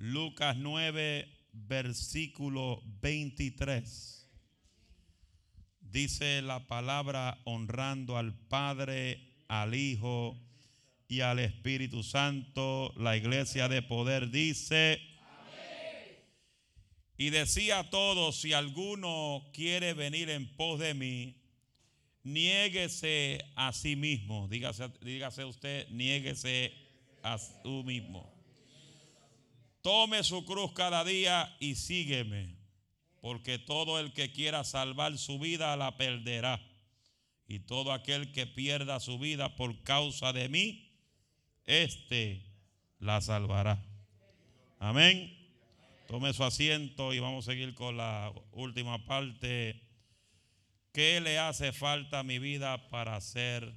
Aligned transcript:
Lucas 0.00 0.56
9, 0.56 1.28
versículo 1.52 2.82
23. 3.02 4.26
Dice 5.82 6.40
la 6.40 6.66
palabra 6.66 7.38
honrando 7.44 8.16
al 8.16 8.32
Padre, 8.32 9.20
al 9.46 9.74
Hijo 9.74 10.40
y 11.06 11.20
al 11.20 11.38
Espíritu 11.38 12.02
Santo. 12.02 12.94
La 12.96 13.14
iglesia 13.18 13.68
de 13.68 13.82
poder 13.82 14.30
dice... 14.30 15.02
Y 17.18 17.28
decía 17.28 17.80
a 17.80 17.90
todos, 17.90 18.40
si 18.40 18.54
alguno 18.54 19.50
quiere 19.52 19.92
venir 19.92 20.30
en 20.30 20.48
pos 20.56 20.80
de 20.80 20.94
mí, 20.94 21.36
niéguese 22.22 23.44
a 23.54 23.74
sí 23.74 23.96
mismo. 23.96 24.48
Dígase, 24.48 24.88
dígase 25.02 25.44
usted, 25.44 25.90
niéguese 25.90 26.72
a 27.22 27.36
sí 27.36 27.82
mismo. 27.84 28.39
Tome 29.82 30.22
su 30.24 30.44
cruz 30.44 30.72
cada 30.72 31.04
día 31.04 31.56
y 31.58 31.74
sígueme, 31.74 32.56
porque 33.20 33.58
todo 33.58 33.98
el 33.98 34.12
que 34.12 34.32
quiera 34.32 34.62
salvar 34.64 35.16
su 35.16 35.38
vida 35.38 35.76
la 35.76 35.96
perderá. 35.96 36.60
Y 37.48 37.60
todo 37.60 37.92
aquel 37.92 38.30
que 38.32 38.46
pierda 38.46 39.00
su 39.00 39.18
vida 39.18 39.56
por 39.56 39.82
causa 39.82 40.32
de 40.32 40.48
mí, 40.48 40.92
éste 41.64 42.44
la 42.98 43.20
salvará. 43.20 43.82
Amén. 44.78 45.36
Tome 46.06 46.32
su 46.32 46.44
asiento 46.44 47.14
y 47.14 47.18
vamos 47.18 47.48
a 47.48 47.52
seguir 47.52 47.74
con 47.74 47.96
la 47.96 48.32
última 48.52 49.04
parte. 49.04 49.80
¿Qué 50.92 51.20
le 51.20 51.38
hace 51.38 51.72
falta 51.72 52.18
a 52.18 52.24
mi 52.24 52.38
vida 52.38 52.88
para 52.90 53.20
ser 53.20 53.72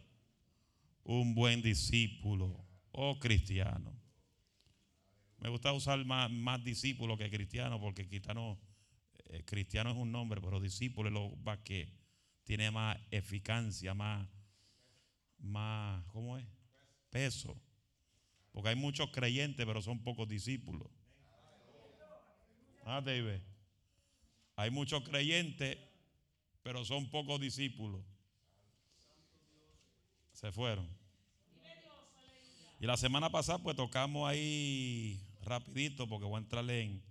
un 1.03 1.33
buen 1.33 1.61
discípulo 1.61 2.65
o 2.91 3.19
cristiano? 3.19 4.02
Me 5.43 5.49
gusta 5.49 5.73
usar 5.73 6.05
más, 6.05 6.31
más 6.31 6.63
discípulo 6.63 7.17
que 7.17 7.29
cristiano 7.29 7.77
porque 7.77 8.07
cristiano, 8.07 8.57
eh, 9.25 9.43
cristiano 9.43 9.91
es 9.91 9.97
un 9.97 10.09
nombre, 10.09 10.39
pero 10.39 10.61
discípulo 10.61 11.09
es 11.09 11.13
lo 11.13 11.37
que 11.65 11.91
tiene 12.45 12.71
más 12.71 12.97
eficacia, 13.11 13.93
más, 13.93 14.25
más, 15.39 16.01
¿cómo 16.05 16.37
es? 16.37 16.45
Peso. 17.09 17.61
Porque 18.53 18.69
hay 18.69 18.77
muchos 18.77 19.09
creyentes, 19.11 19.65
pero 19.65 19.81
son 19.81 20.01
pocos 20.01 20.29
discípulos. 20.29 20.87
Ah, 22.85 23.01
David. 23.01 23.41
Hay 24.55 24.71
muchos 24.71 25.03
creyentes, 25.03 25.77
pero 26.61 26.85
son 26.85 27.09
pocos 27.09 27.41
discípulos. 27.41 28.01
Se 30.31 30.53
fueron. 30.53 30.87
Y 32.79 32.85
la 32.85 32.95
semana 32.95 33.29
pasada 33.29 33.59
pues 33.59 33.75
tocamos 33.75 34.29
ahí 34.29 35.21
rapidito 35.45 36.07
porque 36.07 36.25
voy 36.25 36.35
a 36.35 36.39
entrarle 36.39 36.81
en, 36.81 37.03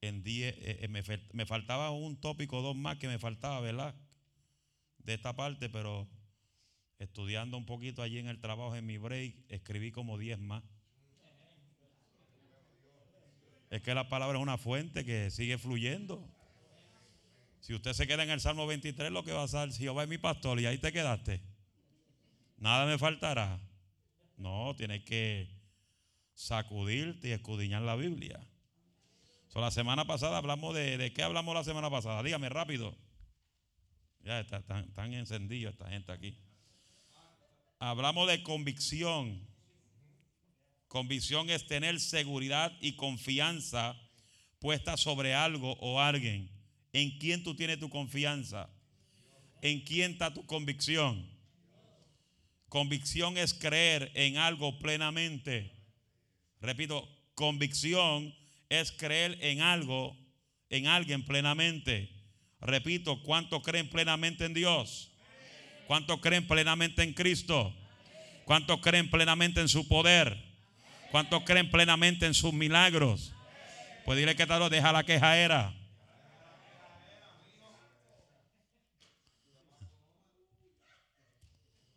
en 0.00 0.22
10. 0.22 0.54
Eh, 0.54 0.78
eh, 0.82 0.88
me, 0.88 1.02
me, 1.32 1.46
faltaba 1.46 1.90
un 1.90 2.16
tópico, 2.20 2.62
dos 2.62 2.76
más 2.76 2.96
que 2.98 3.08
me 3.08 3.18
faltaba, 3.18 3.60
¿verdad? 3.60 3.94
De 4.98 5.14
esta 5.14 5.34
parte, 5.34 5.68
pero 5.68 6.08
estudiando 6.98 7.56
un 7.56 7.66
poquito 7.66 8.02
allí 8.02 8.18
en 8.18 8.28
el 8.28 8.40
trabajo, 8.40 8.74
en 8.74 8.86
mi 8.86 8.98
break, 8.98 9.34
escribí 9.48 9.92
como 9.92 10.18
10 10.18 10.38
más. 10.38 10.62
Es 13.70 13.82
que 13.82 13.94
la 13.94 14.08
palabra 14.08 14.38
es 14.38 14.42
una 14.42 14.58
fuente 14.58 15.04
que 15.04 15.30
sigue 15.30 15.58
fluyendo. 15.58 16.26
Si 17.60 17.74
usted 17.74 17.94
se 17.94 18.06
queda 18.06 18.22
en 18.22 18.30
el 18.30 18.40
Salmo 18.40 18.66
23, 18.66 19.10
lo 19.10 19.24
que 19.24 19.32
va 19.32 19.42
a 19.42 19.48
ser, 19.48 19.72
si 19.72 19.82
Jehová 19.82 20.04
es 20.04 20.08
mi 20.08 20.18
pastor 20.18 20.60
y 20.60 20.66
ahí 20.66 20.78
te 20.78 20.92
quedaste, 20.92 21.42
nada 22.58 22.86
me 22.86 22.96
faltará. 22.96 23.60
No, 24.36 24.74
tienes 24.76 25.02
que 25.02 25.55
sacudirte 26.36 27.28
y 27.28 27.32
escudriñar 27.32 27.82
la 27.82 27.96
Biblia. 27.96 28.38
la 29.54 29.70
semana 29.70 30.06
pasada 30.06 30.36
hablamos 30.36 30.74
de, 30.74 30.98
de 30.98 31.12
qué 31.12 31.22
hablamos 31.22 31.54
la 31.54 31.64
semana 31.64 31.90
pasada. 31.90 32.22
Dígame 32.22 32.48
rápido. 32.48 32.94
Ya 34.22 34.38
está 34.40 34.62
tan 34.62 35.14
encendido 35.14 35.70
esta 35.70 35.88
gente 35.88 36.12
aquí. 36.12 36.38
Hablamos 37.78 38.28
de 38.28 38.42
convicción. 38.42 39.46
Convicción 40.88 41.50
es 41.50 41.66
tener 41.66 41.98
seguridad 42.00 42.72
y 42.80 42.96
confianza 42.96 43.96
puesta 44.58 44.96
sobre 44.96 45.34
algo 45.34 45.72
o 45.80 46.00
alguien. 46.00 46.50
¿En 46.92 47.18
quién 47.18 47.42
tú 47.42 47.54
tienes 47.54 47.78
tu 47.78 47.88
confianza? 47.88 48.68
¿En 49.62 49.80
quién 49.80 50.12
está 50.12 50.32
tu 50.32 50.44
convicción? 50.46 51.28
Convicción 52.68 53.38
es 53.38 53.54
creer 53.54 54.10
en 54.14 54.36
algo 54.36 54.78
plenamente. 54.78 55.75
Repito, 56.60 57.08
convicción 57.34 58.34
es 58.68 58.92
creer 58.92 59.38
en 59.40 59.60
algo, 59.60 60.16
en 60.70 60.86
alguien 60.86 61.24
plenamente. 61.24 62.10
Repito, 62.60 63.22
¿cuántos 63.22 63.62
creen 63.62 63.88
plenamente 63.88 64.44
en 64.44 64.54
Dios? 64.54 65.12
¿Cuántos 65.86 66.20
creen 66.20 66.46
plenamente 66.48 67.02
en 67.02 67.12
Cristo? 67.12 67.74
¿Cuántos 68.44 68.80
creen 68.80 69.10
plenamente 69.10 69.60
en 69.60 69.68
su 69.68 69.86
poder? 69.86 70.36
¿Cuántos 71.10 71.44
creen 71.44 71.70
plenamente 71.70 72.26
en 72.26 72.34
sus 72.34 72.52
milagros? 72.52 73.32
Pues 74.04 74.18
dile 74.18 74.34
que 74.34 74.46
tal 74.46 74.68
deja 74.70 74.92
la 74.92 75.04
queja 75.04 75.36
era. 75.38 75.74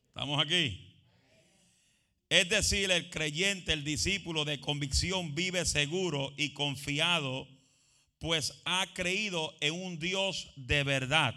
Estamos 0.10 0.44
aquí. 0.44 0.89
Es 2.30 2.48
decir, 2.48 2.92
el 2.92 3.10
creyente, 3.10 3.74
el 3.74 3.84
discípulo 3.84 4.46
de 4.46 4.62
convicción 4.62 5.34
vive 5.34 5.66
seguro 5.66 6.32
y 6.38 6.54
confiado, 6.54 7.48
pues 8.20 8.62
ha 8.66 8.86
creído 8.94 9.56
en 9.62 9.74
un 9.74 9.98
Dios 9.98 10.52
de 10.56 10.84
verdad, 10.84 11.34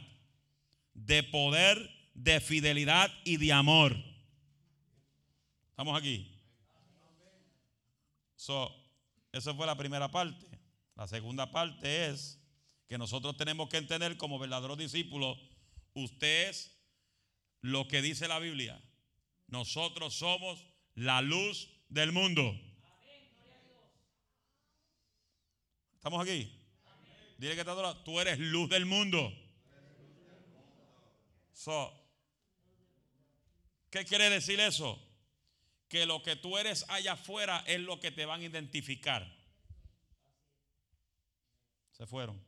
de 0.92 1.22
poder, 1.22 1.90
de 2.12 2.40
fidelidad 2.40 3.10
y 3.24 3.38
de 3.38 3.54
amor. 3.54 3.96
Estamos 5.70 5.98
aquí. 5.98 6.28
So, 8.36 8.70
esa 9.32 9.54
fue 9.54 9.66
la 9.66 9.76
primera 9.76 10.10
parte. 10.10 10.46
La 10.94 11.08
segunda 11.08 11.50
parte 11.50 12.10
es 12.10 12.38
que 12.86 12.98
nosotros 12.98 13.38
tenemos 13.38 13.70
que 13.70 13.78
entender 13.78 14.18
como 14.18 14.38
verdaderos 14.38 14.76
discípulos, 14.76 15.38
usted 15.94 16.50
es 16.50 16.76
lo 17.62 17.88
que 17.88 18.02
dice 18.02 18.28
la 18.28 18.38
Biblia. 18.38 18.78
Nosotros 19.46 20.14
somos 20.14 20.71
la 20.94 21.20
luz 21.22 21.68
del 21.88 22.12
mundo. 22.12 22.58
¿Estamos 25.94 26.22
aquí? 26.22 26.52
Dile 27.38 27.56
que 27.56 27.64
tú 28.04 28.20
eres 28.20 28.38
luz 28.38 28.68
del 28.68 28.86
mundo. 28.86 29.32
¿Qué 33.90 34.04
quiere 34.04 34.30
decir 34.30 34.58
eso? 34.60 34.98
que 35.92 36.06
lo 36.06 36.22
que 36.22 36.36
tú 36.36 36.56
eres 36.56 36.86
allá 36.88 37.12
afuera 37.12 37.62
es 37.66 37.78
lo 37.78 38.00
que 38.00 38.10
te 38.10 38.24
van 38.24 38.40
a 38.40 38.44
identificar. 38.44 39.30
Se 41.90 42.06
fueron. 42.06 42.42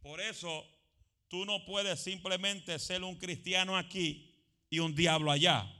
Por 0.00 0.18
eso 0.22 0.66
tú 1.28 1.44
no 1.44 1.62
puedes 1.66 2.00
simplemente 2.00 2.78
ser 2.78 3.04
un 3.04 3.16
cristiano 3.16 3.76
aquí 3.76 4.34
y 4.70 4.78
un 4.78 4.94
diablo 4.94 5.30
allá. 5.30 5.70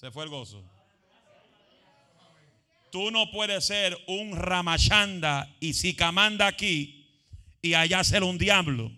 Se 0.00 0.10
fue 0.10 0.24
el 0.24 0.30
gozo. 0.30 0.64
Tú 2.90 3.10
no 3.10 3.30
puedes 3.30 3.66
ser 3.66 3.94
un 4.06 4.34
ramachanda 4.34 5.54
y 5.60 5.74
sicamanda 5.74 6.46
aquí 6.46 7.06
y 7.60 7.74
allá 7.74 8.02
ser 8.02 8.22
un 8.22 8.38
diablo. 8.38 8.90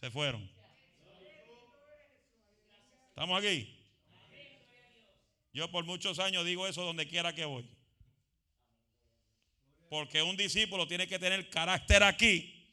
Se 0.00 0.10
fueron. 0.10 0.50
¿Estamos 3.10 3.38
aquí? 3.38 3.72
Yo 5.52 5.70
por 5.70 5.84
muchos 5.84 6.18
años 6.18 6.44
digo 6.44 6.66
eso 6.66 6.82
donde 6.82 7.06
quiera 7.06 7.32
que 7.32 7.44
voy. 7.44 7.70
Porque 9.88 10.22
un 10.22 10.36
discípulo 10.36 10.88
tiene 10.88 11.06
que 11.06 11.20
tener 11.20 11.48
carácter 11.50 12.02
aquí 12.02 12.68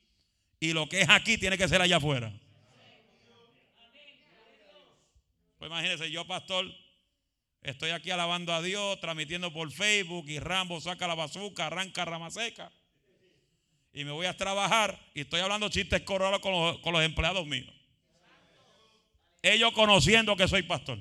y 0.60 0.74
lo 0.74 0.90
que 0.90 1.02
es 1.02 1.10
aquí 1.10 1.38
tiene 1.38 1.56
que 1.56 1.68
ser 1.68 1.84
allá 1.84 1.98
afuera. 1.98 2.34
Pues 5.66 5.72
imagínense, 5.72 6.12
yo 6.12 6.28
pastor, 6.28 6.72
estoy 7.64 7.90
aquí 7.90 8.12
alabando 8.12 8.54
a 8.54 8.62
Dios, 8.62 9.00
transmitiendo 9.00 9.52
por 9.52 9.72
Facebook 9.72 10.30
y 10.30 10.38
Rambo 10.38 10.80
saca 10.80 11.08
la 11.08 11.16
bazuca, 11.16 11.66
arranca 11.66 12.06
rama 12.06 12.30
seca. 12.30 12.72
Y 13.92 14.04
me 14.04 14.12
voy 14.12 14.28
a 14.28 14.38
trabajar 14.38 15.00
y 15.16 15.22
estoy 15.22 15.40
hablando 15.40 15.68
chistes 15.70 16.04
corrales 16.04 16.40
con 16.40 16.80
con 16.82 16.94
los 16.94 17.02
empleados 17.02 17.48
míos. 17.48 17.74
Ellos 19.42 19.72
conociendo 19.72 20.36
que 20.36 20.48
soy 20.48 20.62
pastor. 20.62 21.00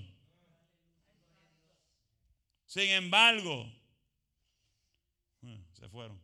Sin 2.64 2.88
embargo, 2.88 3.70
eh, 5.43 5.61
se 5.75 5.90
fueron. 5.90 6.19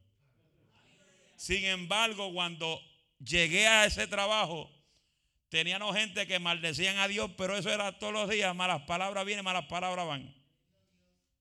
Sin 1.37 1.63
embargo, 1.67 2.33
cuando 2.33 2.81
llegué 3.19 3.67
a 3.67 3.85
ese 3.85 4.07
trabajo, 4.07 4.80
Teníamos 5.51 5.97
gente 5.97 6.29
que 6.29 6.39
maldecían 6.39 6.97
a 6.99 7.09
Dios, 7.09 7.29
pero 7.37 7.57
eso 7.57 7.71
era 7.71 7.99
todos 7.99 8.13
los 8.13 8.31
días. 8.31 8.55
Malas 8.55 8.83
palabras 8.83 9.25
vienen, 9.25 9.45
malas 9.45 9.67
palabras 9.67 10.07
van. 10.07 10.33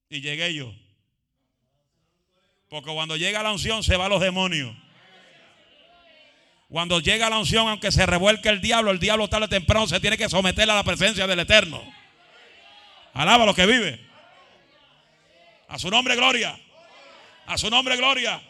Y 0.08 0.20
llegué 0.20 0.52
yo. 0.52 0.74
Porque 2.68 2.92
cuando 2.92 3.16
llega 3.16 3.42
la 3.42 3.52
unción 3.52 3.84
se 3.84 3.96
van 3.96 4.10
los 4.10 4.20
demonios. 4.20 4.76
Cuando 6.68 6.98
llega 6.98 7.30
la 7.30 7.38
unción, 7.38 7.68
aunque 7.68 7.92
se 7.92 8.04
revuelque 8.04 8.48
el 8.48 8.60
diablo, 8.60 8.90
el 8.90 8.98
diablo 8.98 9.28
tarde 9.28 9.46
o 9.46 9.48
temprano 9.48 9.86
se 9.86 10.00
tiene 10.00 10.18
que 10.18 10.28
someter 10.28 10.68
a 10.68 10.74
la 10.74 10.84
presencia 10.84 11.28
del 11.28 11.40
Eterno. 11.40 11.80
Alaba 13.12 13.46
lo 13.46 13.54
que 13.54 13.66
vive. 13.66 14.00
A 15.68 15.78
su 15.78 15.88
nombre, 15.88 16.16
gloria. 16.16 16.58
A 17.46 17.56
su 17.56 17.70
nombre, 17.70 17.96
gloria. 17.96 18.42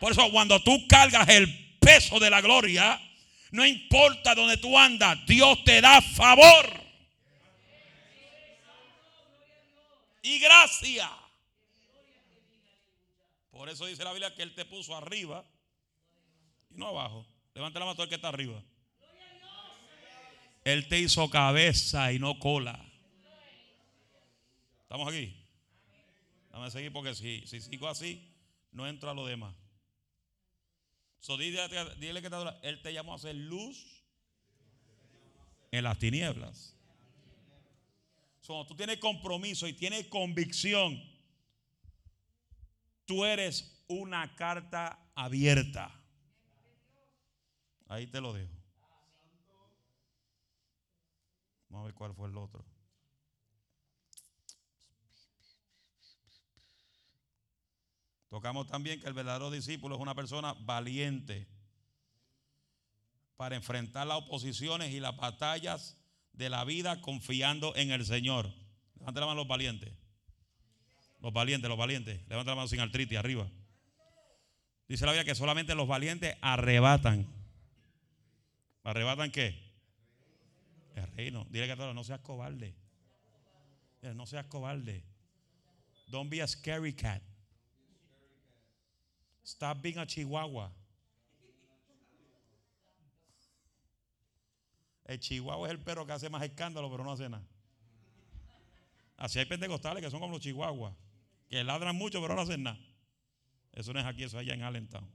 Por 0.00 0.12
eso, 0.12 0.30
cuando 0.30 0.62
tú 0.62 0.86
cargas 0.86 1.28
el 1.30 1.76
peso 1.78 2.18
de 2.20 2.28
la 2.28 2.42
gloria, 2.42 3.00
no 3.52 3.66
importa 3.66 4.34
donde 4.34 4.56
tú 4.56 4.76
andas, 4.78 5.24
Dios 5.26 5.62
te 5.62 5.80
da 5.80 6.00
favor. 6.00 6.82
Y 10.22 10.38
gracia. 10.38 11.10
Por 13.50 13.68
eso 13.68 13.86
dice 13.86 14.04
la 14.04 14.12
Biblia 14.12 14.34
que 14.34 14.42
Él 14.42 14.54
te 14.54 14.64
puso 14.64 14.96
arriba 14.96 15.44
y 16.70 16.76
no 16.76 16.88
abajo. 16.88 17.26
Levanta 17.54 17.78
la 17.78 17.84
mano 17.84 18.02
el 18.02 18.08
que 18.08 18.14
está 18.14 18.28
arriba. 18.28 18.62
Él 20.64 20.88
te 20.88 20.98
hizo 20.98 21.28
cabeza 21.28 22.10
y 22.12 22.18
no 22.18 22.38
cola. 22.38 22.82
¿Estamos 24.82 25.08
aquí? 25.08 25.36
Dame 26.50 26.70
seguir 26.70 26.92
porque 26.92 27.14
si, 27.14 27.46
si 27.46 27.60
sigo 27.60 27.86
así, 27.88 28.32
no 28.70 28.86
entro 28.88 29.10
a 29.10 29.14
lo 29.14 29.26
demás. 29.26 29.54
So, 31.22 31.36
dile, 31.36 31.68
que 32.20 32.30
Él 32.62 32.82
te 32.82 32.92
llamó 32.92 33.12
a 33.12 33.14
hacer 33.14 33.36
luz 33.36 34.04
en 35.70 35.84
las 35.84 35.96
tinieblas. 35.96 36.76
So, 38.40 38.66
tú 38.66 38.74
tienes 38.74 38.98
compromiso 38.98 39.68
y 39.68 39.72
tienes 39.72 40.08
convicción. 40.08 41.00
Tú 43.04 43.24
eres 43.24 43.84
una 43.86 44.34
carta 44.34 44.98
abierta. 45.14 45.96
Ahí 47.86 48.08
te 48.08 48.20
lo 48.20 48.32
dejo. 48.32 48.52
Vamos 51.68 51.84
a 51.84 51.86
ver 51.86 51.94
cuál 51.94 52.14
fue 52.14 52.28
el 52.28 52.36
otro. 52.36 52.71
Tocamos 58.32 58.66
también 58.66 58.98
que 58.98 59.06
el 59.06 59.12
verdadero 59.12 59.50
discípulo 59.50 59.94
es 59.94 60.00
una 60.00 60.14
persona 60.14 60.54
valiente 60.60 61.46
para 63.36 63.56
enfrentar 63.56 64.06
las 64.06 64.16
oposiciones 64.16 64.90
y 64.90 65.00
las 65.00 65.14
batallas 65.14 65.98
de 66.32 66.48
la 66.48 66.64
vida 66.64 67.02
confiando 67.02 67.76
en 67.76 67.90
el 67.90 68.06
Señor. 68.06 68.50
Levanta 68.98 69.20
la 69.20 69.26
mano 69.26 69.40
los 69.40 69.48
valientes. 69.48 69.92
Los 71.20 71.30
valientes, 71.34 71.68
los 71.68 71.76
valientes. 71.76 72.26
Levanta 72.26 72.52
la 72.52 72.56
mano 72.56 72.68
sin 72.68 72.80
artritis 72.80 73.18
arriba. 73.18 73.46
Dice 74.88 75.04
la 75.04 75.12
Biblia 75.12 75.26
que 75.26 75.34
solamente 75.34 75.74
los 75.74 75.86
valientes 75.86 76.34
arrebatan. 76.40 77.26
¿Arrebatan 78.82 79.30
qué? 79.30 79.62
El 80.94 81.06
reino. 81.08 81.46
Dile 81.50 81.66
que 81.66 81.76
todo, 81.76 81.92
no 81.92 82.02
seas 82.02 82.20
cobarde. 82.20 82.74
No 84.00 84.24
seas 84.24 84.46
cobarde. 84.46 85.04
Don't 86.06 86.30
be 86.30 86.40
a 86.40 86.48
scary 86.48 86.94
cat. 86.94 87.22
Stop 89.52 89.82
being 89.82 89.98
a 89.98 90.06
chihuahua. 90.06 90.72
El 95.04 95.20
chihuahua 95.20 95.68
es 95.68 95.72
el 95.72 95.78
perro 95.78 96.06
que 96.06 96.12
hace 96.12 96.30
más 96.30 96.42
escándalo, 96.42 96.90
pero 96.90 97.04
no 97.04 97.12
hace 97.12 97.28
nada. 97.28 97.44
Así 99.18 99.38
hay 99.38 99.44
pentecostales 99.44 100.02
que 100.02 100.10
son 100.10 100.20
como 100.20 100.32
los 100.32 100.40
chihuahuas, 100.40 100.94
que 101.50 101.62
ladran 101.62 101.94
mucho, 101.94 102.22
pero 102.22 102.34
no 102.34 102.40
hacen 102.40 102.62
nada. 102.62 102.78
Eso 103.72 103.92
no 103.92 104.00
es 104.00 104.06
aquí, 104.06 104.24
eso 104.24 104.38
es 104.38 104.40
allá 104.40 104.54
en 104.54 104.62
Allentown. 104.62 105.06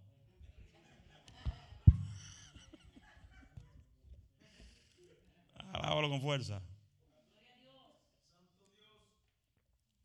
Alábalo 5.74 6.10
con 6.10 6.22
fuerza. 6.22 6.62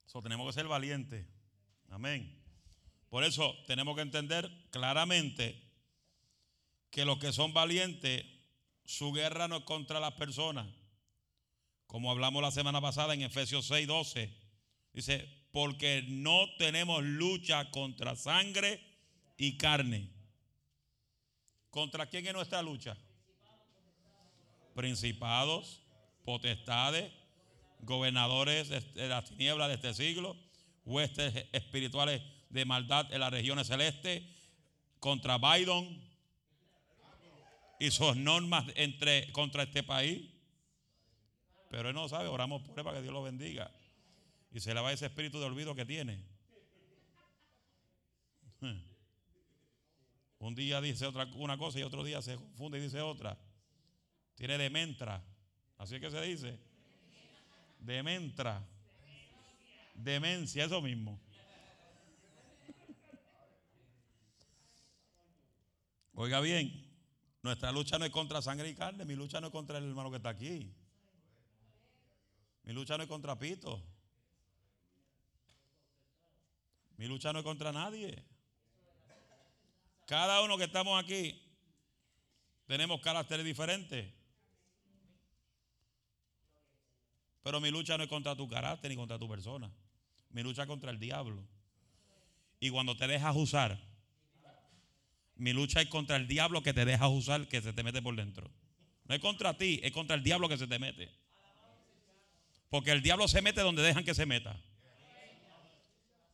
Eso 0.06 0.22
tenemos 0.22 0.46
que 0.46 0.52
ser 0.54 0.66
valientes. 0.68 1.26
Amén. 1.90 2.41
Por 3.12 3.24
eso 3.24 3.54
tenemos 3.66 3.94
que 3.94 4.00
entender 4.00 4.50
claramente 4.70 5.62
que 6.90 7.04
los 7.04 7.18
que 7.18 7.30
son 7.30 7.52
valientes, 7.52 8.24
su 8.86 9.12
guerra 9.12 9.48
no 9.48 9.58
es 9.58 9.64
contra 9.64 10.00
las 10.00 10.12
personas. 10.12 10.66
Como 11.86 12.10
hablamos 12.10 12.40
la 12.40 12.50
semana 12.50 12.80
pasada 12.80 13.12
en 13.12 13.20
Efesios 13.20 13.66
6, 13.66 13.86
12. 13.86 14.34
Dice, 14.94 15.28
porque 15.52 16.06
no 16.08 16.46
tenemos 16.56 17.02
lucha 17.02 17.70
contra 17.70 18.16
sangre 18.16 18.80
y 19.36 19.58
carne. 19.58 20.08
¿Contra 21.68 22.06
quién 22.06 22.26
es 22.26 22.32
nuestra 22.32 22.62
lucha? 22.62 22.96
principados, 24.74 25.82
potestades, 26.24 27.12
gobernadores 27.80 28.70
de 28.70 29.06
las 29.06 29.26
tinieblas 29.26 29.68
de 29.68 29.74
este 29.74 29.92
siglo, 29.92 30.34
huestes 30.86 31.44
espirituales 31.52 32.22
de 32.52 32.64
maldad 32.64 33.12
en 33.12 33.20
las 33.20 33.32
regiones 33.32 33.66
celestes, 33.66 34.22
contra 35.00 35.38
Biden 35.38 36.00
y 37.80 37.90
sus 37.90 38.14
normas 38.14 38.66
entre, 38.76 39.32
contra 39.32 39.64
este 39.64 39.82
país. 39.82 40.30
Pero 41.68 41.88
él 41.88 41.94
no 41.94 42.08
sabe, 42.08 42.28
oramos 42.28 42.62
por 42.62 42.78
él 42.78 42.84
para 42.84 42.98
que 42.98 43.02
Dios 43.02 43.14
lo 43.14 43.22
bendiga. 43.22 43.70
Y 44.52 44.60
se 44.60 44.74
le 44.74 44.80
va 44.80 44.92
ese 44.92 45.06
espíritu 45.06 45.40
de 45.40 45.46
olvido 45.46 45.74
que 45.74 45.86
tiene. 45.86 46.22
Un 50.38 50.54
día 50.54 50.80
dice 50.80 51.06
otra, 51.06 51.24
una 51.36 51.56
cosa 51.56 51.78
y 51.78 51.82
otro 51.82 52.04
día 52.04 52.20
se 52.20 52.36
confunde 52.36 52.78
y 52.78 52.82
dice 52.82 53.00
otra. 53.00 53.38
Tiene 54.34 54.58
dementra. 54.58 55.24
Así 55.78 55.94
es 55.94 56.00
que 56.00 56.10
se 56.10 56.20
dice. 56.20 56.58
Dementra. 57.78 58.62
Demencia, 59.94 60.64
eso 60.64 60.82
mismo. 60.82 61.18
Oiga 66.14 66.40
bien, 66.40 66.92
nuestra 67.42 67.72
lucha 67.72 67.98
no 67.98 68.04
es 68.04 68.10
contra 68.10 68.42
sangre 68.42 68.68
y 68.68 68.74
carne, 68.74 69.04
mi 69.04 69.14
lucha 69.14 69.40
no 69.40 69.46
es 69.48 69.52
contra 69.52 69.78
el 69.78 69.84
hermano 69.84 70.10
que 70.10 70.18
está 70.18 70.28
aquí. 70.28 70.72
Mi 72.64 72.72
lucha 72.72 72.96
no 72.96 73.02
es 73.02 73.08
contra 73.08 73.38
Pito. 73.38 73.82
Mi 76.96 77.06
lucha 77.06 77.32
no 77.32 77.40
es 77.40 77.44
contra 77.44 77.72
nadie. 77.72 78.22
Cada 80.06 80.42
uno 80.42 80.58
que 80.58 80.64
estamos 80.64 81.02
aquí 81.02 81.42
tenemos 82.66 83.00
caracteres 83.00 83.44
diferentes. 83.44 84.12
Pero 87.42 87.60
mi 87.60 87.70
lucha 87.70 87.96
no 87.96 88.04
es 88.04 88.08
contra 88.08 88.36
tu 88.36 88.46
carácter 88.48 88.90
ni 88.90 88.96
contra 88.96 89.18
tu 89.18 89.28
persona. 89.28 89.70
Mi 90.30 90.42
lucha 90.42 90.62
es 90.62 90.68
contra 90.68 90.90
el 90.90 90.98
diablo. 90.98 91.42
Y 92.60 92.70
cuando 92.70 92.96
te 92.96 93.08
dejas 93.08 93.34
usar, 93.34 93.91
mi 95.36 95.52
lucha 95.52 95.80
es 95.80 95.88
contra 95.88 96.16
el 96.16 96.26
diablo 96.26 96.62
que 96.62 96.72
te 96.72 96.84
dejas 96.84 97.08
usar, 97.10 97.48
que 97.48 97.60
se 97.60 97.72
te 97.72 97.82
mete 97.82 98.02
por 98.02 98.14
dentro. 98.14 98.50
No 99.04 99.14
es 99.14 99.20
contra 99.20 99.56
ti, 99.56 99.80
es 99.82 99.92
contra 99.92 100.16
el 100.16 100.22
diablo 100.22 100.48
que 100.48 100.56
se 100.56 100.66
te 100.66 100.78
mete. 100.78 101.10
Porque 102.70 102.90
el 102.90 103.02
diablo 103.02 103.28
se 103.28 103.42
mete 103.42 103.60
donde 103.60 103.82
dejan 103.82 104.04
que 104.04 104.14
se 104.14 104.24
meta. 104.24 104.58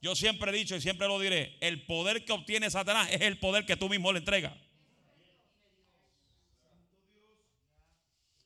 Yo 0.01 0.15
siempre 0.15 0.51
he 0.51 0.55
dicho 0.55 0.77
y 0.77 0.81
siempre 0.81 1.09
lo 1.09 1.19
diré, 1.19 1.57
el 1.61 1.85
poder 1.85 2.25
que 2.25 2.33
obtiene 2.33 2.71
Satanás 2.71 3.09
es 3.11 3.23
el 3.23 3.39
poder 3.39 3.67
que 3.67 3.77
tú 3.77 3.89
mismo 3.89 4.13
le 4.13 4.21
entregas. 4.21 4.55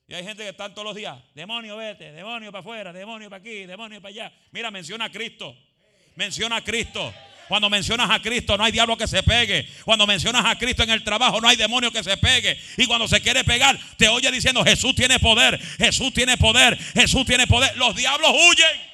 Y 0.07 0.15
hay 0.15 0.23
gente 0.23 0.43
que 0.43 0.49
está 0.49 0.73
todos 0.73 0.85
los 0.85 0.95
días, 0.95 1.21
demonio, 1.33 1.77
vete, 1.77 2.11
demonio 2.11 2.51
para 2.51 2.59
afuera, 2.59 2.93
demonio 2.93 3.29
para 3.29 3.39
aquí, 3.39 3.65
demonio 3.65 4.01
para 4.01 4.09
allá. 4.09 4.33
Mira, 4.51 4.69
menciona 4.71 5.05
a 5.05 5.11
Cristo. 5.11 5.55
Menciona 6.15 6.57
a 6.57 6.63
Cristo. 6.63 7.13
Cuando 7.47 7.69
mencionas 7.69 8.09
a 8.09 8.21
Cristo 8.21 8.57
no 8.57 8.63
hay 8.63 8.71
diablo 8.71 8.97
que 8.97 9.07
se 9.07 9.21
pegue. 9.23 9.67
Cuando 9.83 10.07
mencionas 10.07 10.45
a 10.45 10.57
Cristo 10.57 10.83
en 10.83 10.89
el 10.89 11.03
trabajo 11.03 11.41
no 11.41 11.47
hay 11.47 11.55
demonio 11.55 11.91
que 11.91 12.03
se 12.03 12.17
pegue. 12.17 12.59
Y 12.77 12.85
cuando 12.85 13.07
se 13.07 13.21
quiere 13.21 13.43
pegar 13.43 13.77
te 13.97 14.07
oye 14.07 14.31
diciendo 14.31 14.63
Jesús 14.63 14.95
tiene 14.95 15.19
poder, 15.19 15.59
Jesús 15.77 16.13
tiene 16.13 16.37
poder, 16.37 16.77
Jesús 16.93 17.25
tiene 17.25 17.47
poder. 17.47 17.75
Los 17.77 17.95
diablos 17.95 18.31
huyen. 18.31 18.93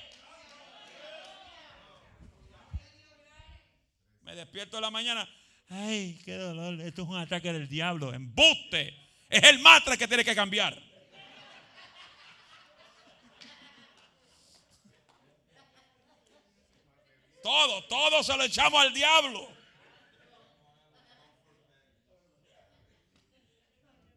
Me 4.24 4.36
despierto 4.36 4.77
en 4.77 4.82
la 4.82 4.91
mañana. 4.91 5.29
Ay, 5.70 6.20
qué 6.25 6.34
dolor. 6.34 6.82
Esto 6.82 7.03
es 7.03 7.08
un 7.08 7.18
ataque 7.18 7.53
del 7.53 7.68
diablo. 7.68 8.13
Embuste. 8.13 8.96
Es 9.29 9.44
el 9.44 9.60
matre 9.60 9.98
que 9.98 10.08
tiene 10.08 10.25
que 10.25 10.34
cambiar. 10.34 10.88
Todo, 17.41 17.84
todo 17.86 18.24
se 18.24 18.36
lo 18.36 18.43
echamos 18.43 18.81
al 18.81 18.93
diablo. 18.93 19.50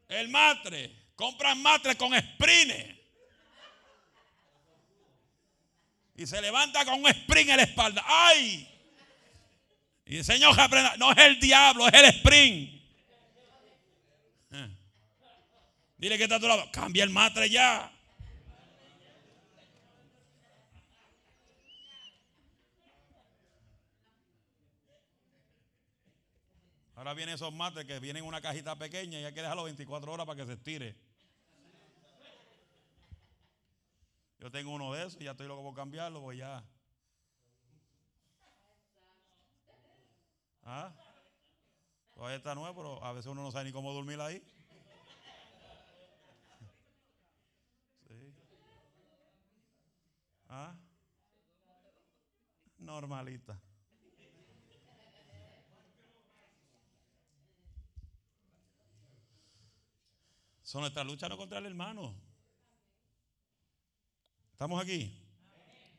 El 0.09 0.29
matre, 0.29 0.95
compran 1.15 1.63
matres 1.63 1.97
con 1.97 2.13
sprines. 2.19 2.97
Y 6.17 6.27
se 6.27 6.41
levanta 6.41 6.85
con 6.85 7.01
un 7.01 7.09
sprint 7.09 7.51
en 7.51 7.57
la 7.57 7.63
espalda. 7.63 8.05
¡Ay! 8.07 8.69
Y 10.05 10.19
el 10.19 10.25
Señor 10.25 10.59
aprenda. 10.59 10.97
No 10.97 11.13
es 11.13 11.19
el 11.19 11.41
diablo, 11.41 11.89
es 11.89 11.95
el 11.95 12.05
sprint. 12.07 12.83
Dile 15.97 16.19
que 16.19 16.25
está 16.25 16.37
a 16.37 16.41
tu 16.41 16.49
lado. 16.49 16.69
Cambia 16.73 17.05
el 17.05 17.11
matre 17.11 17.49
ya. 17.49 17.92
Ahora 27.03 27.15
vienen 27.15 27.35
esos 27.35 27.53
mates 27.53 27.85
que 27.85 27.99
vienen 27.99 28.23
en 28.23 28.29
una 28.29 28.41
cajita 28.41 28.79
pequeña 28.79 29.19
y 29.19 29.25
hay 29.25 29.35
que 29.35 29.43
dejarlo 29.43 29.65
24 29.65 30.13
horas 30.13 30.25
para 30.25 30.37
que 30.37 30.47
se 30.47 30.53
estire. 30.53 30.95
Yo 34.39 34.53
tengo 34.53 34.71
uno 34.71 34.93
de 34.93 35.01
esos 35.01 35.21
y 35.21 35.25
ya 35.25 35.33
estoy 35.33 35.49
loco 35.49 35.65
por 35.65 35.75
cambiarlo, 35.75 36.21
voy 36.21 36.37
ya. 36.37 36.63
¿Ah? 40.63 40.93
Todavía 42.15 42.37
está 42.37 42.55
nuevo, 42.55 42.77
pero 42.77 43.05
a 43.05 43.13
veces 43.13 43.33
uno 43.33 43.43
no 43.43 43.51
sabe 43.51 43.65
ni 43.65 43.73
cómo 43.73 43.93
dormir 43.93 44.21
ahí. 44.21 44.41
Sí. 48.07 48.33
¿Ah? 50.49 50.77
Normalita. 52.79 53.61
Son 60.73 60.81
nuestra 60.81 61.05
lucha 61.05 61.29
no 61.29 61.37
contra 61.37 61.59
el 61.59 61.67
hermano. 61.67 62.15
¿Estamos 64.53 64.83
aquí? 64.83 65.15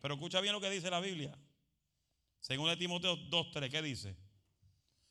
Pero 0.02 0.16
escucha 0.16 0.42
bien 0.42 0.52
lo 0.52 0.60
que 0.60 0.72
dice 0.72 0.90
la 0.90 1.00
Biblia. 1.00 1.38
Según 2.40 2.68
de 2.70 2.78
Timoteo 2.78 3.16
2.3, 3.16 3.70
¿qué 3.70 3.84
dice? 3.84 4.18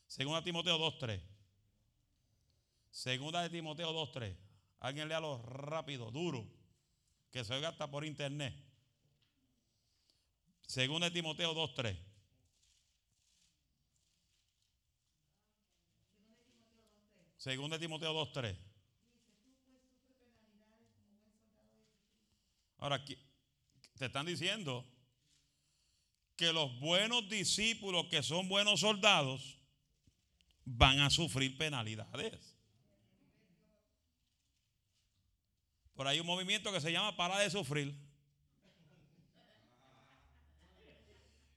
Según 0.08 0.34
de 0.34 0.42
Timoteo 0.42 0.76
2.3. 0.80 1.22
Segunda 2.90 3.40
de 3.42 3.50
Timoteo 3.50 3.92
2.3. 3.92 4.36
Alguien 4.80 5.06
léalo 5.06 5.40
rápido, 5.42 6.10
duro, 6.10 6.44
que 7.30 7.44
se 7.44 7.54
oiga 7.54 7.68
hasta 7.68 7.88
por 7.88 8.04
internet. 8.04 8.52
Según 10.66 11.02
de 11.02 11.12
Timoteo 11.12 11.54
2.3. 11.54 11.96
Según 17.36 17.70
de 17.70 17.78
Timoteo 17.78 18.12
2.3. 18.12 18.71
Ahora, 22.82 23.00
te 23.04 23.16
están 24.04 24.26
diciendo 24.26 24.84
que 26.34 26.52
los 26.52 26.80
buenos 26.80 27.28
discípulos 27.28 28.06
que 28.10 28.24
son 28.24 28.48
buenos 28.48 28.80
soldados 28.80 29.60
van 30.64 30.98
a 30.98 31.08
sufrir 31.08 31.56
penalidades. 31.56 32.56
Por 35.94 36.08
ahí 36.08 36.18
un 36.18 36.26
movimiento 36.26 36.72
que 36.72 36.80
se 36.80 36.90
llama 36.90 37.16
para 37.16 37.38
de 37.38 37.50
sufrir. 37.50 37.94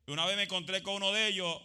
Una 0.05 0.27
vez 0.27 0.35
me 0.35 0.43
encontré 0.43 0.83
con 0.83 0.93
uno 0.97 1.11
de 1.11 1.29
ellos 1.29 1.59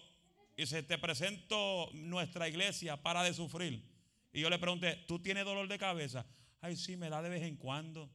y 0.57 0.65
se 0.65 0.83
te 0.83 0.97
presento 0.97 1.91
nuestra 1.93 2.49
iglesia 2.49 2.97
para 3.03 3.23
de 3.23 3.35
sufrir. 3.35 3.87
Y 4.33 4.41
yo 4.41 4.49
le 4.49 4.59
pregunté, 4.59 5.05
¿tú 5.07 5.19
tienes 5.19 5.45
dolor 5.45 5.69
de 5.69 5.79
cabeza? 5.79 6.25
Ay, 6.63 6.77
sí, 6.77 6.97
me 6.97 7.11
da 7.11 7.21
de 7.21 7.29
vez 7.29 7.43
en 7.43 7.57
cuando. 7.57 8.11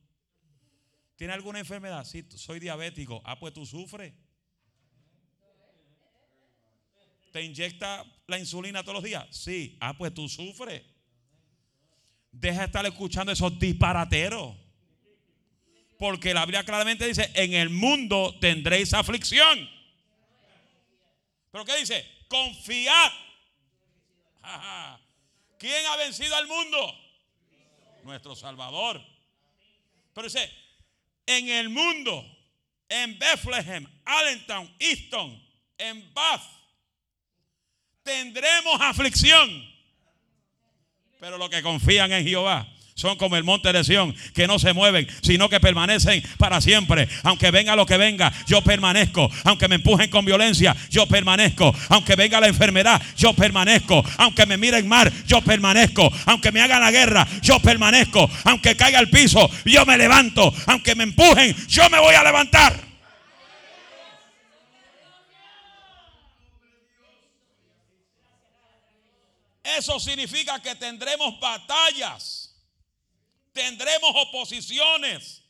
¿Tiene 1.16 1.34
alguna 1.34 1.60
enfermedad? 1.60 2.04
Sí, 2.04 2.26
soy 2.36 2.60
diabético. 2.60 3.22
Ah, 3.24 3.40
pues 3.40 3.54
tú 3.54 3.66
sufres. 3.66 4.14
¿Te 7.32 7.42
inyecta 7.42 8.06
la 8.28 8.40
insulina 8.40 8.82
todos 8.84 8.96
los 8.96 9.04
días? 9.04 9.26
Sí. 9.30 9.78
Ah, 9.80 9.94
pues 9.98 10.14
tú 10.14 10.28
sufres. 10.28 10.84
Deja 12.32 12.60
de 12.60 12.66
estar 12.66 12.86
escuchando 12.86 13.32
esos 13.32 13.58
disparateros. 13.58 14.56
Porque 15.98 16.34
la 16.34 16.46
Biblia 16.46 16.66
claramente 16.66 17.08
dice, 17.08 17.32
en 17.34 17.54
el 17.54 17.70
mundo 17.70 18.36
tendréis 18.42 18.94
aflicción. 18.94 19.70
¿Pero 21.52 21.64
qué 21.64 21.78
dice? 21.78 22.06
Confiad. 22.28 23.12
¿Quién 25.58 25.86
ha 25.86 25.96
vencido 25.96 26.36
al 26.36 26.48
mundo? 26.48 26.94
Nuestro 28.04 28.36
Salvador. 28.36 29.02
Pero 30.14 30.28
dice, 30.28 30.52
en 31.26 31.50
el 31.50 31.70
mundo, 31.70 32.26
en 32.90 33.18
Bethlehem, 33.18 33.88
Allentown, 34.06 34.74
Easton, 34.80 35.42
en 35.78 36.14
Bath, 36.14 36.44
tendremos 38.04 38.80
aflicción. 38.82 39.74
Pero 41.20 41.38
los 41.38 41.50
que 41.50 41.62
confían 41.62 42.12
en 42.12 42.26
Jehová 42.26 42.75
son 42.96 43.18
como 43.18 43.36
el 43.36 43.44
monte 43.44 43.74
de 43.74 43.84
Sión, 43.84 44.16
que 44.34 44.48
no 44.48 44.58
se 44.58 44.72
mueven, 44.72 45.06
sino 45.22 45.50
que 45.50 45.60
permanecen 45.60 46.24
para 46.38 46.62
siempre. 46.62 47.10
Aunque 47.24 47.52
venga 47.52 47.76
lo 47.76 47.86
que 47.86 47.98
venga, 47.98 48.32
yo 48.48 48.62
permanezco. 48.62 49.30
Aunque 49.44 49.68
me 49.68 49.76
empujen 49.76 50.10
con 50.10 50.24
violencia, 50.24 50.74
yo 50.90 51.06
permanezco. 51.06 51.76
Aunque 51.90 52.16
venga 52.16 52.40
la 52.40 52.48
enfermedad, 52.48 53.02
yo 53.18 53.34
permanezco. 53.34 54.02
Aunque 54.18 54.46
me 54.46 54.56
miren 54.56 54.88
mal, 54.88 55.12
yo 55.28 55.42
permanezco. 55.42 56.10
Aunque 56.26 56.54
me 56.54 56.62
hagan 56.62 56.80
la 56.80 56.90
guerra, 56.90 57.28
yo 57.42 57.60
permanezco. 57.60 58.30
Aunque 58.46 58.78
caiga 58.78 59.00
al 59.00 59.10
piso, 59.10 59.50
yo 59.66 59.86
me 59.86 59.98
levanto. 59.98 60.54
Aunque 60.66 60.96
me 60.96 61.04
empujen, 61.04 61.54
yo 61.68 61.90
me 61.90 62.00
voy 62.00 62.16
a 62.16 62.24
levantar. 62.24 62.80
Eso 69.78 70.00
significa 70.00 70.62
que 70.62 70.76
tendremos 70.76 71.38
batallas 71.42 72.45
tendremos 73.56 74.12
oposiciones. 74.14 75.42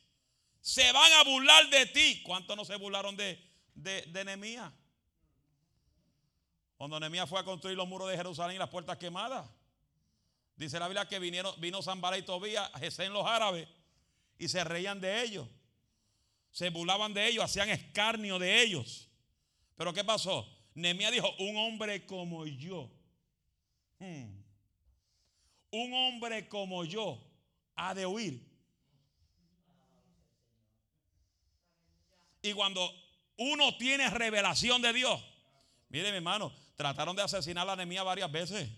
Se 0.62 0.90
van 0.92 1.12
a 1.12 1.24
burlar 1.24 1.68
de 1.68 1.86
ti. 1.86 2.22
¿Cuántos 2.24 2.56
no 2.56 2.64
se 2.64 2.76
burlaron 2.76 3.16
de, 3.16 3.38
de, 3.74 4.72
Cuando 6.76 6.98
Nehemías 6.98 7.28
fue 7.28 7.40
a 7.40 7.44
construir 7.44 7.76
los 7.76 7.86
muros 7.86 8.08
de 8.08 8.16
Jerusalén 8.16 8.56
y 8.56 8.58
las 8.58 8.70
puertas 8.70 8.96
quemadas. 8.96 9.50
Dice 10.56 10.78
la 10.78 10.88
Biblia 10.88 11.06
que 11.06 11.18
vinieron, 11.18 11.54
vino 11.60 11.82
Zambara 11.82 12.16
y 12.16 12.22
Tobías, 12.22 12.70
en 12.98 13.12
los 13.12 13.26
árabes, 13.26 13.68
y 14.38 14.48
se 14.48 14.64
reían 14.64 15.00
de 15.00 15.22
ellos. 15.22 15.46
Se 16.50 16.70
burlaban 16.70 17.12
de 17.12 17.28
ellos, 17.28 17.44
hacían 17.44 17.68
escarnio 17.68 18.38
de 18.38 18.62
ellos. 18.62 19.10
Pero 19.76 19.92
¿qué 19.92 20.02
pasó? 20.02 20.48
Nehemías 20.74 21.12
dijo, 21.12 21.30
un 21.40 21.56
hombre 21.58 22.06
como 22.06 22.46
yo. 22.46 22.90
Hmm. 23.98 24.42
Un 25.70 25.92
hombre 25.92 26.48
como 26.48 26.84
yo 26.84 27.25
ha 27.76 27.94
de 27.94 28.06
huir. 28.06 28.44
Y 32.42 32.52
cuando 32.52 32.90
uno 33.36 33.76
tiene 33.76 34.08
revelación 34.10 34.80
de 34.82 34.92
Dios, 34.92 35.22
mire 35.88 36.10
mi 36.10 36.16
hermano, 36.16 36.52
trataron 36.76 37.14
de 37.16 37.22
asesinar 37.22 37.68
a 37.68 37.76
Nehemías 37.76 38.04
varias 38.04 38.30
veces. 38.30 38.70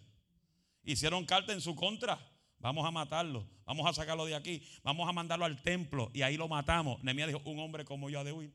Hicieron 0.85 1.25
carta 1.25 1.53
en 1.53 1.61
su 1.61 1.75
contra. 1.75 2.19
Vamos 2.61 2.85
a 2.85 2.91
matarlo, 2.91 3.47
vamos 3.65 3.87
a 3.87 3.93
sacarlo 3.93 4.27
de 4.27 4.35
aquí, 4.35 4.67
vamos 4.83 5.09
a 5.09 5.13
mandarlo 5.13 5.45
al 5.45 5.63
templo 5.63 6.11
y 6.13 6.23
ahí 6.23 6.37
lo 6.37 6.49
matamos. 6.49 7.03
Nehemías 7.05 7.29
dijo, 7.29 7.43
un 7.45 7.61
hombre 7.61 7.85
como 7.85 8.11
yo 8.11 8.19
ha 8.19 8.25
de 8.25 8.33
huir. 8.33 8.53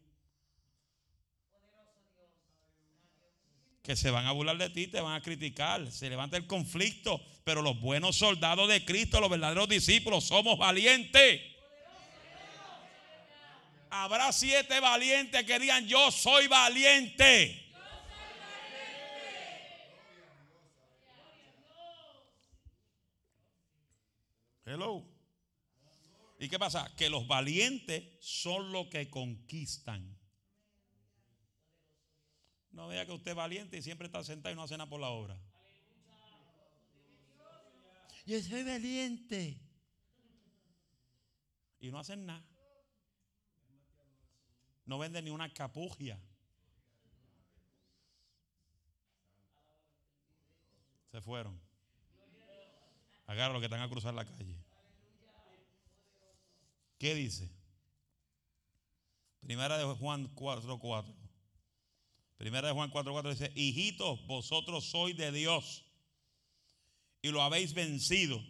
Que 3.83 3.97
se 3.97 4.09
van 4.09 4.25
a 4.25 4.31
burlar 4.31 4.57
de 4.57 4.69
ti, 4.69 4.87
te 4.87 5.01
van 5.01 5.13
a 5.13 5.21
criticar, 5.21 5.91
se 5.91 6.09
levanta 6.09 6.37
el 6.37 6.47
conflicto, 6.47 7.21
pero 7.43 7.61
los 7.61 7.79
buenos 7.81 8.15
soldados 8.15 8.69
de 8.69 8.85
Cristo, 8.85 9.19
los 9.19 9.29
verdaderos 9.29 9.67
discípulos, 9.67 10.23
somos 10.23 10.57
valientes. 10.57 11.41
Habrá 13.89 14.31
siete 14.31 14.79
valientes 14.79 15.43
que 15.43 15.59
digan, 15.59 15.85
yo 15.85 16.11
soy 16.11 16.47
valiente. 16.47 17.59
Hello. 24.65 25.05
¿Y 26.39 26.47
qué 26.47 26.57
pasa? 26.57 26.89
Que 26.95 27.09
los 27.09 27.27
valientes 27.27 28.05
son 28.21 28.71
los 28.71 28.87
que 28.87 29.09
conquistan. 29.09 30.17
No 32.73 32.87
vea 32.87 33.05
que 33.05 33.13
usted 33.13 33.31
es 33.31 33.37
valiente 33.37 33.77
y 33.77 33.81
siempre 33.81 34.07
está 34.07 34.23
sentado 34.23 34.51
y 34.51 34.55
no 34.55 34.63
hace 34.63 34.77
nada 34.77 34.89
por 34.89 34.99
la 34.99 35.09
obra. 35.09 35.37
Yo 38.25 38.41
soy 38.41 38.63
valiente. 38.63 39.59
Y 41.79 41.91
no 41.91 41.99
hacen 41.99 42.25
nada. 42.25 42.43
No 44.85 44.97
venden 44.97 45.25
ni 45.25 45.31
una 45.31 45.53
capugia. 45.53 46.19
Se 51.11 51.21
fueron. 51.21 51.59
Agarra 53.27 53.53
los 53.53 53.61
que 53.61 53.65
están 53.65 53.81
a 53.81 53.89
cruzar 53.89 54.13
la 54.13 54.25
calle. 54.25 54.57
¿Qué 56.97 57.13
dice? 57.13 57.51
Primera 59.41 59.77
de 59.77 59.85
Juan 59.95 60.33
4:4. 60.35 61.22
Primera 62.37 62.67
de 62.67 62.73
Juan 62.73 62.91
4:4 62.91 63.29
dice, 63.29 63.51
hijitos, 63.55 64.25
vosotros 64.25 64.85
sois 64.85 65.15
de 65.15 65.31
Dios 65.31 65.83
y 67.21 67.29
lo 67.29 67.41
habéis 67.41 67.73
vencido, 67.73 68.43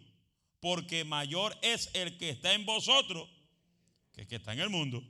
porque 0.60 1.04
mayor 1.04 1.56
es 1.62 1.90
el 1.94 2.18
que 2.18 2.30
está 2.30 2.54
en 2.54 2.66
vosotros 2.66 3.28
que 4.12 4.22
el 4.22 4.28
que 4.28 4.36
está 4.36 4.52
en 4.52 4.60
el 4.60 4.70
mundo. 4.70 5.02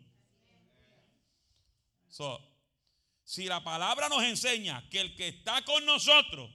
si 3.25 3.45
la 3.47 3.63
palabra 3.65 4.09
nos 4.09 4.23
enseña 4.23 4.89
que 4.91 5.01
el 5.01 5.17
que 5.17 5.29
está 5.29 5.63
con 5.65 5.85
nosotros 5.85 6.51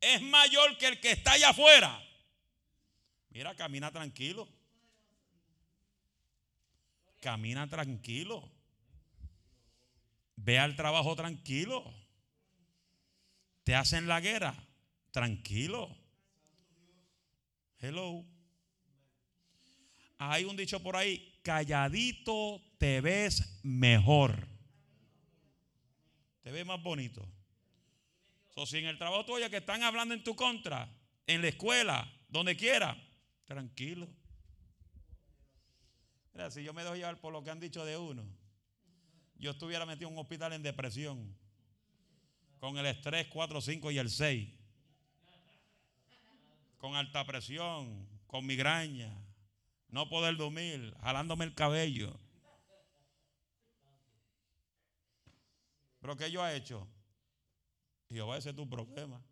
es 0.00 0.22
mayor 0.22 0.78
que 0.78 0.86
el 0.86 1.00
que 1.00 1.12
está 1.12 1.32
allá 1.32 1.50
afuera, 1.50 2.02
mira, 3.30 3.54
camina 3.54 3.90
tranquilo. 3.90 4.48
Camina 7.20 7.68
tranquilo. 7.68 8.57
Ve 10.40 10.58
al 10.58 10.76
trabajo 10.76 11.16
tranquilo. 11.16 11.84
Te 13.64 13.74
hacen 13.74 14.06
la 14.06 14.20
guerra 14.20 14.54
tranquilo. 15.10 15.94
Hello. 17.80 18.24
Hay 20.18 20.44
un 20.44 20.56
dicho 20.56 20.80
por 20.80 20.96
ahí, 20.96 21.40
calladito 21.42 22.60
te 22.78 23.00
ves 23.00 23.60
mejor. 23.62 24.46
Te 26.42 26.52
ves 26.52 26.64
más 26.64 26.82
bonito. 26.82 27.28
O 28.54 28.64
si 28.64 28.78
en 28.78 28.86
el 28.86 28.98
trabajo 28.98 29.24
tuyo 29.24 29.50
que 29.50 29.58
están 29.58 29.82
hablando 29.82 30.14
en 30.14 30.24
tu 30.24 30.34
contra, 30.34 30.88
en 31.26 31.42
la 31.42 31.48
escuela, 31.48 32.12
donde 32.28 32.56
quiera, 32.56 32.96
tranquilo. 33.44 34.08
Mira, 36.32 36.50
si 36.50 36.62
yo 36.62 36.72
me 36.72 36.82
dejo 36.82 36.94
llevar 36.94 37.20
por 37.20 37.32
lo 37.32 37.42
que 37.42 37.50
han 37.50 37.60
dicho 37.60 37.84
de 37.84 37.96
uno, 37.96 38.24
yo 39.38 39.52
estuviera 39.52 39.86
metido 39.86 40.08
en 40.08 40.14
un 40.14 40.20
hospital 40.20 40.52
en 40.52 40.62
depresión, 40.62 41.36
con 42.58 42.76
el 42.76 42.86
estrés 42.86 43.28
4, 43.28 43.60
5 43.60 43.90
y 43.92 43.98
el 43.98 44.10
6, 44.10 44.48
con 46.78 46.96
alta 46.96 47.24
presión, 47.24 48.08
con 48.26 48.46
migraña, 48.46 49.16
no 49.88 50.08
poder 50.08 50.36
dormir, 50.36 50.94
jalándome 51.02 51.44
el 51.44 51.54
cabello. 51.54 52.18
Pero 56.00 56.16
¿qué 56.16 56.30
yo 56.30 56.46
he 56.46 56.56
hecho? 56.56 56.86
Jehová, 58.08 58.38
ese 58.38 58.50
es 58.50 58.56
tu 58.56 58.68
problema. 58.68 59.22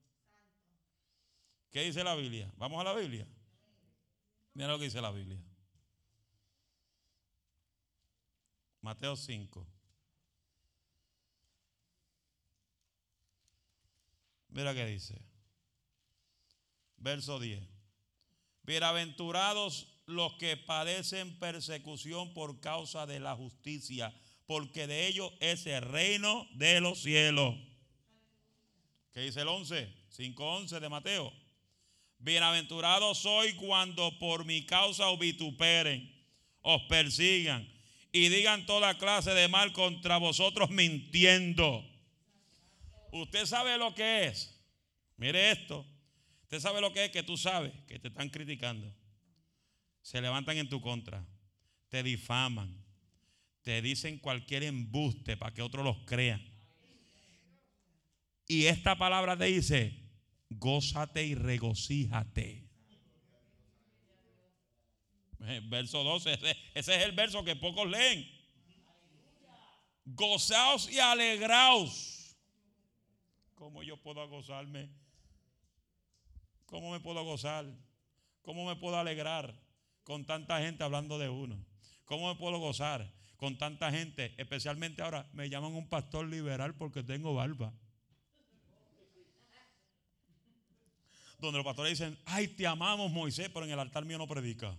¿Qué 1.70 1.82
dice 1.82 2.02
la 2.04 2.14
Biblia? 2.14 2.50
Vamos 2.56 2.80
a 2.80 2.84
la 2.84 2.94
Biblia. 2.94 3.26
Mira 4.54 4.68
lo 4.68 4.78
que 4.78 4.84
dice 4.84 5.00
la 5.00 5.10
Biblia. 5.10 5.38
Mateo 8.80 9.16
5. 9.16 9.75
Mira 14.56 14.74
qué 14.74 14.86
dice. 14.86 15.14
Verso 16.96 17.38
10. 17.38 17.62
Bienaventurados 18.62 19.86
los 20.06 20.32
que 20.38 20.56
padecen 20.56 21.38
persecución 21.38 22.32
por 22.32 22.58
causa 22.60 23.04
de 23.04 23.20
la 23.20 23.36
justicia, 23.36 24.14
porque 24.46 24.86
de 24.86 25.08
ellos 25.08 25.30
es 25.40 25.66
el 25.66 25.82
reino 25.82 26.48
de 26.54 26.80
los 26.80 27.02
cielos. 27.02 27.54
¿Qué 29.12 29.20
dice 29.20 29.42
el 29.42 29.48
11? 29.48 29.92
5.11 30.16 30.80
de 30.80 30.88
Mateo. 30.88 31.34
Bienaventurado 32.18 33.14
soy 33.14 33.52
cuando 33.56 34.18
por 34.18 34.46
mi 34.46 34.64
causa 34.64 35.10
os 35.10 35.18
vituperen, 35.18 36.10
os 36.62 36.80
persigan 36.84 37.70
y 38.10 38.30
digan 38.30 38.64
toda 38.64 38.96
clase 38.96 39.32
de 39.32 39.48
mal 39.48 39.74
contra 39.74 40.16
vosotros 40.16 40.70
mintiendo. 40.70 41.84
Usted 43.22 43.46
sabe 43.46 43.76
lo 43.78 43.94
que 43.94 44.26
es. 44.26 44.58
Mire 45.16 45.50
esto. 45.50 45.86
Usted 46.42 46.60
sabe 46.60 46.80
lo 46.80 46.92
que 46.92 47.06
es 47.06 47.10
que 47.10 47.22
tú 47.22 47.36
sabes 47.36 47.72
que 47.86 47.98
te 47.98 48.08
están 48.08 48.28
criticando. 48.28 48.94
Se 50.02 50.20
levantan 50.20 50.56
en 50.56 50.68
tu 50.68 50.80
contra. 50.80 51.26
Te 51.88 52.02
difaman. 52.02 52.84
Te 53.62 53.82
dicen 53.82 54.18
cualquier 54.18 54.62
embuste 54.62 55.36
para 55.36 55.52
que 55.52 55.62
otros 55.62 55.84
los 55.84 55.96
crean. 56.06 56.40
Y 58.46 58.66
esta 58.66 58.96
palabra 58.96 59.36
te 59.36 59.46
dice, 59.46 59.92
gózate 60.50 61.26
y 61.26 61.34
regocíjate. 61.34 62.66
Eh, 65.40 65.60
verso 65.64 66.02
12, 66.02 66.32
ese, 66.32 66.56
es 66.74 66.88
el 66.88 67.12
verso 67.12 67.44
que 67.44 67.56
pocos 67.56 67.88
leen. 67.88 68.28
Gozaos 70.04 70.90
y 70.90 70.98
alegraos. 70.98 72.15
¿Cómo 73.56 73.82
yo 73.82 73.96
puedo 73.96 74.26
gozarme? 74.28 74.88
¿Cómo 76.66 76.92
me 76.92 77.00
puedo 77.00 77.24
gozar? 77.24 77.66
¿Cómo 78.42 78.66
me 78.66 78.76
puedo 78.76 78.96
alegrar 78.98 79.54
con 80.04 80.24
tanta 80.24 80.60
gente 80.60 80.84
hablando 80.84 81.18
de 81.18 81.28
uno? 81.28 81.58
¿Cómo 82.04 82.28
me 82.28 82.38
puedo 82.38 82.58
gozar 82.58 83.12
con 83.36 83.58
tanta 83.58 83.90
gente? 83.90 84.34
Especialmente 84.36 85.02
ahora 85.02 85.28
me 85.32 85.48
llaman 85.48 85.74
un 85.74 85.88
pastor 85.88 86.28
liberal 86.28 86.74
porque 86.74 87.02
tengo 87.02 87.34
barba. 87.34 87.72
donde 91.38 91.58
los 91.58 91.66
pastores 91.66 91.98
dicen, 91.98 92.18
ay, 92.24 92.48
te 92.48 92.66
amamos 92.66 93.12
Moisés, 93.12 93.50
pero 93.52 93.66
en 93.66 93.72
el 93.72 93.78
altar 93.78 94.04
mío 94.04 94.18
no 94.18 94.26
predica. 94.26 94.76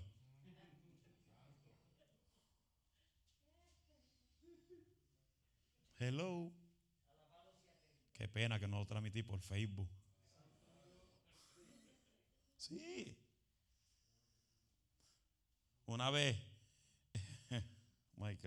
Hello. 5.99 6.56
Qué 8.17 8.27
pena 8.27 8.59
que 8.59 8.67
no 8.67 8.79
lo 8.79 8.87
transmití 8.87 9.21
por 9.21 9.39
Facebook. 9.39 9.87
Sí. 12.55 13.15
Una 15.85 16.09
vez, 16.09 16.35
my 18.17 18.37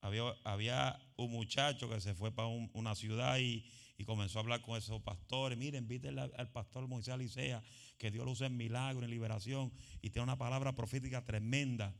había, 0.00 0.22
había, 0.44 0.98
un 1.16 1.30
muchacho 1.30 1.88
que 1.90 2.00
se 2.00 2.14
fue 2.14 2.32
para 2.32 2.48
una 2.48 2.94
ciudad 2.94 3.38
y, 3.38 3.64
y 3.98 4.04
comenzó 4.04 4.38
a 4.38 4.42
hablar 4.42 4.62
con 4.62 4.78
esos 4.78 5.02
pastores. 5.02 5.58
Miren, 5.58 5.82
invítenle 5.82 6.30
al, 6.34 6.50
pastor 6.52 6.86
Moisés 6.86 7.12
Alicea, 7.12 7.62
que 7.98 8.12
Dios 8.12 8.24
lo 8.24 8.30
usa 8.30 8.46
en 8.46 8.56
milagro, 8.56 9.04
en 9.04 9.10
liberación, 9.10 9.72
y 10.00 10.10
tiene 10.10 10.22
una 10.22 10.38
palabra 10.38 10.74
profética 10.74 11.24
tremenda. 11.24 11.94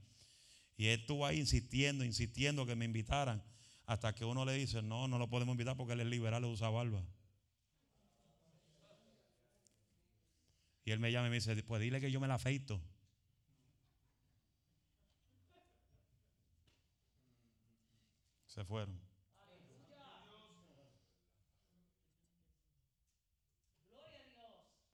Y 0.76 0.86
él 0.86 1.00
estuvo 1.00 1.26
ahí 1.26 1.40
insistiendo, 1.40 2.04
insistiendo 2.04 2.64
que 2.64 2.76
me 2.76 2.84
invitaran, 2.84 3.42
hasta 3.88 4.14
que 4.14 4.22
uno 4.26 4.44
le 4.44 4.52
dice, 4.52 4.82
no, 4.82 5.08
no 5.08 5.16
lo 5.16 5.30
podemos 5.30 5.54
invitar 5.54 5.74
porque 5.74 5.94
él 5.94 6.00
es 6.00 6.06
liberal, 6.06 6.42
le 6.42 6.48
usa 6.48 6.68
barba. 6.68 7.02
Y 10.84 10.90
él 10.90 11.00
me 11.00 11.10
llama 11.10 11.28
y 11.28 11.30
me 11.30 11.36
dice, 11.36 11.62
pues 11.62 11.80
dile 11.80 11.98
que 11.98 12.10
yo 12.10 12.20
me 12.20 12.28
la 12.28 12.34
afeito. 12.34 12.82
Se 18.44 18.62
fueron. 18.62 19.00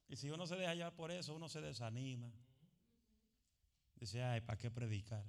Y 0.07 0.15
si 0.15 0.29
uno 0.29 0.47
se 0.47 0.55
deja 0.55 0.73
llevar 0.73 0.95
por 0.95 1.11
eso, 1.11 1.35
uno 1.35 1.49
se 1.49 1.59
desanima. 1.59 2.31
Dice, 3.97 4.23
ay, 4.23 4.39
¿para 4.39 4.57
qué 4.57 4.71
predicar? 4.71 5.25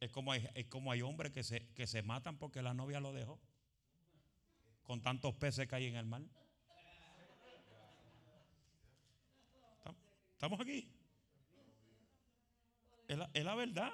Es 0.00 0.10
como 0.10 0.32
hay, 0.32 0.48
es 0.54 0.66
como 0.66 0.92
hay 0.92 1.02
hombres 1.02 1.32
que 1.32 1.42
se, 1.42 1.66
que 1.74 1.86
se 1.86 2.02
matan 2.02 2.38
porque 2.38 2.62
la 2.62 2.74
novia 2.74 3.00
lo 3.00 3.12
dejó. 3.12 3.40
Con 4.82 5.02
tantos 5.02 5.34
peces 5.34 5.66
que 5.66 5.74
hay 5.74 5.86
en 5.86 5.96
el 5.96 6.06
mar. 6.06 6.22
¿Estamos 10.32 10.60
aquí? 10.60 10.92
Es 13.08 13.16
la, 13.16 13.30
es 13.32 13.44
la 13.44 13.54
verdad. 13.54 13.92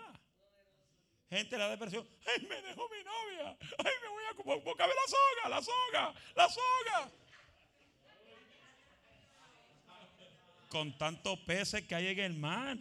Gente 1.31 1.57
la 1.57 1.69
depresión. 1.71 2.07
¡Ay, 2.27 2.47
me 2.47 2.61
dejó 2.61 2.88
mi 2.91 3.03
novia! 3.05 3.57
¡Ay, 3.79 3.93
me 4.03 4.09
voy 4.09 4.25
a 4.25 4.65
buscar 4.65 4.88
la 4.88 4.95
soga! 5.07 5.49
¡La 5.49 5.62
soga! 5.62 6.15
¡La 6.35 6.49
soga! 6.49 7.11
Con 10.69 10.99
tantos 10.99 11.38
peces 11.41 11.87
que 11.87 11.95
hay 11.95 12.09
en 12.09 12.19
el 12.19 12.35
mar. 12.35 12.77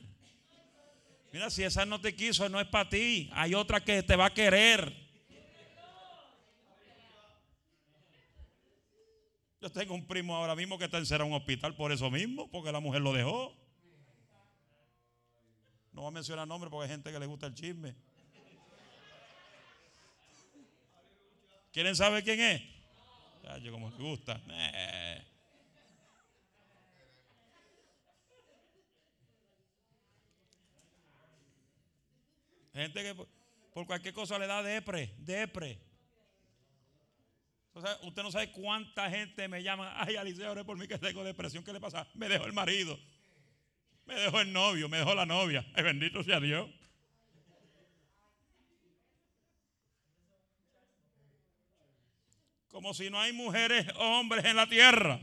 Mira, 1.31 1.49
si 1.49 1.63
esa 1.63 1.85
no 1.85 2.01
te 2.01 2.13
quiso, 2.13 2.49
no 2.49 2.59
es 2.59 2.67
para 2.67 2.89
ti. 2.89 3.29
Hay 3.33 3.53
otra 3.53 3.79
que 3.81 4.03
te 4.03 4.15
va 4.15 4.25
a 4.25 4.33
querer. 4.33 4.93
Yo 9.61 9.71
tengo 9.71 9.93
un 9.93 10.05
primo 10.05 10.35
ahora 10.35 10.55
mismo 10.55 10.77
que 10.77 10.85
está 10.85 10.97
encerrado 10.97 11.27
en 11.27 11.33
un 11.33 11.39
hospital 11.39 11.75
por 11.75 11.91
eso 11.91 12.09
mismo, 12.09 12.49
porque 12.49 12.71
la 12.71 12.79
mujer 12.79 13.01
lo 13.01 13.13
dejó. 13.13 13.55
No 15.93 16.01
voy 16.01 16.07
a 16.09 16.11
mencionar 16.11 16.47
nombres 16.47 16.71
porque 16.71 16.85
hay 16.85 16.91
gente 16.91 17.11
que 17.11 17.19
le 17.19 17.25
gusta 17.27 17.47
el 17.47 17.53
chisme. 17.53 17.95
¿Quieren 21.71 21.95
saber 21.95 22.23
quién 22.23 22.39
es? 22.39 22.61
yo 23.63 23.71
como 23.71 23.89
me 23.89 23.97
gusta. 23.97 24.41
Gente 32.73 33.03
que 33.03 33.15
por, 33.73 33.85
cualquier 33.85 34.13
cosa 34.13 34.39
le 34.39 34.47
da 34.47 34.63
depre, 34.63 35.13
depre. 35.19 35.79
O 37.73 37.79
usted 38.07 38.23
no 38.23 38.31
sabe 38.31 38.51
cuánta 38.51 39.09
gente 39.09 39.47
me 39.47 39.63
llama, 39.63 39.93
ay, 40.01 40.15
Alicia, 40.15 40.51
ore 40.51 40.65
por 40.65 40.77
mí 40.77 40.87
que 40.87 40.97
tengo 40.97 41.23
depresión, 41.23 41.63
¿qué 41.63 41.73
le 41.73 41.79
pasa? 41.79 42.07
Me 42.13 42.27
dejó 42.27 42.45
el 42.45 42.53
marido, 42.53 42.99
me 44.05 44.15
dejó 44.15 44.41
el 44.41 44.51
novio, 44.51 44.89
me 44.89 44.97
dejó 44.97 45.15
la 45.15 45.25
novia. 45.25 45.65
Ay, 45.73 45.83
bendito 45.83 46.23
sea 46.23 46.39
Dios. 46.39 46.69
Como 52.71 52.93
si 52.93 53.09
no 53.09 53.19
hay 53.19 53.33
mujeres 53.33 53.85
o 53.97 54.19
hombres 54.19 54.45
en 54.45 54.55
la 54.55 54.65
tierra. 54.65 55.19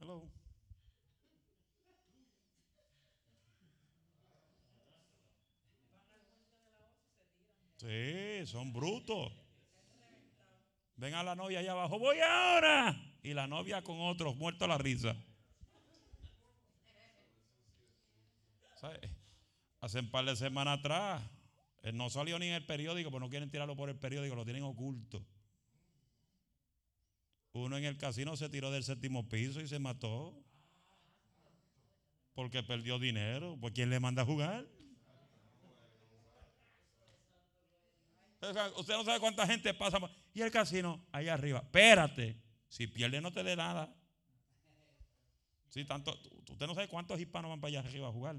Hello. 0.00 0.30
Sí, 7.82 8.46
son 8.46 8.72
brutos. 8.72 9.32
Ven 10.96 11.14
a 11.14 11.24
la 11.24 11.34
novia 11.34 11.58
allá 11.58 11.72
abajo, 11.72 11.98
voy 11.98 12.16
ahora. 12.20 12.96
Y 13.24 13.34
la 13.34 13.48
novia 13.48 13.82
con 13.82 14.00
otros, 14.00 14.36
muerto 14.36 14.66
a 14.66 14.68
la 14.68 14.78
risa. 14.78 15.16
¿Sabe? 18.80 19.00
Hace 19.80 19.98
un 19.98 20.10
par 20.12 20.24
de 20.24 20.36
semanas 20.36 20.78
atrás, 20.78 21.22
él 21.82 21.96
no 21.96 22.08
salió 22.08 22.38
ni 22.38 22.46
en 22.46 22.54
el 22.54 22.64
periódico, 22.64 23.10
pues 23.10 23.20
no 23.20 23.28
quieren 23.28 23.50
tirarlo 23.50 23.74
por 23.74 23.88
el 23.88 23.96
periódico, 23.96 24.36
lo 24.36 24.44
tienen 24.44 24.62
oculto. 24.62 25.26
Uno 27.52 27.76
en 27.76 27.84
el 27.84 27.98
casino 27.98 28.36
se 28.36 28.48
tiró 28.48 28.70
del 28.70 28.84
séptimo 28.84 29.28
piso 29.28 29.60
y 29.60 29.66
se 29.66 29.80
mató. 29.80 30.40
Porque 32.34 32.62
perdió 32.62 33.00
dinero. 33.00 33.58
¿Pues 33.60 33.74
quién 33.74 33.90
le 33.90 33.98
manda 33.98 34.22
a 34.22 34.24
jugar? 34.24 34.66
Usted 38.76 38.94
no 38.94 39.04
sabe 39.04 39.20
cuánta 39.20 39.46
gente 39.46 39.72
pasa. 39.72 39.98
Y 40.34 40.42
el 40.42 40.50
casino, 40.50 41.04
ahí 41.12 41.28
arriba. 41.28 41.60
Espérate. 41.60 42.36
Si 42.68 42.86
pierde, 42.86 43.20
no 43.20 43.32
te 43.32 43.44
dé 43.44 43.54
nada. 43.54 43.94
Sí, 45.68 45.84
tanto, 45.84 46.18
usted 46.50 46.66
no 46.66 46.74
sabe 46.74 46.88
cuántos 46.88 47.20
hispanos 47.20 47.50
van 47.50 47.60
para 47.60 47.68
allá 47.68 47.80
arriba 47.80 48.08
a 48.08 48.12
jugar. 48.12 48.36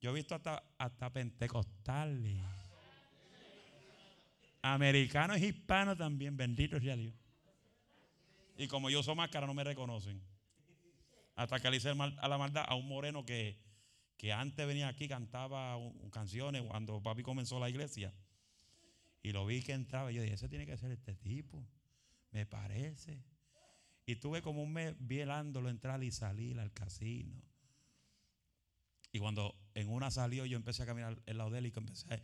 Yo 0.00 0.10
he 0.10 0.14
visto 0.14 0.34
hasta, 0.34 0.62
hasta 0.76 1.10
pentecostales. 1.10 2.40
Americanos 4.60 5.38
y 5.38 5.46
hispanos 5.46 5.96
también. 5.96 6.36
Bendito 6.36 6.80
sea 6.80 6.96
Dios. 6.96 7.14
Y 8.56 8.66
como 8.66 8.90
yo 8.90 9.02
soy 9.02 9.14
máscara, 9.14 9.46
no 9.46 9.54
me 9.54 9.64
reconocen. 9.64 10.20
Hasta 11.36 11.60
que 11.60 11.70
le 11.70 11.76
hice 11.76 11.90
a 11.90 12.28
la 12.28 12.38
maldad 12.38 12.64
a 12.66 12.74
un 12.74 12.88
moreno 12.88 13.24
que, 13.24 13.58
que 14.16 14.32
antes 14.32 14.66
venía 14.66 14.88
aquí, 14.88 15.08
cantaba 15.08 15.76
canciones 16.10 16.62
cuando 16.62 17.02
papi 17.02 17.22
comenzó 17.22 17.58
la 17.58 17.68
iglesia. 17.68 18.12
Y 19.24 19.32
lo 19.32 19.44
vi 19.46 19.62
que 19.62 19.72
entraba. 19.72 20.12
Y 20.12 20.16
yo 20.16 20.22
dije, 20.22 20.34
ese 20.34 20.48
tiene 20.50 20.66
que 20.66 20.76
ser 20.76 20.92
este 20.92 21.16
tipo. 21.16 21.66
Me 22.30 22.44
parece. 22.44 23.24
Y 24.04 24.16
tuve 24.16 24.42
como 24.42 24.62
un 24.62 24.70
mes 24.70 24.94
vielándolo 24.98 25.70
entrar 25.70 26.04
y 26.04 26.10
salir 26.10 26.60
al 26.60 26.72
casino. 26.72 27.42
Y 29.10 29.18
cuando 29.18 29.56
en 29.74 29.88
una 29.88 30.10
salió, 30.10 30.44
yo 30.44 30.58
empecé 30.58 30.82
a 30.82 30.86
caminar 30.86 31.22
el 31.24 31.38
lado 31.38 31.48
de 31.50 31.60
él 31.60 31.66
y 31.66 31.72
empecé 31.74 32.22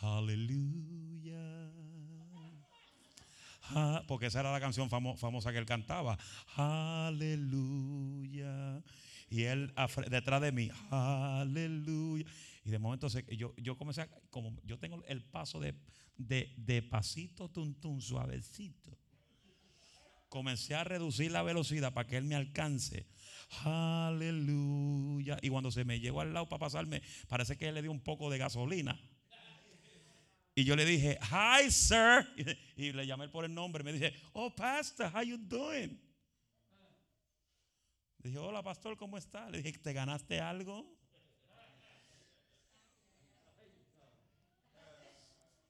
a 0.00 0.16
aleluya. 0.16 1.70
Porque 4.08 4.26
esa 4.26 4.40
era 4.40 4.50
la 4.50 4.60
canción 4.60 4.88
famosa 4.88 5.52
que 5.52 5.58
él 5.58 5.66
cantaba. 5.66 6.18
Aleluya. 6.56 7.62
Y 9.28 9.42
él 9.42 9.74
detrás 10.08 10.40
de 10.40 10.52
mí, 10.52 10.70
aleluya. 10.90 12.24
Y 12.64 12.70
de 12.70 12.78
momento 12.78 13.08
yo, 13.28 13.54
yo 13.58 13.76
comencé, 13.76 14.00
a, 14.02 14.08
como 14.30 14.56
yo 14.64 14.78
tengo 14.78 15.04
el 15.04 15.22
paso 15.22 15.60
de, 15.60 15.74
de, 16.26 16.82
pasito, 16.82 17.48
tuntun, 17.48 18.00
suavecito. 18.00 18.96
Comencé 20.28 20.74
a 20.74 20.84
reducir 20.84 21.32
la 21.32 21.42
velocidad 21.42 21.92
para 21.92 22.06
que 22.06 22.16
él 22.16 22.24
me 22.24 22.36
alcance. 22.36 23.06
Aleluya. 23.64 25.38
Y 25.42 25.48
cuando 25.48 25.70
se 25.70 25.84
me 25.84 25.98
llegó 25.98 26.20
al 26.20 26.32
lado 26.32 26.48
para 26.48 26.60
pasarme, 26.60 27.02
parece 27.28 27.56
que 27.56 27.68
él 27.68 27.74
le 27.74 27.82
dio 27.82 27.90
un 27.90 28.00
poco 28.00 28.30
de 28.30 28.38
gasolina. 28.38 29.00
Y 30.54 30.64
yo 30.64 30.76
le 30.76 30.84
dije, 30.84 31.18
hi, 31.22 31.70
sir. 31.70 32.26
Y, 32.76 32.92
le 32.92 33.06
llamé 33.06 33.28
por 33.28 33.44
el 33.44 33.52
nombre. 33.52 33.82
Me 33.82 33.92
dije, 33.92 34.14
oh, 34.32 34.54
pastor, 34.54 35.10
how 35.14 35.22
you 35.22 35.36
doing? 35.36 36.00
Le 38.18 38.30
dije, 38.30 38.38
hola, 38.38 38.62
pastor, 38.62 38.96
¿cómo 38.96 39.18
está? 39.18 39.50
Le 39.50 39.62
dije, 39.62 39.78
¿te 39.78 39.92
ganaste 39.92 40.40
algo? 40.40 40.99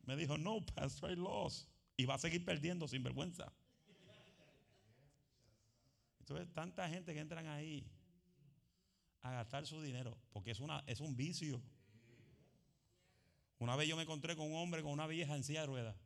Me 0.05 0.17
dijo, 0.17 0.39
no, 0.39 0.65
pastor, 0.65 1.13
I 1.13 1.17
lost. 1.17 1.69
Y 1.97 2.07
va 2.07 2.15
a 2.15 2.19
seguir 2.19 2.45
perdiendo 2.45 2.89
sin 2.89 3.03
vergüenza. 3.03 3.53
Entonces, 6.21 6.53
tanta 6.55 6.89
gente 6.89 7.13
que 7.13 7.21
entran 7.21 7.47
ahí 7.49 7.85
a 9.23 9.33
gastar 9.33 9.67
su 9.67 9.83
dinero, 9.83 10.17
porque 10.33 10.53
es, 10.53 10.61
una, 10.61 10.83
es 10.87 11.01
un 11.01 11.17
vicio. 11.17 11.61
Una 13.59 13.77
vez 13.77 13.89
yo 13.89 13.97
me 13.97 14.03
encontré 14.03 14.37
con 14.37 14.47
un 14.47 14.57
hombre 14.57 14.83
con 14.83 14.93
una 14.93 15.07
vieja 15.07 15.37
en 15.37 15.45
silla 15.45 15.63
de 15.63 15.67
ruedas. 15.67 15.97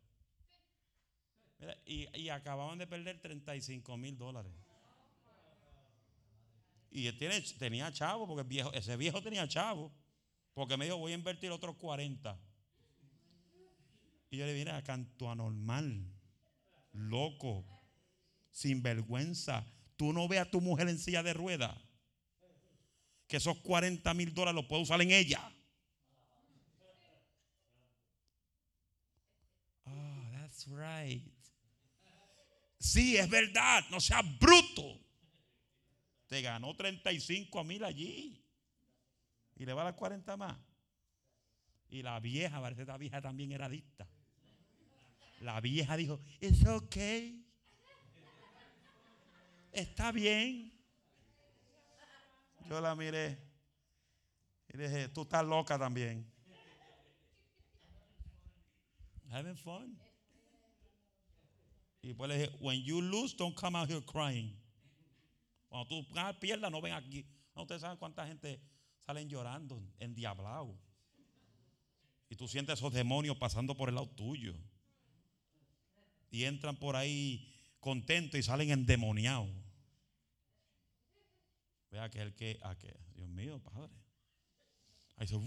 y, 1.87 2.28
acababan 2.28 2.78
de 2.78 2.87
perder 2.87 3.20
35 3.20 3.96
mil 3.96 4.18
dólares. 4.18 4.52
Y 6.90 7.07
él 7.07 7.18
tiene, 7.18 7.40
tenía 7.59 7.92
chavo, 7.92 8.26
porque 8.26 8.64
ese 8.72 8.96
viejo 8.96 9.22
tenía 9.22 9.46
chavo. 9.46 9.92
Porque 10.54 10.76
me 10.76 10.85
dijo, 10.85 10.96
voy 10.96 11.12
a 11.12 11.16
invertir 11.16 11.50
otros 11.50 11.76
40. 11.76 12.38
Y 14.31 14.39
yo 14.39 14.47
le 14.47 14.55
dije, 14.55 14.71
a 14.71 14.83
canto 14.83 15.31
anormal, 15.31 16.13
loco, 16.93 17.65
sin 18.51 18.83
vergüenza. 18.83 19.67
Tú 19.97 20.13
no 20.13 20.27
ves 20.29 20.41
a 20.41 20.51
tu 20.51 20.61
mujer 20.61 20.89
en 20.89 20.99
silla 20.99 21.23
de 21.23 21.35
ruedas. 21.35 21.77
Que 23.27 23.37
esos 23.39 23.59
40 23.59 24.13
mil 24.15 24.35
dólares 24.35 24.57
los 24.57 24.67
puedo 24.67 24.83
usar 24.83 25.01
en 25.03 25.11
ella. 25.11 25.53
That's 29.85 30.67
right. 30.69 31.35
Sí, 32.79 33.17
es 33.17 33.29
verdad. 33.29 33.85
No 33.91 34.01
seas 34.01 34.25
bruto. 34.39 35.01
Te 36.27 36.43
ganó 36.43 36.75
35 36.77 37.65
mil 37.65 37.83
allí. 37.83 38.45
Y 39.57 39.65
le 39.65 39.73
va 39.73 39.83
a 39.83 39.85
dar 39.87 39.97
40 39.97 40.37
más. 40.37 40.59
Y 41.89 42.03
la 42.03 42.21
vieja, 42.21 42.61
parece 42.61 42.83
que 42.83 42.93
la 42.93 42.99
vieja 42.99 43.21
también 43.21 43.53
era 43.53 43.67
adicta. 43.67 44.09
La 45.40 45.61
vieja 45.61 45.97
dijo, 45.97 46.20
it's 46.40 46.64
okay. 46.66 47.44
Está 49.73 50.12
bien. 50.12 50.73
Yo 52.68 52.81
la 52.81 52.94
miré 52.94 53.38
y 54.73 54.79
dije, 54.79 55.09
tú 55.09 55.23
estás 55.23 55.44
loca 55.44 55.79
también. 55.79 56.29
Having 59.31 59.57
fun. 59.57 59.99
Y 62.03 62.09
después 62.09 62.29
le 62.29 62.38
dije, 62.38 62.57
when 62.61 62.83
you 62.83 63.01
lose, 63.01 63.37
don't 63.37 63.55
come 63.55 63.79
out 63.79 63.88
here 63.88 64.05
crying. 64.05 64.57
Cuando 65.68 65.88
tú 65.88 66.07
pierdas, 66.40 66.70
no 66.70 66.81
ven 66.81 66.92
aquí. 66.92 67.27
No, 67.55 67.62
ustedes 67.62 67.83
saben 67.83 67.99
cuánta 67.99 68.27
gente 68.27 68.61
salen 69.07 69.29
llorando, 69.29 69.81
endiablado. 69.99 70.77
Y 72.29 72.37
tú 72.37 72.49
sientes 72.49 72.79
esos 72.79 72.92
demonios 72.92 73.37
pasando 73.37 73.77
por 73.77 73.88
el 73.88 73.94
lado 73.94 74.09
tuyo. 74.09 74.55
Y 76.35 76.47
entran 76.47 76.75
por 76.75 76.97
ahí 76.97 77.49
contentos 77.79 78.40
y 78.40 78.42
salen 78.42 78.73
endemoniados. 78.73 79.49
Vea 81.92 82.11
que 82.11 82.20
el 82.23 82.35
que, 82.35 82.59
Dios 83.14 83.29
mío, 83.29 83.61
Padre. 83.61 83.94
Ahí 85.14 85.29
se, 85.29 85.38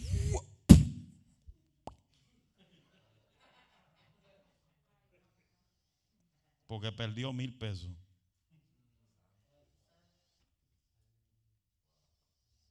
porque 6.68 6.94
perdió 6.94 7.34
mil 7.34 7.54
pesos. 7.54 7.92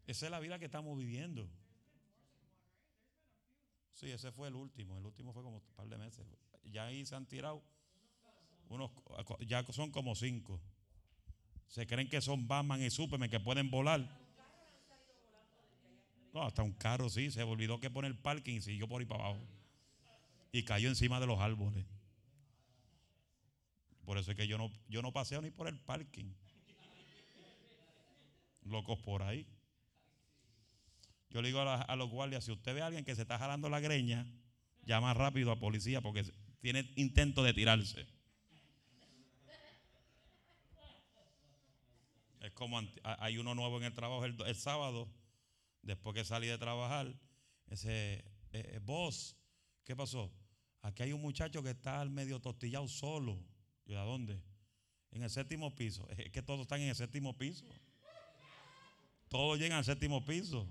Esa 0.07 0.25
es 0.25 0.31
la 0.31 0.41
vida 0.41 0.59
que 0.59 0.65
estamos 0.65 0.97
viviendo. 0.97 1.47
Sí, 3.93 4.11
ese 4.11 4.33
fue 4.33 4.49
el 4.49 4.55
último. 4.55 4.97
El 4.97 5.05
último 5.05 5.35
fue 5.35 5.43
como 5.43 5.57
un 5.57 5.75
par 5.75 5.87
de 5.87 5.99
meses. 5.99 6.27
Ya 6.65 6.87
ahí 6.87 7.05
se 7.05 7.15
han 7.15 7.27
tirado 7.27 7.76
unos, 8.69 8.91
ya 9.47 9.65
son 9.73 9.91
como 9.91 10.15
cinco. 10.15 10.61
Se 11.69 11.87
creen 11.87 12.09
que 12.09 12.21
son 12.21 12.47
Batman 12.47 12.83
y 12.83 12.91
Superman 12.91 13.31
que 13.31 13.41
pueden 13.41 13.71
volar. 13.71 14.09
No, 16.33 16.43
hasta 16.43 16.63
un 16.63 16.73
carro 16.73 17.09
sí. 17.09 17.31
Se 17.31 17.43
olvidó 17.43 17.81
que 17.81 17.91
pone 17.91 18.09
el 18.09 18.17
parking 18.17 18.57
y 18.57 18.61
siguió 18.61 18.89
por 18.89 19.01
ahí 19.01 19.07
para 19.07 19.25
abajo. 19.25 19.47
Y 20.53 20.65
cayó 20.65 20.89
encima 20.89 21.21
de 21.21 21.27
los 21.27 21.39
árboles. 21.41 21.85
Por 24.05 24.19
eso 24.19 24.31
es 24.31 24.37
que 24.37 24.47
yo 24.47 24.57
no, 24.57 24.71
yo 24.89 25.03
no 25.03 25.13
paseo 25.13 25.41
ni 25.43 25.51
por 25.51 25.67
el 25.67 25.79
parking. 25.81 26.33
Locos 28.63 28.99
por 29.01 29.23
ahí. 29.23 29.47
Yo 31.31 31.43
le 31.43 31.49
digo 31.49 31.61
a, 31.61 31.83
a 31.83 31.97
los 31.97 32.09
guardias, 32.11 32.45
si 32.45 32.53
usted 32.53 32.75
ve 32.75 32.83
a 32.83 32.87
alguien 32.87 33.05
que 33.05 33.15
se 33.15 33.23
está 33.23 33.39
jalando 33.39 33.69
la 33.69 33.81
greña, 33.81 34.27
llama 34.85 35.13
rápido 35.13 35.51
a 35.51 35.59
policía 35.59 36.01
porque 36.01 36.25
tiene 36.61 36.91
intento 36.97 37.43
de 37.43 37.53
tirarse. 37.53 38.16
Como 42.57 42.81
hay 43.05 43.39
uno 43.39 43.55
nuevo 43.55 43.77
en 43.77 43.85
el 43.85 43.95
trabajo 43.95 44.25
el, 44.25 44.37
el 44.45 44.57
sábado, 44.57 45.09
después 45.83 46.15
que 46.15 46.25
salí 46.25 46.49
de 46.49 46.59
trabajar, 46.59 47.15
ese 47.69 48.15
eh, 48.15 48.25
eh, 48.53 48.81
boss, 48.83 49.37
¿qué 49.85 49.95
pasó? 49.95 50.33
Aquí 50.83 51.03
hay 51.03 51.13
un 51.13 51.21
muchacho 51.21 51.63
que 51.63 51.71
está 51.71 52.01
al 52.01 52.11
medio 52.11 52.41
tostillado 52.41 52.89
solo. 52.89 53.39
¿Y 53.85 53.95
a 53.95 54.01
dónde? 54.01 54.43
En 55.11 55.23
el 55.23 55.31
séptimo 55.31 55.75
piso. 55.75 56.09
Es 56.11 56.31
que 56.31 56.43
todos 56.43 56.63
están 56.63 56.81
en 56.81 56.89
el 56.89 56.97
séptimo 56.97 57.37
piso. 57.37 57.65
Todos 59.29 59.59
llegan 59.59 59.79
al 59.79 59.85
séptimo 59.85 60.25
piso. 60.25 60.67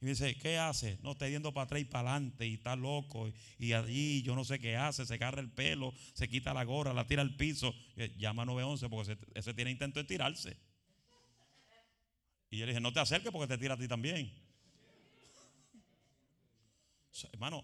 Y 0.00 0.06
me 0.06 0.10
dice, 0.12 0.34
¿qué 0.38 0.56
hace? 0.56 0.98
No, 1.02 1.12
está 1.12 1.28
yendo 1.28 1.52
para 1.52 1.64
atrás 1.64 1.82
y 1.82 1.84
para 1.84 2.12
adelante 2.12 2.46
y 2.46 2.54
está 2.54 2.74
loco. 2.74 3.30
Y, 3.58 3.72
allí 3.74 4.22
yo 4.22 4.34
no 4.34 4.44
sé 4.44 4.58
qué 4.58 4.74
hace, 4.74 5.04
se 5.04 5.14
agarra 5.14 5.42
el 5.42 5.50
pelo, 5.50 5.92
se 6.14 6.26
quita 6.26 6.54
la 6.54 6.64
gorra, 6.64 6.94
la 6.94 7.06
tira 7.06 7.20
al 7.20 7.36
piso. 7.36 7.74
Y 7.96 8.18
llama 8.18 8.46
911 8.46 8.88
porque 8.88 9.18
ese, 9.34 9.52
tiene 9.52 9.70
intento 9.70 10.00
de 10.00 10.04
tirarse. 10.04 10.56
Y 12.50 12.56
yo 12.56 12.64
le 12.64 12.72
dije, 12.72 12.80
no 12.80 12.92
te 12.94 13.00
acerques 13.00 13.30
porque 13.30 13.46
te 13.46 13.58
tira 13.58 13.74
a 13.74 13.78
ti 13.78 13.86
también. 13.86 14.32
Hermano, 17.32 17.62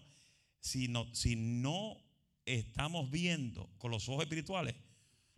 si 0.59 0.87
no, 0.87 1.13
si 1.15 1.35
no 1.35 1.97
estamos 2.45 3.09
viendo 3.09 3.67
con 3.79 3.89
los 3.89 4.07
ojos 4.09 4.21
espirituales, 4.21 4.75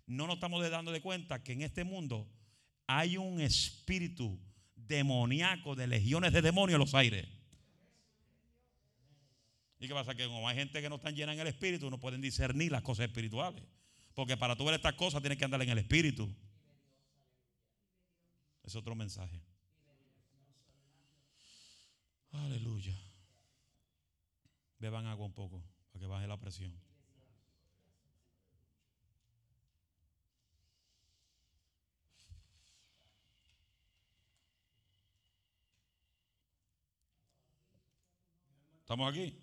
no 0.06 0.28
nos 0.28 0.36
estamos 0.36 0.70
dando 0.70 0.92
de 0.92 1.02
cuenta 1.02 1.44
que 1.44 1.54
en 1.54 1.62
este 1.62 1.86
mundo 1.86 2.30
hay 2.88 3.16
un 3.16 3.40
espíritu 3.40 4.38
demoníaco 4.90 5.76
de 5.76 5.88
legiones 5.88 6.34
de 6.34 6.42
demonios 6.42 6.76
en 6.76 6.80
los 6.82 6.94
aires. 6.96 7.26
¿Y 9.80 9.88
qué 9.88 9.94
pasa? 9.94 10.14
Que 10.14 10.26
como 10.26 10.46
hay 10.50 10.58
gente 10.58 10.82
que 10.82 10.90
no 10.90 10.96
están 10.96 11.16
llena 11.16 11.32
en 11.32 11.40
el 11.40 11.48
espíritu, 11.48 11.90
no 11.90 12.00
pueden 12.00 12.20
discernir 12.20 12.72
las 12.72 12.82
cosas 12.82 13.06
espirituales. 13.06 13.64
Porque 14.14 14.36
para 14.36 14.58
tú 14.58 14.66
ver 14.66 14.74
estas 14.74 14.96
cosas 14.96 15.22
tienes 15.22 15.38
que 15.38 15.46
andar 15.46 15.62
en 15.62 15.70
el 15.70 15.78
espíritu. 15.78 16.30
Es 18.64 18.76
otro 18.76 18.94
mensaje. 18.94 19.42
Aleluya. 22.32 23.00
Beban 24.80 25.06
agua 25.06 25.26
un 25.26 25.34
poco 25.34 25.64
para 25.92 26.02
que 26.02 26.08
baje 26.08 26.28
la 26.28 26.38
presión. 26.38 26.89
¿Estamos 38.90 39.12
aquí? 39.12 39.40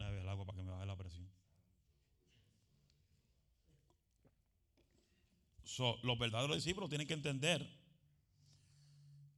A 0.00 0.10
ver 0.10 0.18
el 0.18 0.28
agua 0.28 0.44
para 0.44 0.58
que 0.58 0.62
me 0.62 0.70
baje 0.70 0.84
la 0.84 0.96
presión. 0.96 1.26
Los 6.02 6.18
verdaderos 6.18 6.56
discípulos 6.56 6.90
tienen 6.90 7.06
que 7.06 7.14
entender 7.14 7.66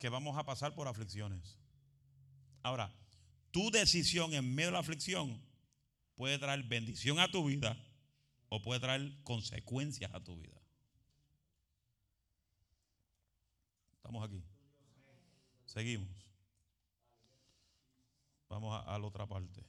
que 0.01 0.09
vamos 0.09 0.37
a 0.37 0.45
pasar 0.45 0.75
por 0.75 0.89
aflicciones. 0.89 1.57
Ahora, 2.65 2.93
tu 3.53 3.71
decisión 3.71 4.35
en 4.35 4.57
medio 4.57 4.71
de 4.71 4.73
la 4.73 4.81
aflicción 4.81 5.41
puede 6.17 6.37
traer 6.41 6.65
bendición 6.65 7.21
a 7.21 7.31
tu 7.31 7.45
vida 7.45 7.81
o 8.49 8.61
puede 8.61 8.81
traer 8.81 9.23
consecuencias 9.23 10.13
a 10.13 10.19
tu 10.19 10.37
vida. 10.37 10.61
Estamos 13.93 14.25
aquí. 14.25 14.43
Seguimos. 15.65 16.30
Vamos 18.51 18.85
a, 18.85 18.99
la 18.99 19.07
otra 19.07 19.27
parte. 19.29 19.65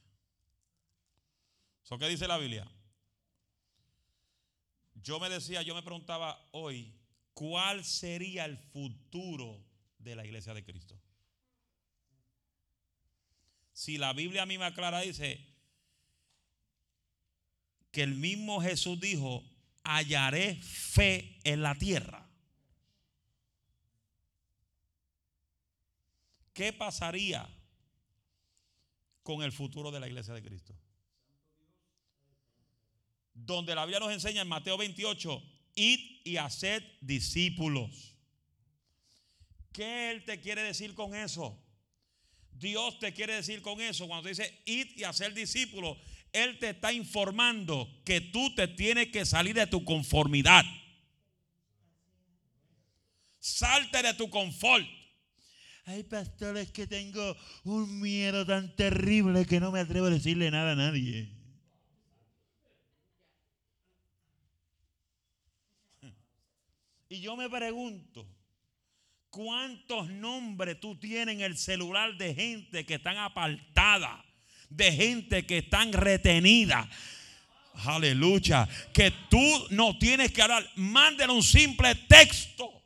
So, 1.84 1.96
¿Qué 1.98 2.08
dice 2.08 2.26
la 2.26 2.36
Biblia? 2.36 2.68
Yo 4.94 5.20
me 5.20 5.30
decía, 5.30 5.62
yo 5.62 5.74
me 5.74 5.82
preguntaba 5.82 6.48
hoy, 6.50 6.92
¿cuál 7.32 7.84
sería 7.84 8.44
el 8.44 8.58
futuro 8.58 9.64
de 9.98 10.16
la 10.16 10.26
iglesia 10.26 10.52
de 10.52 10.64
Cristo? 10.64 11.00
Si 13.72 13.98
la 13.98 14.12
Biblia 14.12 14.42
a 14.42 14.46
mí 14.46 14.58
me 14.58 14.64
aclara, 14.64 15.00
dice 15.00 15.46
que 17.92 18.02
el 18.02 18.16
mismo 18.16 18.60
Jesús 18.60 18.98
dijo, 18.98 19.44
hallaré 19.84 20.56
fe 20.56 21.38
en 21.44 21.62
la 21.62 21.76
tierra. 21.76 22.28
¿Qué 26.52 26.72
pasaría 26.72 27.48
con 29.22 29.42
el 29.42 29.52
futuro 29.52 29.90
de 29.90 30.00
la 30.00 30.08
iglesia 30.08 30.34
de 30.34 30.42
Cristo? 30.42 30.74
Donde 33.34 33.74
la 33.74 33.84
Biblia 33.84 34.00
nos 34.00 34.12
enseña 34.12 34.42
en 34.42 34.48
Mateo 34.48 34.76
28, 34.76 35.42
id 35.74 36.00
y 36.24 36.36
haced 36.36 36.82
discípulos. 37.00 38.16
¿Qué 39.72 40.10
Él 40.10 40.24
te 40.24 40.40
quiere 40.40 40.62
decir 40.62 40.94
con 40.94 41.14
eso? 41.14 41.58
Dios 42.52 42.98
te 42.98 43.12
quiere 43.12 43.34
decir 43.34 43.62
con 43.62 43.80
eso. 43.80 44.06
Cuando 44.06 44.28
dice 44.28 44.62
id 44.66 44.96
y 44.96 45.04
hacer 45.04 45.34
discípulos, 45.34 45.98
Él 46.32 46.58
te 46.58 46.70
está 46.70 46.92
informando 46.92 47.88
que 48.04 48.20
tú 48.20 48.54
te 48.54 48.68
tienes 48.68 49.08
que 49.08 49.24
salir 49.24 49.54
de 49.54 49.66
tu 49.66 49.84
conformidad. 49.84 50.64
Salte 53.40 54.02
de 54.02 54.14
tu 54.14 54.30
confort. 54.30 54.86
Ay, 55.84 56.04
pastor, 56.04 56.56
es 56.58 56.70
que 56.70 56.86
tengo 56.86 57.36
un 57.64 58.00
miedo 58.00 58.46
tan 58.46 58.74
terrible 58.76 59.46
que 59.46 59.58
no 59.58 59.72
me 59.72 59.80
atrevo 59.80 60.06
a 60.06 60.10
decirle 60.10 60.50
nada 60.50 60.72
a 60.72 60.76
nadie. 60.76 61.28
Y 67.08 67.20
yo 67.20 67.36
me 67.36 67.50
pregunto, 67.50 68.26
¿cuántos 69.28 70.08
nombres 70.08 70.80
tú 70.80 70.98
tienes 70.98 71.34
en 71.34 71.40
el 71.42 71.58
celular 71.58 72.16
de 72.16 72.34
gente 72.34 72.86
que 72.86 72.94
están 72.94 73.18
apartada? 73.18 74.24
De 74.70 74.92
gente 74.92 75.44
que 75.44 75.58
están 75.58 75.92
retenida. 75.92 76.88
Aleluya. 77.74 78.68
Que 78.94 79.12
tú 79.28 79.66
no 79.70 79.98
tienes 79.98 80.32
que 80.32 80.42
hablar. 80.42 80.66
Mándale 80.76 81.32
un 81.32 81.42
simple 81.42 81.94
texto. 81.94 82.81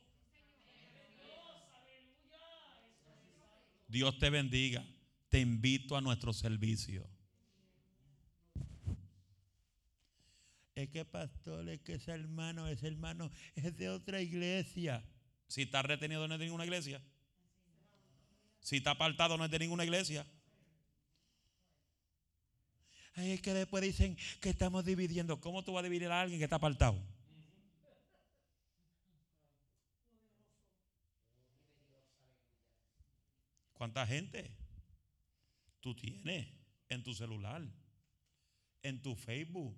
Dios 3.96 4.18
te 4.18 4.28
bendiga. 4.28 4.85
Te 5.30 5.40
invito 5.40 5.96
a 5.96 6.02
nuestro 6.02 6.35
servicio. 6.35 7.09
Es 10.74 10.90
que 10.90 11.06
pastor, 11.06 11.66
es 11.70 11.80
que 11.80 11.94
ese 11.94 12.11
hermano, 12.11 12.68
ese 12.68 12.88
hermano 12.88 13.30
es 13.54 13.74
de 13.74 13.88
otra 13.88 14.20
iglesia. 14.20 15.02
Si 15.48 15.62
está 15.62 15.80
retenido 15.80 16.28
no 16.28 16.35
es 16.35 16.40
de 16.40 16.44
ninguna 16.44 16.66
iglesia. 16.66 17.00
Si 18.61 18.76
está 18.76 18.90
apartado 18.90 19.38
no 19.38 19.46
es 19.46 19.50
de 19.50 19.61
ninguna 19.61 19.85
iglesia. 19.85 20.26
Ay, 23.14 23.30
es 23.30 23.40
que 23.40 23.54
después 23.54 23.82
dicen 23.82 24.18
que 24.42 24.50
estamos 24.50 24.85
dividiendo. 24.85 25.40
¿Cómo 25.40 25.64
tú 25.64 25.72
vas 25.72 25.80
a 25.80 25.85
dividir 25.85 26.11
a 26.11 26.20
alguien 26.20 26.38
que 26.38 26.44
está 26.44 26.56
apartado? 26.56 27.02
¿Cuánta 33.76 34.06
gente 34.06 34.50
tú 35.80 35.94
tienes 35.94 36.48
en 36.88 37.02
tu 37.02 37.12
celular, 37.12 37.62
en 38.82 39.02
tu 39.02 39.14
Facebook, 39.14 39.76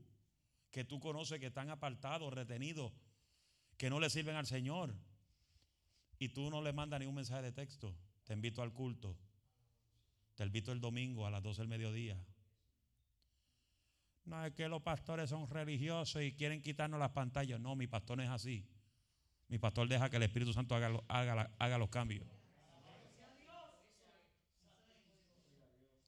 que 0.70 0.84
tú 0.84 1.00
conoces 1.00 1.40
que 1.40 1.46
están 1.46 1.68
apartados, 1.68 2.32
retenidos, 2.32 2.92
que 3.76 3.90
no 3.90 3.98
le 3.98 4.08
sirven 4.08 4.36
al 4.36 4.46
Señor? 4.46 4.94
Y 6.20 6.28
tú 6.28 6.48
no 6.48 6.62
le 6.62 6.72
mandas 6.72 7.00
ni 7.00 7.06
un 7.06 7.16
mensaje 7.16 7.42
de 7.42 7.50
texto. 7.50 7.92
Te 8.22 8.34
invito 8.34 8.62
al 8.62 8.72
culto. 8.72 9.16
Te 10.36 10.44
invito 10.44 10.70
el 10.70 10.80
domingo 10.80 11.26
a 11.26 11.30
las 11.32 11.42
12 11.42 11.62
del 11.62 11.68
mediodía. 11.68 12.16
No 14.26 14.44
es 14.44 14.52
que 14.52 14.68
los 14.68 14.80
pastores 14.80 15.30
son 15.30 15.50
religiosos 15.50 16.22
y 16.22 16.34
quieren 16.34 16.62
quitarnos 16.62 17.00
las 17.00 17.10
pantallas. 17.10 17.58
No, 17.58 17.74
mi 17.74 17.88
pastor 17.88 18.18
no 18.18 18.22
es 18.22 18.30
así. 18.30 18.64
Mi 19.48 19.58
pastor 19.58 19.88
deja 19.88 20.08
que 20.08 20.18
el 20.18 20.22
Espíritu 20.22 20.52
Santo 20.52 20.76
haga, 20.76 21.50
haga 21.58 21.78
los 21.78 21.88
cambios. 21.88 22.37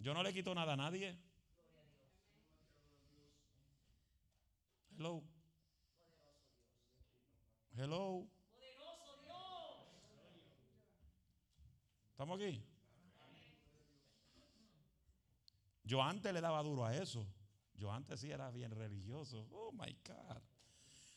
Yo 0.00 0.14
no 0.14 0.22
le 0.22 0.32
quito 0.32 0.54
nada 0.54 0.72
a 0.72 0.76
nadie. 0.76 1.14
Hello. 4.96 5.22
Hello. 7.76 8.26
¿Estamos 12.12 12.40
aquí? 12.40 12.62
Yo 15.84 16.02
antes 16.02 16.32
le 16.32 16.40
daba 16.40 16.62
duro 16.62 16.86
a 16.86 16.96
eso. 16.96 17.26
Yo 17.74 17.92
antes 17.92 18.20
sí 18.20 18.30
era 18.30 18.50
bien 18.50 18.70
religioso. 18.70 19.48
Oh 19.50 19.72
my 19.72 19.96
God. 20.06 20.42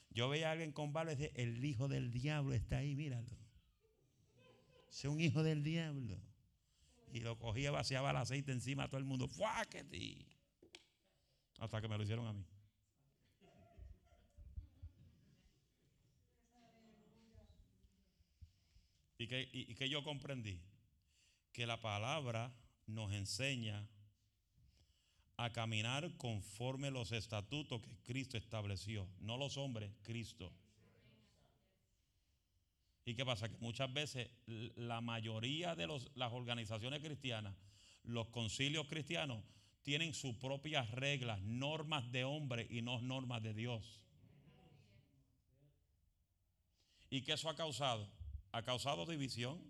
Yo 0.09 0.29
veía 0.29 0.49
a 0.49 0.51
alguien 0.51 0.71
con 0.71 0.93
barba 0.93 1.13
y 1.13 1.15
decía, 1.15 1.31
el 1.35 1.63
hijo 1.63 1.87
del 1.87 2.11
diablo 2.11 2.53
está 2.53 2.77
ahí, 2.77 2.95
míralo. 2.95 3.37
Es 4.89 5.05
un 5.05 5.19
hijo 5.19 5.41
del 5.41 5.63
diablo. 5.63 6.32
Y 7.13 7.19
lo 7.19 7.37
cogía, 7.37 7.69
vaciaba 7.69 8.09
el 8.09 8.17
aceite 8.17 8.51
encima 8.51 8.85
a 8.85 8.87
todo 8.87 8.97
el 8.97 9.05
mundo. 9.05 9.27
¡Fuáquete! 9.27 10.25
Hasta 11.59 11.79
que 11.79 11.87
me 11.87 11.95
lo 11.95 12.03
hicieron 12.03 12.25
a 12.25 12.33
mí. 12.33 12.43
¿Y 19.19 19.27
que, 19.27 19.47
y 19.53 19.75
que 19.75 19.87
yo 19.87 20.03
comprendí? 20.03 20.59
Que 21.51 21.67
la 21.67 21.79
palabra 21.79 22.51
nos 22.87 23.13
enseña 23.13 23.87
a 25.37 25.51
caminar 25.51 26.17
conforme 26.17 26.89
los 26.89 27.11
estatutos 27.11 27.79
que 27.83 27.95
Cristo 28.01 28.37
estableció. 28.37 29.07
No 29.19 29.37
los 29.37 29.57
hombres, 29.57 29.91
Cristo. 30.01 30.51
¿Y 33.05 33.15
qué 33.15 33.25
pasa? 33.25 33.49
Que 33.49 33.57
muchas 33.57 33.91
veces 33.91 34.29
la 34.75 35.01
mayoría 35.01 35.75
de 35.75 35.87
las 36.15 36.31
organizaciones 36.31 37.01
cristianas, 37.03 37.53
los 38.03 38.27
concilios 38.29 38.87
cristianos, 38.87 39.43
tienen 39.81 40.13
sus 40.13 40.35
propias 40.37 40.89
reglas, 40.91 41.41
normas 41.41 42.09
de 42.11 42.23
hombre 42.23 42.65
y 42.69 42.81
no 42.81 43.01
normas 43.01 43.43
de 43.43 43.53
Dios. 43.53 44.01
¿Y 47.09 47.21
qué 47.21 47.33
eso 47.33 47.49
ha 47.49 47.55
causado? 47.55 48.09
Ha 48.53 48.63
causado 48.63 49.05
división. 49.05 49.61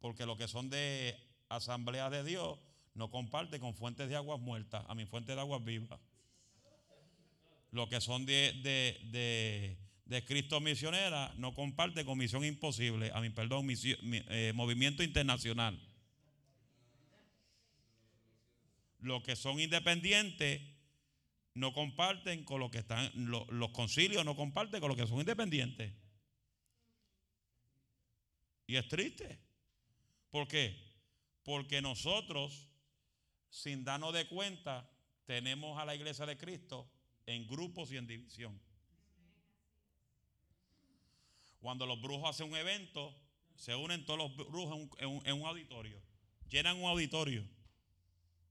Porque 0.00 0.26
los 0.26 0.36
que 0.36 0.48
son 0.48 0.68
de 0.68 1.18
asamblea 1.48 2.10
de 2.10 2.22
Dios 2.22 2.58
no 2.92 3.10
comparten 3.10 3.60
con 3.60 3.74
fuentes 3.74 4.10
de 4.10 4.16
aguas 4.16 4.38
muertas, 4.38 4.84
a 4.86 4.94
mi 4.94 5.06
fuente 5.06 5.34
de 5.34 5.40
aguas 5.40 5.64
vivas. 5.64 5.98
Los 7.70 7.88
que 7.88 8.02
son 8.02 8.26
de 8.26 9.78
Cristo 10.26 10.60
misionera 10.60 11.32
no 11.36 11.54
comparte 11.54 12.04
con 12.04 12.18
Misión 12.18 12.44
Imposible, 12.44 13.10
a 13.14 13.20
mi 13.20 13.30
perdón, 13.30 13.66
eh, 13.70 14.52
Movimiento 14.54 15.02
Internacional. 15.02 15.80
Los 19.00 19.22
que 19.22 19.36
son 19.36 19.60
independientes 19.60 20.60
no 21.54 21.72
comparten 21.72 22.44
con 22.44 22.60
los 22.60 22.70
que 22.70 22.78
están, 22.78 23.10
los 23.14 23.70
concilios 23.70 24.24
no 24.24 24.36
comparten 24.36 24.80
con 24.80 24.88
los 24.88 24.98
que 24.98 25.06
son 25.06 25.20
independientes. 25.20 25.92
Y 28.66 28.76
es 28.76 28.88
triste. 28.88 29.38
¿Por 30.30 30.48
qué? 30.48 30.76
Porque 31.44 31.80
nosotros, 31.80 32.68
sin 33.50 33.84
darnos 33.84 34.12
de 34.12 34.26
cuenta, 34.26 34.90
tenemos 35.26 35.78
a 35.78 35.84
la 35.84 35.94
iglesia 35.94 36.26
de 36.26 36.36
Cristo 36.36 36.90
en 37.26 37.46
grupos 37.46 37.92
y 37.92 37.96
en 37.96 38.06
división. 38.06 38.60
Cuando 41.64 41.86
los 41.86 41.98
brujos 41.98 42.28
hacen 42.28 42.50
un 42.50 42.56
evento, 42.58 43.18
se 43.56 43.74
unen 43.74 44.04
todos 44.04 44.18
los 44.18 44.36
brujos 44.36 44.86
en 44.98 45.32
un, 45.32 45.46
auditorio. 45.46 45.98
Llenan 46.50 46.76
un 46.76 46.84
auditorio 46.84 47.42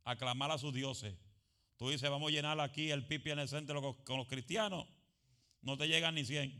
a 0.03 0.15
clamar 0.15 0.49
a 0.49 0.57
sus 0.57 0.73
dioses. 0.73 1.13
Tú 1.77 1.91
dices, 1.91 2.09
vamos 2.09 2.29
a 2.29 2.31
llenar 2.31 2.59
aquí 2.59 2.89
el 2.89 3.05
pipi 3.05 3.29
en 3.29 3.37
el 3.37 3.47
centro 3.47 4.03
con 4.03 4.17
los 4.17 4.27
cristianos. 4.27 4.87
No 5.61 5.77
te 5.77 5.87
llegan 5.87 6.15
ni 6.15 6.25
100. 6.25 6.59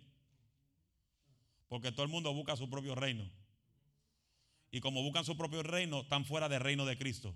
Porque 1.70 1.92
todo 1.92 2.04
el 2.04 2.10
mundo 2.10 2.32
busca 2.36 2.56
su 2.56 2.70
propio 2.70 2.94
reino. 2.94 3.28
Y 4.70 4.80
como 4.80 5.02
buscan 5.02 5.26
su 5.26 5.36
propio 5.36 5.63
reino, 5.63 6.02
están 6.02 6.24
fuera 6.24 6.50
del 6.50 6.60
reino 6.60 6.86
de 6.86 6.96
Cristo. 7.00 7.34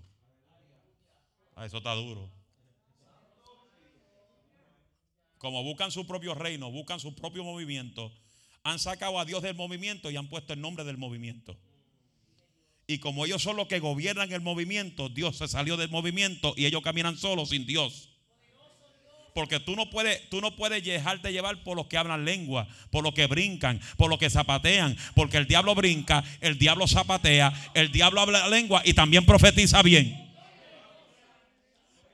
Ah, 1.56 1.66
eso 1.66 1.78
está 1.78 1.92
duro. 1.96 2.30
Como 5.38 5.64
buscan 5.64 5.90
su 5.90 6.06
propio 6.06 6.36
reino, 6.36 6.70
buscan 6.70 7.00
su 7.00 7.16
propio 7.16 7.42
movimiento, 7.42 8.12
han 8.70 8.78
sacado 8.78 9.18
a 9.18 9.24
Dios 9.24 9.42
del 9.42 9.54
movimiento 9.54 10.10
y 10.10 10.16
han 10.16 10.28
puesto 10.28 10.52
el 10.52 10.60
nombre 10.60 10.84
del 10.84 10.98
movimiento. 10.98 11.56
Y 12.86 12.98
como 12.98 13.26
ellos 13.26 13.42
son 13.42 13.56
los 13.56 13.68
que 13.68 13.80
gobiernan 13.80 14.32
el 14.32 14.40
movimiento, 14.40 15.08
Dios 15.08 15.36
se 15.36 15.48
salió 15.48 15.76
del 15.76 15.90
movimiento 15.90 16.54
y 16.56 16.66
ellos 16.66 16.82
caminan 16.82 17.18
solos 17.18 17.50
sin 17.50 17.66
Dios. 17.66 18.10
Porque 19.34 19.60
tú 19.60 19.76
no 19.76 19.88
puedes, 19.90 20.28
tú 20.30 20.40
no 20.40 20.56
puedes 20.56 20.82
dejarte 20.82 21.30
llevar 21.30 21.62
por 21.62 21.76
los 21.76 21.86
que 21.86 21.96
hablan 21.96 22.24
lengua, 22.24 22.66
por 22.90 23.04
los 23.04 23.12
que 23.14 23.26
brincan, 23.26 23.80
por 23.96 24.10
los 24.10 24.18
que 24.18 24.30
zapatean. 24.30 24.96
Porque 25.14 25.36
el 25.36 25.46
diablo 25.46 25.74
brinca, 25.74 26.24
el 26.40 26.58
diablo 26.58 26.88
zapatea, 26.88 27.52
el 27.74 27.92
diablo 27.92 28.20
habla 28.20 28.48
lengua 28.48 28.82
y 28.84 28.94
también 28.94 29.24
profetiza 29.24 29.82
bien. 29.82 30.34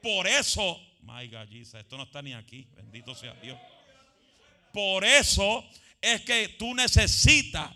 Por 0.02 0.26
eso, 0.26 0.78
my 1.02 1.26
God, 1.28 1.50
esto 1.50 1.96
no 1.96 2.02
está 2.02 2.20
ni 2.20 2.34
aquí, 2.34 2.66
bendito 2.76 3.14
sea 3.14 3.32
Dios. 3.34 3.58
Por 4.72 5.04
eso 5.04 5.64
es 6.04 6.20
que 6.22 6.48
tú 6.50 6.74
necesitas 6.74 7.70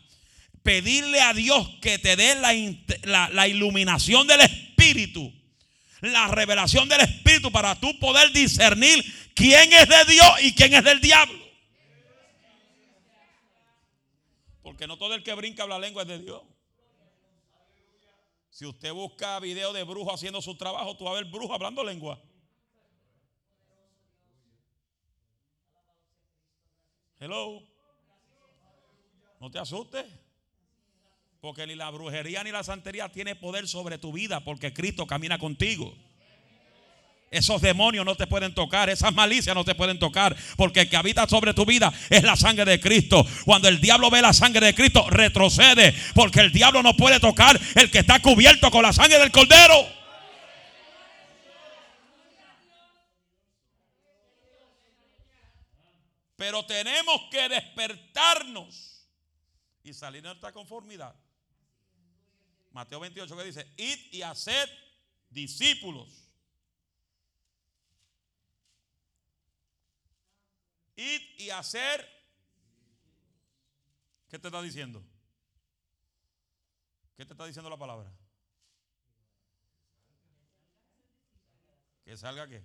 pedirle 0.63 1.21
a 1.21 1.33
Dios 1.33 1.67
que 1.81 1.99
te 1.99 2.15
dé 2.15 2.35
la, 2.35 3.49
iluminación 3.49 4.27
del 4.27 4.43
Espíritu, 4.43 5.33
la 6.03 6.29
revelación 6.29 6.89
del 6.89 7.01
Espíritu 7.01 7.51
para 7.51 7.75
tú 7.81 7.99
poder 7.99 8.31
discernir 8.33 9.03
quién 9.35 9.73
es 9.73 9.89
de 9.89 10.05
Dios 10.13 10.31
y 10.43 10.55
quién 10.55 10.75
es 10.75 10.85
del 10.85 11.01
diablo. 11.01 11.39
Porque 14.63 14.87
no 14.87 14.99
todo 14.99 15.15
el 15.15 15.23
que 15.23 15.33
brinca 15.33 15.63
habla 15.63 15.79
lengua 15.79 16.03
es 16.03 16.09
de 16.09 16.19
Dios. 16.19 16.43
Si 18.51 18.67
usted 18.67 18.93
busca 18.93 19.41
video 19.41 19.73
de 19.73 19.85
brujo 19.85 20.13
haciendo 20.13 20.43
su 20.43 20.57
trabajo, 20.57 20.97
tú 20.97 21.05
vas 21.05 21.13
a 21.13 21.23
ver 21.23 21.25
brujo 21.25 21.55
hablando 21.55 21.83
lengua. 21.83 22.23
Hello. 27.21 27.78
No 29.41 29.51
te 29.51 29.59
asustes. 29.59 30.05
Porque 31.41 31.67
ni 31.67 31.77
la 31.77 31.91
brujería 31.91 32.43
ni 32.43 32.51
la 32.51 32.65
santería 32.65 33.09
tiene 33.11 33.37
poder 33.37 33.69
sobre 33.69 33.99
tu 33.99 34.13
vida 34.13 34.41
porque 34.41 34.73
Cristo 34.73 35.07
camina 35.07 35.39
contigo. 35.39 35.95
Esos 37.31 37.61
demonios 37.61 38.07
no 38.07 38.17
te 38.17 38.27
pueden 38.27 38.55
tocar, 38.55 38.89
esas 38.89 39.15
malicias 39.15 39.55
no 39.55 39.63
te 39.63 39.75
pueden 39.75 39.99
tocar, 39.99 40.35
porque 40.57 40.81
el 40.81 40.89
que 40.89 40.97
habita 40.97 41.29
sobre 41.29 41.53
tu 41.53 41.67
vida 41.67 41.93
es 42.09 42.23
la 42.23 42.37
sangre 42.37 42.65
de 42.65 42.81
Cristo. 42.81 43.25
Cuando 43.45 43.69
el 43.69 43.83
diablo 43.83 44.11
ve 44.11 44.23
la 44.23 44.33
sangre 44.33 44.65
de 44.65 44.75
Cristo, 44.75 45.09
retrocede, 45.11 45.95
porque 46.15 46.41
el 46.41 46.53
diablo 46.53 46.83
no 46.83 46.97
puede 46.97 47.21
tocar 47.21 47.61
el 47.75 47.91
que 47.91 47.99
está 47.99 48.21
cubierto 48.21 48.71
con 48.71 48.83
la 48.83 48.95
sangre 48.95 49.19
del 49.19 49.31
cordero. 49.31 49.87
Pero 56.37 56.65
tenemos 56.65 57.23
que 57.31 57.49
despertarnos 57.49 58.98
y 59.89 59.95
salir 59.95 60.23
de 60.23 60.29
nuestra 60.29 60.53
conformidad. 60.53 61.15
Mateo 62.71 63.01
28 63.01 63.37
que 63.37 63.45
dice, 63.45 63.75
id 63.77 64.13
y 64.13 64.23
haced 64.23 64.69
discípulos. 65.31 66.29
Id 70.97 71.23
y 71.39 71.51
hacer. 71.51 72.07
¿Qué 74.29 74.39
te 74.39 74.49
está 74.49 74.61
diciendo? 74.61 75.03
¿Qué 77.17 77.25
te 77.25 77.33
está 77.33 77.47
diciendo 77.47 77.71
la 77.71 77.79
palabra? 77.79 78.13
Que 82.05 82.17
salga 82.17 82.49
qué? 82.49 82.65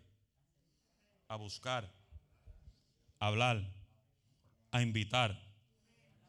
A 1.28 1.36
buscar, 1.36 1.92
a 3.20 3.28
hablar, 3.28 3.72
a 4.72 4.82
invitar 4.82 5.53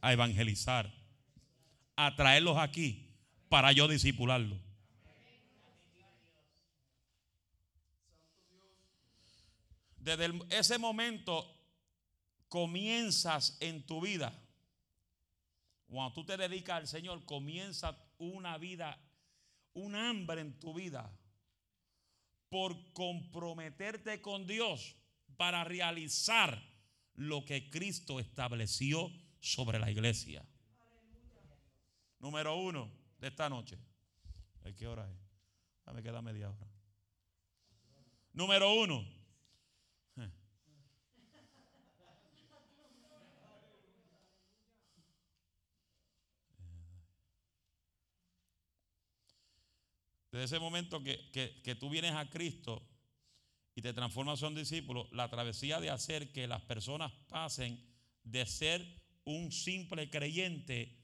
a 0.04 0.12
evangelizar, 0.12 0.92
a 1.96 2.14
traerlos 2.14 2.58
aquí 2.58 3.16
para 3.48 3.72
yo 3.72 3.88
disipularlos. 3.88 4.58
Desde 9.96 10.30
ese 10.50 10.76
momento 10.76 11.50
comienzas 12.50 13.56
en 13.60 13.86
tu 13.86 14.02
vida. 14.02 14.38
Cuando 15.86 16.12
tú 16.12 16.26
te 16.26 16.36
dedicas 16.36 16.76
al 16.76 16.86
Señor, 16.86 17.24
comienza 17.24 17.98
una 18.18 18.58
vida, 18.58 19.00
un 19.72 19.94
hambre 19.94 20.42
en 20.42 20.60
tu 20.60 20.74
vida 20.74 21.10
por 22.50 22.92
comprometerte 22.92 24.20
con 24.20 24.46
Dios 24.46 24.96
para 25.38 25.64
realizar 25.64 26.62
lo 27.14 27.46
que 27.46 27.70
Cristo 27.70 28.20
estableció 28.20 29.10
sobre 29.44 29.78
la 29.78 29.90
iglesia. 29.90 30.42
Número 32.18 32.56
uno 32.56 32.90
de 33.18 33.28
esta 33.28 33.48
noche. 33.50 33.78
qué 34.78 34.86
hora 34.86 35.06
es? 35.10 35.18
Ya 35.84 35.92
me 35.92 36.02
queda 36.02 36.22
media 36.22 36.48
hora. 36.48 36.66
Número 38.32 38.72
uno. 38.72 39.04
Desde 50.32 50.44
ese 50.46 50.58
momento 50.58 51.00
que, 51.00 51.30
que, 51.30 51.74
tú 51.76 51.88
vienes 51.88 52.12
a 52.12 52.28
Cristo 52.28 52.82
y 53.76 53.82
te 53.82 53.92
transformas 53.92 54.42
en 54.42 54.56
discípulo, 54.56 55.06
la 55.12 55.28
travesía 55.28 55.78
de 55.78 55.90
hacer 55.90 56.32
que 56.32 56.48
las 56.48 56.60
personas 56.62 57.12
pasen 57.28 57.80
de 58.24 58.44
ser 58.44 59.03
un 59.24 59.52
simple 59.52 60.10
creyente 60.10 60.96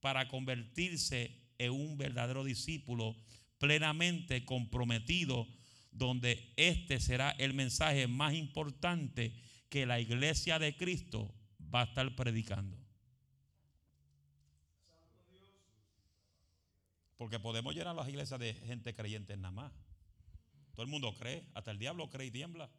para 0.00 0.28
convertirse 0.28 1.48
en 1.58 1.72
un 1.72 1.98
verdadero 1.98 2.44
discípulo 2.44 3.16
plenamente 3.58 4.44
comprometido, 4.44 5.46
donde 5.90 6.52
este 6.56 7.00
será 7.00 7.30
el 7.32 7.54
mensaje 7.54 8.06
más 8.06 8.34
importante 8.34 9.34
que 9.68 9.86
la 9.86 10.00
iglesia 10.00 10.58
de 10.58 10.76
Cristo 10.76 11.34
va 11.74 11.82
a 11.82 11.84
estar 11.84 12.14
predicando. 12.14 12.76
Porque 17.16 17.40
podemos 17.40 17.74
llenar 17.74 17.96
las 17.96 18.08
iglesias 18.08 18.38
de 18.38 18.54
gente 18.54 18.94
creyente 18.94 19.36
nada 19.36 19.50
más. 19.50 19.72
Todo 20.74 20.84
el 20.84 20.88
mundo 20.88 21.12
cree, 21.16 21.44
hasta 21.54 21.72
el 21.72 21.78
diablo 21.78 22.08
cree 22.08 22.28
y 22.28 22.30
tiembla. 22.30 22.70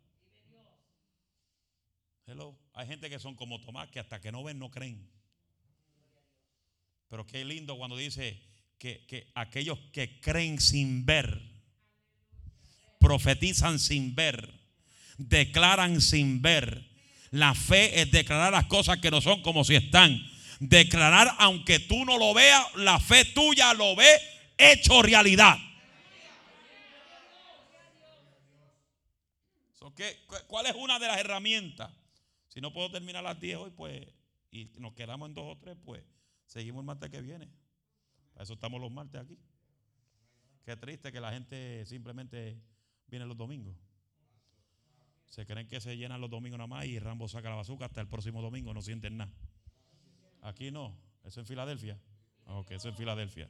Hay 2.73 2.88
gente 2.88 3.09
que 3.09 3.19
son 3.19 3.36
como 3.36 3.59
Tomás, 3.61 3.89
que 3.89 3.99
hasta 3.99 4.19
que 4.21 4.32
no 4.32 4.43
ven 4.43 4.59
no 4.59 4.69
creen. 4.69 5.09
Pero 7.09 7.25
qué 7.25 7.43
lindo 7.43 7.77
cuando 7.77 7.97
dice 7.97 8.39
que, 8.77 9.05
que 9.07 9.32
aquellos 9.36 9.80
que 9.91 10.19
creen 10.21 10.59
sin 10.61 11.05
ver, 11.05 11.41
profetizan 12.99 13.80
sin 13.80 14.13
ver, 14.15 14.53
declaran 15.17 16.01
sin 16.01 16.41
ver. 16.41 16.88
La 17.32 17.53
fe 17.55 18.01
es 18.01 18.11
declarar 18.11 18.51
las 18.51 18.65
cosas 18.65 18.99
que 18.99 19.11
no 19.11 19.21
son 19.21 19.41
como 19.41 19.63
si 19.63 19.75
están. 19.75 20.19
Declarar, 20.59 21.36
aunque 21.39 21.80
tú 21.80 22.03
no 22.05 22.17
lo 22.17 22.34
veas, 22.34 22.63
la 22.75 22.99
fe 22.99 23.25
tuya 23.25 23.73
lo 23.73 23.95
ve 23.95 24.07
hecho 24.57 25.01
realidad. 25.01 25.57
So, 29.80 29.93
¿qué- 29.95 30.25
cu- 30.27 30.36
¿Cuál 30.47 30.65
es 30.67 30.75
una 30.75 30.99
de 30.99 31.07
las 31.07 31.17
herramientas? 31.17 31.91
Si 32.50 32.62
no 32.62 32.74
puedo 32.74 32.91
terminar 32.91 33.24
las 33.24 33.39
10 33.39 33.58
hoy, 33.58 33.72
pues, 33.72 34.08
y 34.52 34.66
nos 34.80 34.93
quedamos 34.93 35.30
en 35.30 35.36
dos 35.36 35.56
o 35.56 35.58
tres, 35.58 35.78
pues, 35.86 36.04
seguimos 36.45 36.82
el 36.82 36.86
martes 36.88 37.10
que 37.10 37.22
viene. 37.22 37.47
Para 38.34 38.43
eso 38.43 38.54
estamos 38.54 38.82
los 38.82 38.91
martes 38.91 39.22
aquí. 39.22 39.39
Qué 40.64 40.76
triste 40.76 41.12
que 41.12 41.22
la 41.22 41.32
gente 41.32 41.86
simplemente 41.86 42.62
viene 43.08 43.26
los 43.26 43.38
domingos. 43.38 43.76
Se 45.28 45.45
creen 45.45 45.68
que 45.68 45.80
se 45.80 45.95
llenan 45.95 46.20
los 46.22 46.30
domingos 46.30 46.58
nada 46.58 46.68
más 46.68 46.86
y 46.86 46.97
Rambo 46.97 47.28
saca 47.28 47.50
la 47.50 47.56
bazooka 47.56 47.86
hasta 47.86 48.02
el 48.02 48.08
próximo 48.08 48.41
domingo, 48.41 48.74
no 48.74 48.82
sienten 48.82 49.18
nada. 49.18 49.32
Aquí 50.41 50.72
no, 50.72 50.97
eso 51.24 51.39
en 51.39 51.45
Filadelfia. 51.45 52.00
Ok, 52.45 52.72
eso 52.72 52.89
en 52.89 52.95
Filadelfia. 52.95 53.50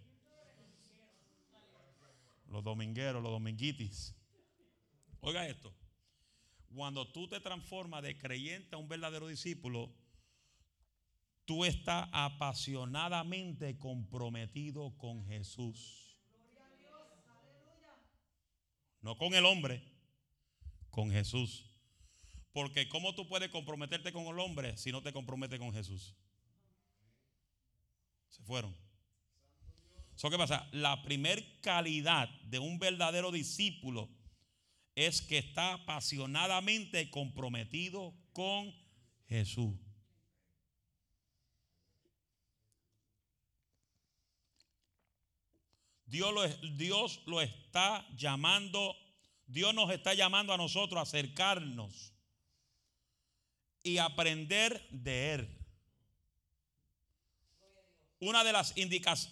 Los 2.50 2.64
domingueros, 2.64 3.24
los 3.24 3.32
dominguitis. 3.32 4.14
Oiga 5.22 5.48
esto. 5.48 5.74
Cuando 6.74 7.08
tú 7.12 7.28
te 7.28 7.40
transformas 7.40 8.04
de 8.04 8.18
creyente 8.18 8.76
a 8.76 8.80
un 8.80 8.88
verdadero 8.88 9.28
discípulo, 9.28 9.92
tú 11.46 11.66
estás 11.66 12.08
apasionadamente 12.12 13.78
comprometido 13.80 14.96
con 14.98 15.26
Jesús. 15.26 16.16
No 19.02 19.18
con 19.18 19.34
el 19.34 19.46
hombre, 19.46 19.82
con 20.92 21.10
Jesús. 21.10 21.66
Porque 22.52 22.88
¿cómo 22.88 23.16
tú 23.16 23.28
puedes 23.28 23.50
comprometerte 23.50 24.12
con 24.12 24.26
el 24.26 24.40
hombre 24.40 24.78
si 24.78 24.92
no 24.92 25.02
te 25.02 25.14
comprometes 25.14 25.60
con 25.60 25.74
Jesús? 25.74 26.16
Se 28.28 28.44
fueron. 28.44 28.76
¿So 30.16 30.30
qué 30.30 30.38
pasa? 30.38 30.68
La 30.72 31.02
primer 31.02 31.62
calidad 31.62 32.30
de 32.42 32.60
un 32.60 32.78
verdadero 32.78 33.32
discípulo 33.32 34.10
es 35.08 35.22
que 35.22 35.38
está 35.38 35.76
apasionadamente 35.76 37.10
comprometido 37.10 38.14
con 38.34 38.76
Jesús. 39.30 39.74
Dios 46.06 46.34
lo, 46.34 46.46
Dios 46.76 47.22
lo 47.28 47.40
está 47.40 48.06
llamando, 48.18 48.94
Dios 49.48 49.74
nos 49.74 49.90
está 49.92 50.14
llamando 50.16 50.52
a 50.52 50.58
nosotros 50.58 51.00
a 51.00 51.04
acercarnos 51.04 52.12
y 53.84 54.00
aprender 54.00 54.86
de 54.90 55.34
Él. 55.34 55.48
Una 58.20 58.44
de 58.44 58.52
las 58.52 58.76
indicadores, 58.76 59.32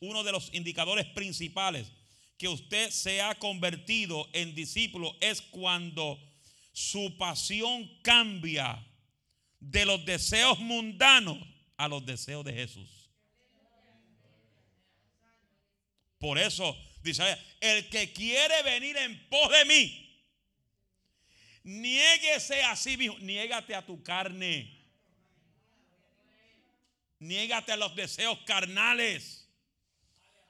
uno 0.00 0.24
de 0.24 0.32
los 0.32 0.52
indicadores 0.52 1.06
principales 1.06 1.90
que 2.38 2.48
usted 2.48 2.90
se 2.90 3.20
ha 3.20 3.34
convertido 3.34 4.28
en 4.32 4.54
discípulo 4.54 5.14
es 5.20 5.42
cuando 5.42 6.18
su 6.72 7.16
pasión 7.18 7.90
cambia 8.02 8.86
de 9.58 9.84
los 9.84 10.04
deseos 10.06 10.60
mundanos 10.60 11.36
a 11.76 11.88
los 11.88 12.06
deseos 12.06 12.44
de 12.44 12.52
Jesús. 12.52 13.10
Por 16.18 16.38
eso 16.38 16.76
dice, 17.02 17.22
el 17.60 17.88
que 17.88 18.12
quiere 18.12 18.62
venir 18.62 18.96
en 18.96 19.28
pos 19.28 19.50
de 19.50 19.64
mí, 19.64 20.24
niéguese 21.64 22.62
a 22.62 22.76
sí 22.76 22.96
mismo, 22.96 23.18
niégate 23.18 23.74
a 23.74 23.84
tu 23.84 24.02
carne. 24.02 24.76
Niégate 27.20 27.72
a 27.72 27.76
los 27.76 27.96
deseos 27.96 28.38
carnales. 28.46 29.37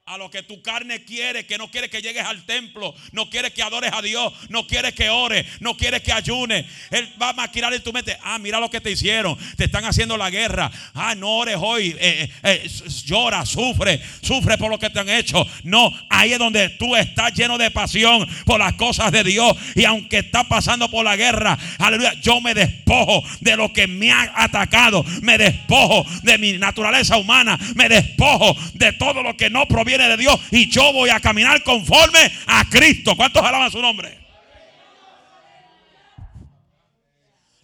A 0.09 0.17
lo 0.17 0.31
que 0.31 0.43
tu 0.43 0.63
carne 0.63 1.05
quiere, 1.05 1.45
que 1.45 1.59
no 1.59 1.71
quiere 1.71 1.91
que 1.91 2.01
llegues 2.01 2.25
al 2.25 2.43
templo, 2.47 2.95
no 3.13 3.29
quiere 3.29 3.53
que 3.53 3.63
adores 3.63 3.93
a 3.93 4.01
Dios, 4.01 4.33
no 4.49 4.67
quiere 4.67 4.95
que 4.95 5.11
ores, 5.11 5.45
no 5.61 5.77
quiere 5.77 6.01
que 6.01 6.15
ayunes. 6.15 6.65
Él 6.91 7.13
va 7.21 7.29
a 7.29 7.33
maquinar 7.35 7.75
en 7.75 7.83
tu 7.83 7.93
mente, 7.93 8.17
ah, 8.23 8.39
mira 8.39 8.59
lo 8.59 8.71
que 8.71 8.81
te 8.81 8.91
hicieron, 8.91 9.37
te 9.59 9.65
están 9.65 9.85
haciendo 9.85 10.17
la 10.17 10.31
guerra. 10.31 10.71
Ah, 10.95 11.15
no 11.15 11.29
ores 11.29 11.57
hoy, 11.61 11.95
eh, 12.01 12.31
eh, 12.43 12.63
eh, 12.65 12.71
llora, 13.05 13.45
sufre, 13.45 14.01
sufre 14.23 14.57
por 14.57 14.71
lo 14.71 14.79
que 14.79 14.89
te 14.89 14.99
han 14.99 15.11
hecho. 15.11 15.47
No, 15.65 15.93
ahí 16.09 16.33
es 16.33 16.39
donde 16.39 16.71
tú 16.71 16.97
estás 16.97 17.35
lleno 17.35 17.59
de 17.59 17.71
pasión 17.71 18.27
por 18.47 18.61
las 18.61 18.73
cosas 18.77 19.13
de 19.13 19.23
Dios. 19.25 19.59
Y 19.75 19.85
aunque 19.85 20.21
estás 20.21 20.47
pasando 20.47 20.91
por 20.91 21.05
la 21.05 21.17
guerra, 21.17 21.59
aleluya, 21.79 22.15
yo 22.23 22.41
me 22.41 22.55
despojo 22.55 23.23
de 23.41 23.57
lo 23.59 23.75
que 23.75 23.87
me 23.87 24.11
ha 24.11 24.33
atacado, 24.37 25.05
me 25.21 25.37
despojo 25.37 26.07
de 26.23 26.39
mi 26.39 26.55
naturaleza 26.55 27.19
humana, 27.19 27.59
me 27.75 27.91
despojo 27.91 28.57
de 28.73 28.95
todo 28.95 29.23
lo 29.23 29.37
que 29.37 29.51
no 29.51 29.69
proviene 29.69 29.98
de 30.07 30.17
Dios 30.17 30.41
y 30.51 30.71
yo 30.71 30.93
voy 30.93 31.11
a 31.11 31.21
caminar 31.21 31.63
conforme 31.65 32.31
a 32.47 32.65
Cristo. 32.71 33.17
¿Cuántos 33.17 33.43
alaban 33.43 33.71
su 33.71 33.81
nombre? 33.81 34.27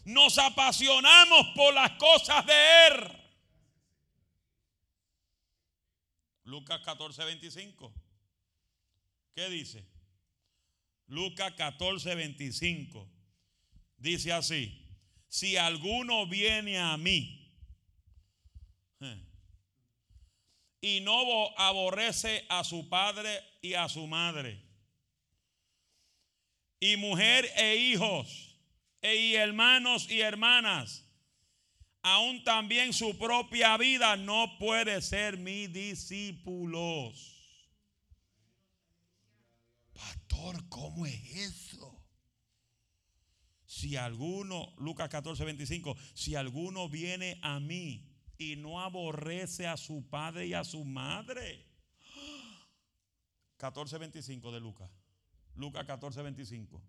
Nos 0.04 0.36
apasionamos 0.38 1.48
por 1.54 1.72
las 1.72 1.92
cosas 1.92 2.44
de 2.46 2.86
Él. 2.88 3.24
Lucas 6.44 6.80
14, 6.84 7.24
25. 7.24 7.94
¿Qué 9.34 9.48
dice? 9.48 9.86
Lucas 11.06 11.52
14, 11.52 12.14
25. 12.14 13.10
Dice 13.96 14.32
así, 14.32 14.86
si 15.28 15.56
alguno 15.56 16.26
viene 16.26 16.78
a 16.78 16.96
mí 16.96 17.44
eh, 19.00 19.26
y 20.84 21.00
no 21.00 21.24
bo- 21.24 21.58
aborrece 21.58 22.44
a 22.50 22.62
su 22.62 22.90
padre 22.90 23.40
y 23.62 23.72
a 23.72 23.88
su 23.88 24.06
madre, 24.06 24.62
y 26.78 26.98
mujer 26.98 27.48
e 27.56 27.76
hijos, 27.76 28.58
e 29.00 29.16
y 29.16 29.34
hermanos 29.34 30.10
y 30.10 30.20
hermanas, 30.20 31.06
aún 32.02 32.44
también 32.44 32.92
su 32.92 33.16
propia 33.16 33.78
vida 33.78 34.16
no 34.18 34.58
puede 34.58 35.00
ser 35.00 35.38
mi 35.38 35.68
discípulos. 35.68 37.30
Pastor, 39.94 40.68
¿cómo 40.68 41.06
es 41.06 41.24
eso? 41.34 42.04
Si 43.64 43.96
alguno, 43.96 44.74
Lucas 44.76 45.08
14, 45.08 45.44
25, 45.46 45.96
si 46.12 46.34
alguno 46.34 46.90
viene 46.90 47.38
a 47.42 47.58
mí 47.58 48.13
y 48.38 48.56
no 48.56 48.80
aborrece 48.80 49.66
a 49.66 49.76
su 49.76 50.08
padre 50.08 50.46
y 50.46 50.54
a 50.54 50.64
su 50.64 50.84
madre. 50.84 51.66
14, 53.56 53.98
25 53.98 54.52
de 54.52 54.60
Lucas. 54.60 54.90
Lucas 55.54 55.84
14, 55.86 56.22
25. 56.22 56.82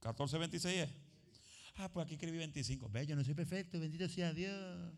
14, 0.00 0.38
26 0.38 0.78
es. 0.78 0.90
Ah, 1.76 1.88
pues 1.90 2.04
aquí 2.04 2.14
escribí 2.14 2.38
25. 2.38 2.88
Ve, 2.88 3.06
yo 3.06 3.16
no 3.16 3.24
soy 3.24 3.34
perfecto, 3.34 3.78
bendito 3.78 4.08
sea 4.08 4.32
Dios. 4.32 4.92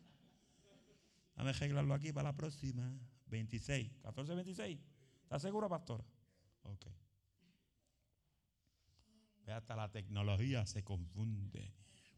Dame 1.37 1.51
arreglarlo 1.51 1.95
aquí 1.95 2.13
para 2.13 2.31
la 2.31 2.37
próxima. 2.37 2.99
26. 3.27 3.91
14, 4.03 4.35
26. 4.35 4.79
¿Estás 5.23 5.43
seguro, 5.43 5.69
pastor? 5.69 6.05
Ok. 6.63 6.87
Ve, 9.45 9.53
hasta 9.53 9.77
la 9.77 9.91
tecnología 9.91 10.65
se 10.67 10.83
confunde. 10.83 11.75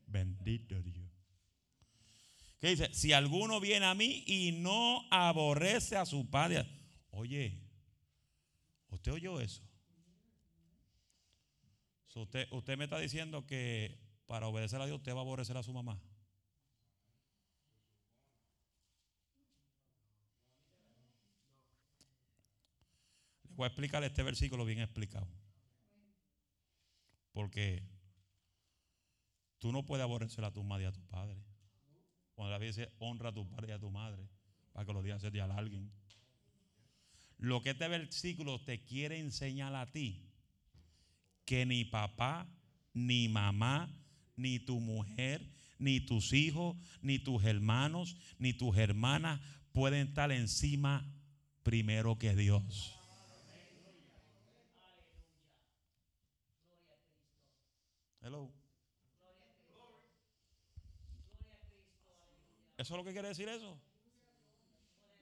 Bendito 0.07 0.81
Dios. 0.83 1.16
Dice? 2.71 2.93
Si 2.93 3.13
alguno 3.13 3.61
viene 3.61 3.87
a 3.87 3.95
mí 3.95 4.25
y 4.27 4.53
no 4.53 5.07
aborrece 5.11 5.97
a 5.97 6.07
su 6.07 6.29
padre. 6.29 6.67
Oye, 7.11 7.61
¿usted 8.89 9.13
oyó 9.13 9.41
eso? 9.41 9.63
Usted, 12.15 12.49
usted 12.51 12.79
me 12.79 12.85
está 12.85 12.99
diciendo 12.99 13.47
que 13.47 14.01
para 14.27 14.47
obedecer 14.47 14.81
a 14.81 14.87
Dios 14.87 14.97
usted 14.97 15.13
va 15.13 15.19
a 15.19 15.21
aborrecer 15.21 15.55
a 15.59 15.63
su 15.63 15.73
mamá. 15.75 16.01
Le 23.51 23.55
voy 23.55 23.65
a 23.65 23.67
explicar 23.69 24.03
este 24.03 24.23
versículo 24.23 24.65
bien 24.65 24.81
explicado. 24.81 25.29
Porque 27.33 27.83
tú 29.59 29.73
no 29.73 29.85
puedes 29.85 30.03
aborrecer 30.03 30.43
a 30.45 30.53
tu 30.53 30.65
madre 30.65 30.85
y 30.85 30.87
a 30.87 30.93
tu 30.93 31.03
padre. 31.03 31.45
Cuando 32.37 32.53
la 32.53 32.59
Biblia 32.59 32.85
dice 32.85 32.95
honra 32.99 33.31
a 33.31 33.33
tu 33.33 33.49
padre 33.49 33.69
y 33.69 33.73
a 33.73 33.79
tu 33.79 33.91
madre, 33.91 34.29
para 34.73 34.85
que 34.85 34.93
los 34.93 35.03
días 35.03 35.23
se 35.23 35.31
te 35.31 35.41
alarguen. 35.41 35.91
Lo 37.39 37.63
que 37.63 37.71
este 37.71 37.89
versículo 37.89 38.63
te 38.63 38.85
quiere 38.85 39.19
enseñar 39.19 39.75
a 39.75 39.91
ti, 39.91 40.31
que 41.47 41.65
ni 41.65 41.87
papá, 41.87 42.47
ni 42.93 43.29
mamá, 43.29 43.91
ni 44.37 44.59
tu 44.59 44.81
mujer, 44.81 45.51
ni 45.79 46.01
tus 46.01 46.35
hijos, 46.35 46.77
ni 47.01 47.19
tus 47.19 47.43
hermanos, 47.45 48.17
ni 48.39 48.53
tus 48.53 48.77
hermanas 48.77 49.41
pueden 49.73 50.09
estar 50.09 50.31
encima 50.31 51.11
primero 51.63 52.19
que 52.19 52.37
Dios. 52.37 52.93
Hello. 58.21 58.56
¿Eso 62.77 62.95
es 62.95 62.99
lo 62.99 63.05
que 63.05 63.13
quiere 63.13 63.29
decir 63.29 63.49
eso? 63.49 63.79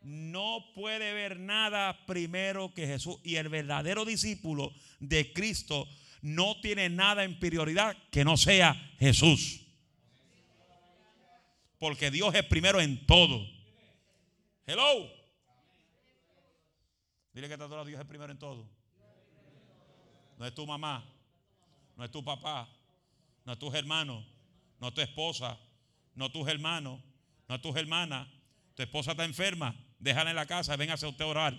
No 0.02 0.72
puede 0.74 1.12
ver 1.14 1.38
nada 1.38 2.04
primero 2.06 2.74
que 2.74 2.86
Jesús. 2.86 3.16
Y 3.22 3.36
el 3.36 3.48
verdadero 3.48 4.04
discípulo 4.04 4.72
de 5.00 5.32
Cristo 5.32 5.88
no 6.20 6.60
tiene 6.60 6.88
nada 6.88 7.24
en 7.24 7.38
prioridad 7.38 7.96
que 8.10 8.24
no 8.24 8.36
sea 8.36 8.74
Jesús. 8.98 9.60
Porque 11.78 12.10
Dios 12.10 12.34
es 12.34 12.44
primero 12.44 12.80
en 12.80 13.06
todo. 13.06 13.46
Hello. 14.66 15.10
Dile 17.32 17.48
que 17.48 17.58
todo 17.58 17.84
Dios 17.84 18.00
es 18.00 18.06
primero 18.06 18.32
en 18.32 18.38
todo. 18.38 18.66
No 20.38 20.46
es 20.46 20.54
tu 20.54 20.66
mamá, 20.66 21.04
no 21.96 22.04
es 22.04 22.10
tu 22.10 22.24
papá, 22.24 22.68
no 23.44 23.52
es 23.52 23.58
tus 23.58 23.74
hermanos, 23.74 24.24
no 24.80 24.88
es 24.88 24.94
tu 24.94 25.00
esposa, 25.00 25.58
no 26.14 26.30
tus 26.30 26.48
hermanos, 26.48 27.00
no 27.48 27.54
es 27.56 27.62
tus 27.62 27.76
hermanas. 27.76 28.28
Tu 28.74 28.82
esposa 28.82 29.12
está 29.12 29.24
enferma, 29.24 29.74
déjala 29.98 30.30
en 30.30 30.36
la 30.36 30.46
casa, 30.46 30.76
venga 30.76 30.94
a 30.94 30.96
usted 30.96 31.24
a 31.24 31.26
orar. 31.26 31.58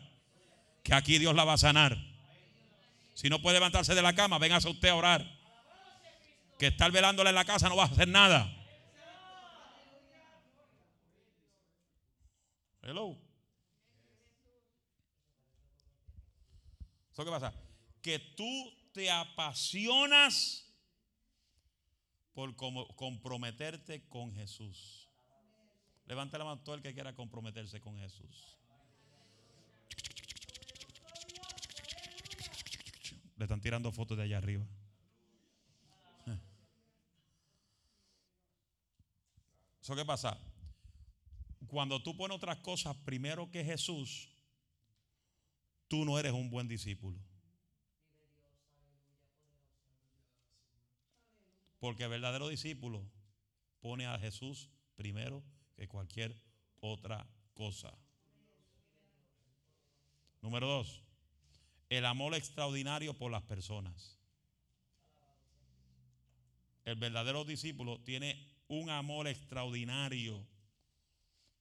Que 0.84 0.94
aquí 0.94 1.18
Dios 1.18 1.34
la 1.36 1.46
va 1.46 1.54
a 1.54 1.58
sanar. 1.58 1.98
Si 3.14 3.30
no 3.30 3.42
puede 3.42 3.56
levantarse 3.56 3.96
de 3.96 4.02
la 4.02 4.14
cama, 4.14 4.38
venga 4.38 4.58
a 4.58 4.70
usted 4.70 4.90
a 4.90 4.96
orar. 4.96 5.26
Que 6.60 6.68
estar 6.68 6.92
velándola 6.92 7.30
en 7.30 7.36
la 7.36 7.46
casa 7.46 7.70
no 7.70 7.76
va 7.76 7.84
a 7.84 7.88
hacer 7.88 8.08
nada. 8.08 8.52
Hello. 12.82 13.18
¿Eso 17.12 17.24
qué 17.24 17.32
pasa? 17.32 17.54
Que 18.02 18.20
tú 18.20 18.74
te 18.94 19.10
apasionas 19.10 20.66
por 22.34 22.56
comprometerte 22.56 24.08
con 24.10 24.36
Jesús. 24.36 25.05
Levanta 26.08 26.38
la 26.38 26.46
mano 26.46 26.62
todo 26.62 26.76
el 26.76 26.82
que 26.82 26.94
quiera 26.94 27.16
comprometerse 27.16 27.80
con 27.80 27.98
Jesús. 27.98 28.58
Le 33.38 33.46
están 33.46 33.60
tirando 33.60 33.92
fotos 33.92 34.18
de 34.18 34.24
allá 34.24 34.38
arriba. 34.38 34.66
¿Eso 39.82 39.96
qué 39.96 40.04
pasa? 40.04 40.40
Cuando 41.68 42.02
tú 42.02 42.18
pones 42.18 42.38
otras 42.38 42.58
cosas 42.58 42.96
primero 43.06 43.52
que 43.52 43.64
Jesús, 43.64 44.30
tú 45.88 46.06
no 46.06 46.18
eres 46.18 46.34
un 46.34 46.50
buen 46.50 46.68
discípulo. 46.68 47.20
Porque 51.80 52.06
el 52.06 52.10
verdadero 52.10 52.48
discípulo 52.48 53.08
pone 53.80 54.08
a 54.08 54.18
Jesús 54.18 54.72
primero 54.96 55.44
que 55.76 55.88
cualquier 55.88 56.36
otra 56.80 57.28
cosa. 57.54 57.94
Número 60.42 60.68
dos, 60.68 61.02
el 61.90 62.06
amor 62.06 62.36
extraordinario 62.36 63.14
por 63.18 63.32
las 63.32 63.44
personas. 63.44 64.18
El 66.84 66.96
verdadero 66.96 67.46
discípulo 67.46 68.00
tiene 68.02 68.56
un 68.68 68.90
amor 68.90 69.28
extraordinario 69.28 70.46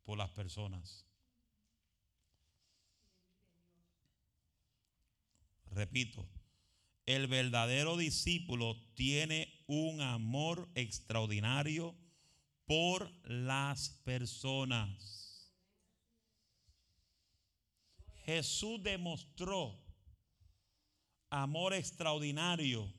por 0.04 0.18
las 0.18 0.30
personas. 0.30 1.06
Repito, 5.70 6.28
el 7.06 7.26
verdadero 7.26 7.96
discípulo 7.96 8.76
tiene 8.94 9.64
un 9.66 10.00
amor 10.00 10.68
extraordinario 10.74 11.94
por 12.66 13.10
las 13.28 13.90
personas. 14.04 15.52
Jesús 18.24 18.82
demostró 18.82 19.78
amor 21.30 21.74
extraordinario 21.74 22.92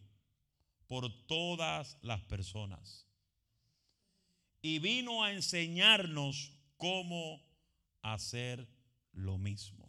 por 0.88 1.10
todas 1.26 1.98
las 2.02 2.22
personas. 2.22 3.08
Y 4.62 4.80
vino 4.80 5.24
a 5.24 5.32
enseñarnos 5.32 6.54
cómo 6.78 7.42
hacer 8.02 8.68
lo 9.14 9.38
mismo. 9.38 9.88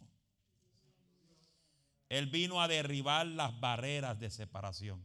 Él 2.09 2.27
vino 2.27 2.61
a 2.61 2.67
derribar 2.67 3.27
las 3.27 3.59
barreras 3.59 4.19
de 4.19 4.29
separación. 4.29 5.03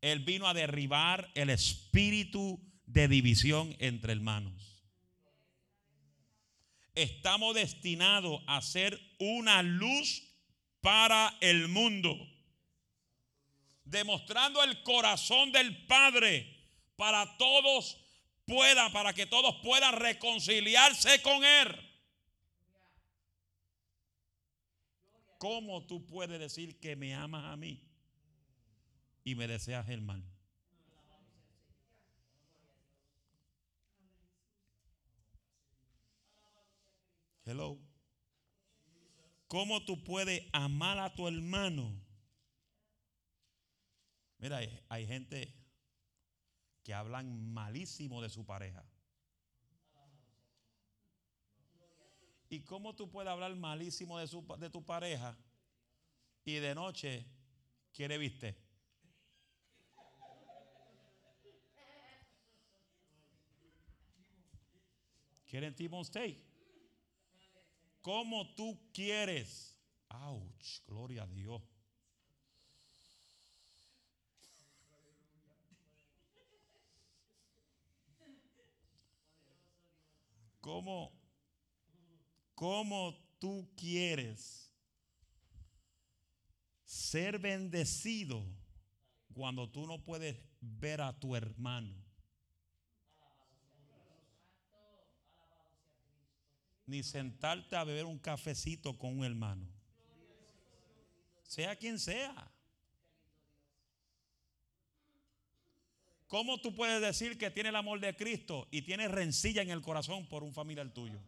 Él 0.00 0.20
vino 0.20 0.46
a 0.46 0.54
derribar 0.54 1.30
el 1.34 1.50
espíritu 1.50 2.60
de 2.88 3.06
división 3.06 3.76
entre 3.78 4.12
hermanos. 4.12 4.82
Estamos 6.94 7.54
destinados 7.54 8.42
a 8.46 8.60
ser 8.60 8.98
una 9.18 9.62
luz 9.62 10.24
para 10.80 11.36
el 11.40 11.68
mundo, 11.68 12.16
demostrando 13.84 14.64
el 14.64 14.82
corazón 14.82 15.52
del 15.52 15.86
Padre 15.86 16.58
para 16.96 17.36
todos 17.36 17.98
pueda, 18.46 18.90
para 18.90 19.12
que 19.12 19.26
todos 19.26 19.54
puedan 19.62 19.94
reconciliarse 19.94 21.22
con 21.22 21.44
Él. 21.44 21.68
¿Cómo 25.38 25.86
tú 25.86 26.04
puedes 26.04 26.40
decir 26.40 26.80
que 26.80 26.96
me 26.96 27.14
amas 27.14 27.44
a 27.44 27.56
mí 27.56 27.80
y 29.22 29.36
me 29.36 29.46
deseas 29.46 29.88
el 29.88 30.00
mal? 30.00 30.27
Hello. 37.48 37.78
¿Cómo 39.46 39.82
tú 39.82 40.04
puedes 40.04 40.42
amar 40.52 40.98
a 40.98 41.14
tu 41.14 41.26
hermano? 41.26 41.98
Mira, 44.36 44.60
hay, 44.90 45.06
gente 45.06 45.54
que 46.84 46.92
hablan 46.92 47.50
malísimo 47.54 48.20
de 48.20 48.28
su 48.28 48.44
pareja. 48.44 48.84
¿Y 52.50 52.60
cómo 52.64 52.94
tú 52.94 53.10
puedes 53.10 53.32
hablar 53.32 53.56
malísimo 53.56 54.18
de, 54.18 54.26
su, 54.26 54.46
de 54.58 54.68
tu 54.68 54.84
pareja 54.84 55.34
y 56.44 56.56
de 56.56 56.74
noche 56.74 57.24
quiere 57.94 58.18
viste? 58.18 58.58
¿Quieren 65.46 65.74
Timon 65.74 66.04
Steak? 66.04 66.47
¿Cómo 68.08 68.54
tú 68.54 68.88
quieres? 68.94 69.78
¡Auch! 70.08 70.80
Gloria 70.86 71.24
a 71.24 71.26
Dios. 71.26 71.60
¿Cómo 80.58 81.12
¿Cómo 82.54 83.14
tú 83.38 83.68
quieres 83.76 84.72
ser 86.86 87.38
bendecido 87.38 88.42
cuando 89.34 89.70
tú 89.70 89.86
no 89.86 90.02
puedes 90.02 90.34
ver 90.62 91.02
a 91.02 91.12
tu 91.12 91.36
hermano? 91.36 92.07
Ni 96.88 97.02
sentarte 97.02 97.76
a 97.76 97.84
beber 97.84 98.06
un 98.06 98.18
cafecito 98.18 98.98
con 98.98 99.18
un 99.18 99.24
hermano. 99.24 99.68
Sea 101.42 101.76
quien 101.76 101.98
sea. 101.98 102.50
¿Cómo 106.26 106.58
tú 106.60 106.74
puedes 106.74 107.00
decir 107.02 107.38
que 107.38 107.50
tiene 107.50 107.68
el 107.68 107.76
amor 107.76 108.00
de 108.00 108.16
Cristo 108.16 108.68
y 108.70 108.82
tienes 108.82 109.10
rencilla 109.10 109.60
en 109.60 109.70
el 109.70 109.82
corazón 109.82 110.26
por 110.28 110.42
un 110.42 110.54
familiar 110.54 110.88
tuyo? 110.88 111.20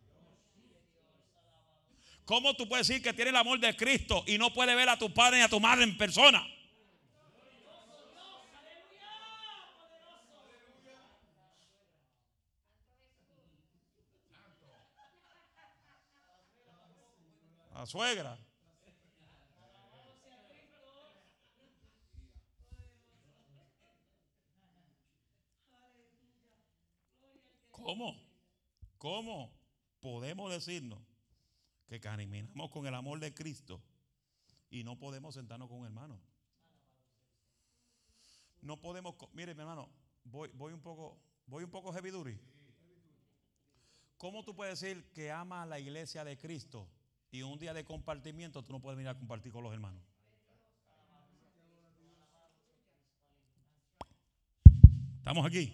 ¿Cómo 2.24 2.54
tú 2.54 2.66
puedes 2.66 2.88
decir 2.88 3.02
que 3.02 3.12
tienes 3.12 3.32
el 3.32 3.36
amor 3.36 3.60
de 3.60 3.76
Cristo 3.76 4.24
y 4.26 4.38
no 4.38 4.54
puedes 4.54 4.74
ver 4.74 4.88
a 4.88 4.98
tu 4.98 5.12
padre 5.12 5.38
ni 5.38 5.42
a 5.42 5.48
tu 5.48 5.60
madre 5.60 5.84
en 5.84 5.96
persona? 5.98 6.42
La 17.80 17.86
suegra. 17.86 18.38
¿Cómo? 27.70 28.22
¿Cómo 28.98 29.50
podemos 29.98 30.52
decirnos 30.52 30.98
que 31.88 31.98
caminamos 32.00 32.70
con 32.70 32.86
el 32.86 32.94
amor 32.94 33.18
de 33.18 33.32
Cristo 33.32 33.80
y 34.68 34.84
no 34.84 34.98
podemos 34.98 35.36
sentarnos 35.36 35.70
con 35.70 35.78
un 35.78 35.86
hermano? 35.86 36.20
No 38.60 38.78
podemos, 38.78 39.14
mire 39.32 39.54
mi 39.54 39.62
hermano, 39.62 39.88
voy, 40.24 40.50
voy 40.52 40.74
un 40.74 40.82
poco, 40.82 41.18
voy 41.46 41.64
un 41.64 41.70
poco 41.70 41.94
heavy 41.94 42.10
duty. 42.10 42.38
¿Cómo 44.18 44.44
tú 44.44 44.54
puedes 44.54 44.78
decir 44.78 45.10
que 45.14 45.32
amas 45.32 45.62
a 45.62 45.66
la 45.66 45.80
iglesia 45.80 46.24
de 46.24 46.36
Cristo 46.36 46.86
y 47.30 47.42
un 47.42 47.58
día 47.58 47.72
de 47.72 47.84
compartimiento 47.84 48.62
tú 48.62 48.72
no 48.72 48.80
puedes 48.80 48.96
venir 48.96 49.08
a 49.08 49.14
compartir 49.16 49.52
con 49.52 49.62
los 49.62 49.72
hermanos? 49.72 50.02
¿Estamos 55.18 55.46
aquí? 55.46 55.72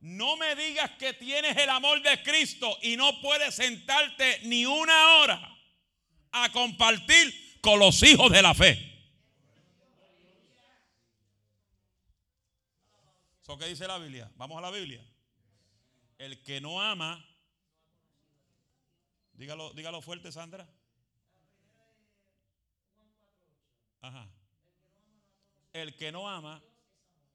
No 0.00 0.36
me 0.36 0.54
digas 0.54 0.90
que 0.98 1.14
tienes 1.14 1.56
el 1.56 1.68
amor 1.68 2.00
de 2.02 2.22
Cristo 2.22 2.78
y 2.82 2.96
no 2.96 3.20
puedes 3.20 3.54
sentarte 3.54 4.40
ni 4.44 4.64
una 4.64 5.16
hora 5.16 5.58
a 6.30 6.52
compartir 6.52 7.58
con 7.60 7.80
los 7.80 8.02
hijos 8.02 8.30
de 8.30 8.42
la 8.42 8.54
fe. 8.54 8.92
¿Eso 13.42 13.56
qué 13.58 13.66
dice 13.66 13.88
la 13.88 13.98
Biblia? 13.98 14.30
Vamos 14.36 14.58
a 14.58 14.60
la 14.60 14.70
Biblia. 14.70 15.04
El 16.18 16.42
que 16.42 16.60
no 16.60 16.80
ama, 16.80 17.24
dígalo, 19.36 19.72
dígalo 19.74 20.00
fuerte, 20.02 20.32
Sandra. 20.32 20.68
Ajá. 24.00 24.28
El 25.72 25.96
que 25.96 26.12
no 26.12 26.28
ama, 26.28 26.62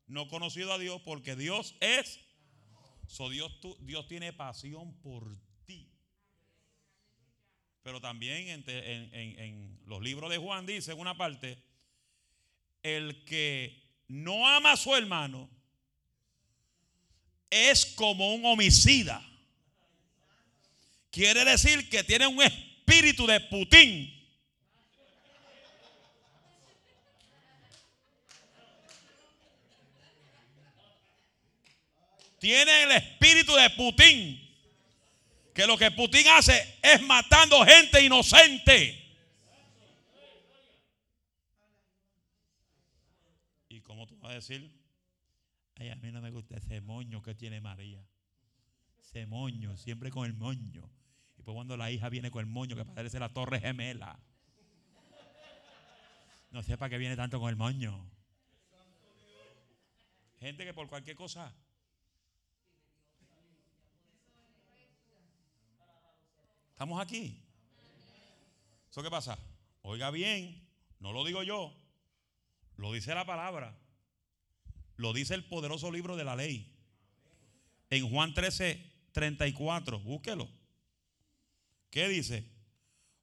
no 0.07 0.21
ha 0.21 0.27
conocido 0.29 0.73
a 0.73 0.77
Dios 0.79 1.01
porque 1.03 1.35
Dios 1.35 1.75
es. 1.79 2.19
So 3.07 3.29
Dios, 3.29 3.59
tú- 3.59 3.77
Dios 3.81 4.07
tiene 4.07 4.31
pasión 4.33 4.93
por 5.01 5.37
ti. 5.65 5.91
Pero 7.83 7.99
también 7.99 8.47
en, 8.47 8.63
en- 8.69 9.39
en 9.39 9.79
los 9.85 10.01
libros 10.01 10.29
de 10.29 10.37
Juan 10.37 10.65
dice 10.65 10.91
en 10.93 10.99
una 10.99 11.17
parte, 11.17 11.61
el 12.83 13.25
que 13.25 13.81
no 14.07 14.47
ama 14.47 14.73
a 14.73 14.77
su 14.77 14.95
hermano 14.95 15.49
es 17.49 17.85
como 17.85 18.33
un 18.33 18.45
homicida. 18.45 19.27
Quiere 21.11 21.43
decir 21.43 21.89
que 21.89 22.05
tiene 22.05 22.25
un 22.25 22.41
espíritu 22.41 23.27
de 23.27 23.41
Putin. 23.41 24.17
Tiene 32.39 32.83
el 32.83 32.91
espíritu 32.91 33.53
de 33.53 33.69
Putin. 33.71 34.49
Que 35.53 35.67
lo 35.67 35.77
que 35.77 35.91
Putin 35.91 36.25
hace 36.29 36.79
es 36.81 37.01
matando 37.01 37.63
gente 37.65 38.01
inocente. 38.01 38.97
¿Y 43.67 43.81
cómo 43.81 44.07
tú 44.07 44.17
vas 44.19 44.31
a 44.31 44.35
decir? 44.35 44.71
Ay, 45.75 45.89
a 45.89 45.95
mí 45.97 46.09
no 46.09 46.21
me 46.21 46.31
gusta 46.31 46.55
ese 46.55 46.79
moño 46.79 47.21
que 47.21 47.35
tiene 47.35 47.59
María. 47.59 48.01
Ese 49.01 49.25
moño, 49.25 49.75
siempre 49.75 50.09
con 50.09 50.25
el 50.25 50.33
moño. 50.33 50.89
Y 51.41 51.43
pues 51.43 51.55
cuando 51.55 51.75
la 51.75 51.89
hija 51.89 52.07
viene 52.07 52.29
con 52.29 52.41
el 52.41 52.45
moño 52.45 52.75
que 52.75 52.85
parece 52.85 53.17
la 53.17 53.33
torre 53.33 53.59
gemela. 53.59 54.19
No 56.51 56.61
sé 56.61 56.77
para 56.77 56.91
qué 56.91 56.99
viene 56.99 57.15
tanto 57.15 57.39
con 57.39 57.49
el 57.49 57.55
moño. 57.55 58.07
Gente 60.39 60.63
que 60.63 60.71
por 60.75 60.87
cualquier 60.87 61.15
cosa. 61.15 61.51
¿Estamos 66.73 67.01
aquí? 67.01 67.43
¿Eso 68.91 69.01
qué 69.01 69.09
pasa? 69.09 69.39
Oiga 69.81 70.11
bien, 70.11 70.63
no 70.99 71.11
lo 71.11 71.25
digo 71.25 71.41
yo, 71.41 71.73
lo 72.75 72.93
dice 72.93 73.15
la 73.15 73.25
palabra. 73.25 73.75
Lo 74.95 75.11
dice 75.11 75.33
el 75.33 75.43
poderoso 75.45 75.91
libro 75.91 76.15
de 76.15 76.23
la 76.23 76.35
ley. 76.35 76.71
En 77.89 78.07
Juan 78.11 78.35
13, 78.35 79.09
34. 79.11 79.99
Búsquelo. 80.01 80.60
¿Qué 81.91 82.07
dice? 82.07 82.45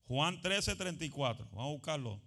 Juan 0.06 0.40
13, 0.40 0.76
34. 0.76 1.46
Vamos 1.50 1.64
a 1.64 1.72
buscarlo. 1.72 2.20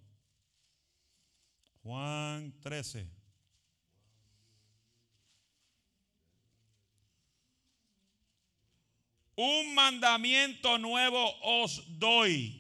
Juan 1.84 2.52
13. 2.62 3.08
Un 9.36 9.74
mandamiento 9.74 10.78
nuevo 10.78 11.34
os 11.44 11.84
doy. 12.00 12.58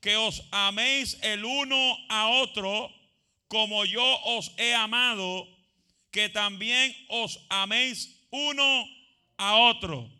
Que 0.00 0.16
os 0.16 0.42
améis 0.50 1.18
el 1.22 1.44
uno 1.44 1.96
a 2.08 2.28
otro 2.42 2.90
como 3.48 3.84
yo 3.84 4.04
os 4.24 4.52
he 4.58 4.72
amado, 4.74 5.46
que 6.12 6.28
también 6.28 6.94
os 7.08 7.44
améis 7.48 8.24
uno 8.30 8.86
a 9.36 9.56
otro. 9.56 10.19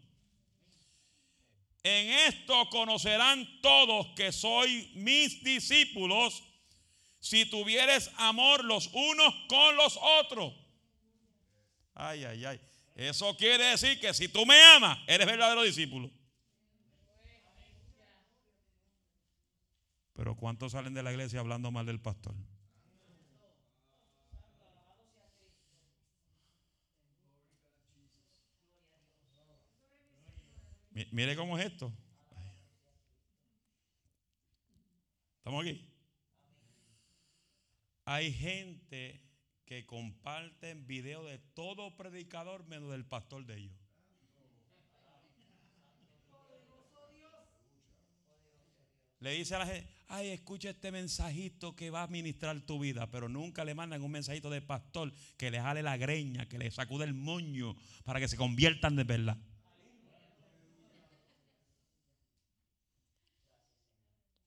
En 1.83 2.11
esto 2.29 2.69
conocerán 2.71 3.49
todos 3.63 4.09
que 4.15 4.33
sois 4.33 4.95
mis 4.95 5.43
discípulos, 5.43 6.43
si 7.21 7.47
tuvieres 7.47 8.11
amor 8.17 8.65
los 8.65 8.89
unos 8.93 9.35
con 9.49 9.77
los 9.77 9.99
otros. 10.21 10.55
Ay, 11.95 12.25
ay, 12.25 12.45
ay. 12.45 12.61
Eso 12.95 13.35
quiere 13.37 13.65
decir 13.65 13.99
que 13.99 14.13
si 14.13 14.29
tú 14.29 14.45
me 14.45 14.61
amas, 14.63 14.99
eres 15.07 15.27
verdadero 15.27 15.63
discípulo. 15.63 16.11
Pero 20.13 20.37
¿cuántos 20.37 20.73
salen 20.73 20.93
de 20.93 21.03
la 21.03 21.13
iglesia 21.13 21.41
hablando 21.41 21.71
mal 21.71 21.87
del 21.87 21.99
pastor? 21.99 22.35
Mire 30.91 31.37
cómo 31.37 31.59
es 31.59 31.67
esto. 31.67 31.93
¿Estamos 35.39 35.63
aquí? 35.63 35.89
Hay 38.05 38.33
gente 38.33 39.23
que 39.65 39.87
comparten 39.87 40.87
videos 40.87 41.27
de 41.27 41.39
todo 41.39 41.97
predicador 41.97 42.67
menos 42.67 42.91
del 42.91 43.05
pastor 43.05 43.47
de 43.47 43.57
ellos. 43.57 43.77
Le 49.21 49.33
dice 49.33 49.55
a 49.55 49.59
la 49.59 49.67
gente, 49.67 49.87
ay, 50.09 50.29
escucha 50.31 50.71
este 50.71 50.91
mensajito 50.91 51.77
que 51.77 51.91
va 51.91 52.03
a 52.03 52.07
ministrar 52.07 52.59
tu 52.63 52.81
vida, 52.81 53.11
pero 53.11 53.29
nunca 53.29 53.65
le 53.65 53.75
mandan 53.75 54.03
un 54.03 54.11
mensajito 54.11 54.49
de 54.49 54.63
pastor 54.63 55.13
que 55.37 55.51
le 55.51 55.61
jale 55.61 55.83
la 55.83 55.99
greña, 55.99 56.49
que 56.49 56.59
le 56.59 56.71
sacude 56.71 57.05
el 57.05 57.15
moño 57.15 57.77
para 58.05 58.19
que 58.19 58.29
se 58.29 58.39
conviertan 58.39 58.97
de 58.97 59.05
verdad. 59.05 59.37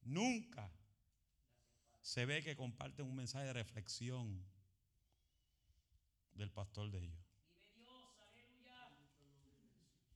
Nunca 0.05 0.69
se 2.01 2.25
ve 2.25 2.43
que 2.43 2.55
comparten 2.55 3.05
un 3.05 3.15
mensaje 3.15 3.45
de 3.45 3.53
reflexión 3.53 4.43
del 6.35 6.51
pastor 6.51 6.91
de 6.91 6.99
ellos. 6.99 7.23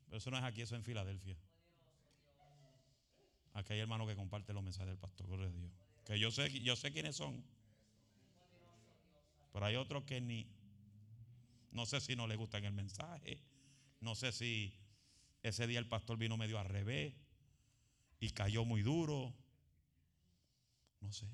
Pero 0.06 0.18
eso 0.18 0.32
no 0.32 0.38
es 0.38 0.44
aquí, 0.44 0.62
eso 0.62 0.76
es 0.76 0.80
en 0.80 0.86
Filadelfia. 0.86 1.38
Aquí 3.54 3.74
hay 3.74 3.80
hermanos 3.80 4.08
que 4.08 4.16
comparten 4.16 4.56
los 4.56 4.64
mensajes 4.64 4.88
del 4.88 4.98
pastor, 4.98 5.28
gloria 5.28 5.48
a 5.48 5.52
Dios. 5.52 5.72
Que 6.06 6.20
yo 6.20 6.32
sé, 6.32 6.50
yo 6.62 6.76
sé 6.76 6.92
quiénes 6.92 7.16
son. 7.16 7.44
Pero 9.52 9.66
hay 9.66 9.76
otros 9.76 10.04
que 10.04 10.22
ni, 10.22 10.48
no 11.72 11.86
sé 11.86 12.00
si 12.00 12.16
no 12.16 12.28
les 12.28 12.38
gustan 12.38 12.64
el 12.66 12.74
mensaje. 12.74 13.42
No 14.00 14.16
sé 14.16 14.32
si 14.32 14.78
ese 15.44 15.68
día 15.68 15.80
el 15.80 15.88
pastor 15.88 16.18
vino 16.18 16.38
medio 16.38 16.60
al 16.60 16.68
revés 16.68 17.16
y 18.20 18.30
cayó 18.30 18.64
muy 18.66 18.84
duro. 18.84 19.34
No 21.02 21.12
sé. 21.12 21.28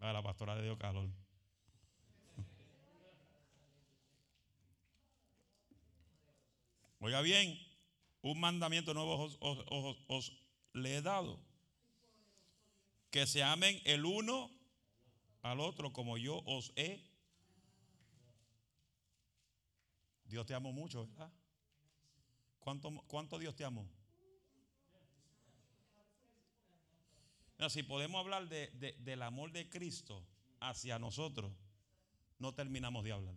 A 0.00 0.12
la 0.12 0.22
pastora 0.22 0.54
le 0.54 0.62
dio 0.62 0.78
calor. 0.78 1.10
Oiga 7.00 7.20
bien, 7.20 7.58
un 8.22 8.38
mandamiento 8.38 8.94
nuevo 8.94 9.28
os 10.06 10.32
le 10.72 10.96
he 10.96 11.02
dado. 11.02 11.40
Que 13.10 13.26
se 13.26 13.42
amen 13.42 13.80
el 13.84 14.04
uno 14.04 14.50
al 15.42 15.60
otro 15.60 15.92
como 15.92 16.16
yo 16.16 16.42
os 16.44 16.72
he. 16.76 17.04
Dios 20.24 20.46
te 20.46 20.54
amo 20.54 20.72
mucho, 20.72 21.06
¿verdad? 21.06 21.32
¿Cuánto, 22.60 22.90
cuánto 23.06 23.38
Dios 23.38 23.56
te 23.56 23.64
amó? 23.64 23.88
Mira, 27.58 27.70
si 27.70 27.82
podemos 27.82 28.20
hablar 28.20 28.48
de- 28.48 28.68
de- 28.74 28.92
del 29.00 29.20
amor 29.22 29.50
de 29.50 29.68
Cristo 29.68 30.24
hacia 30.60 30.98
nosotros, 30.98 31.52
no 32.38 32.54
terminamos 32.54 33.02
de 33.04 33.12
hablar. 33.12 33.34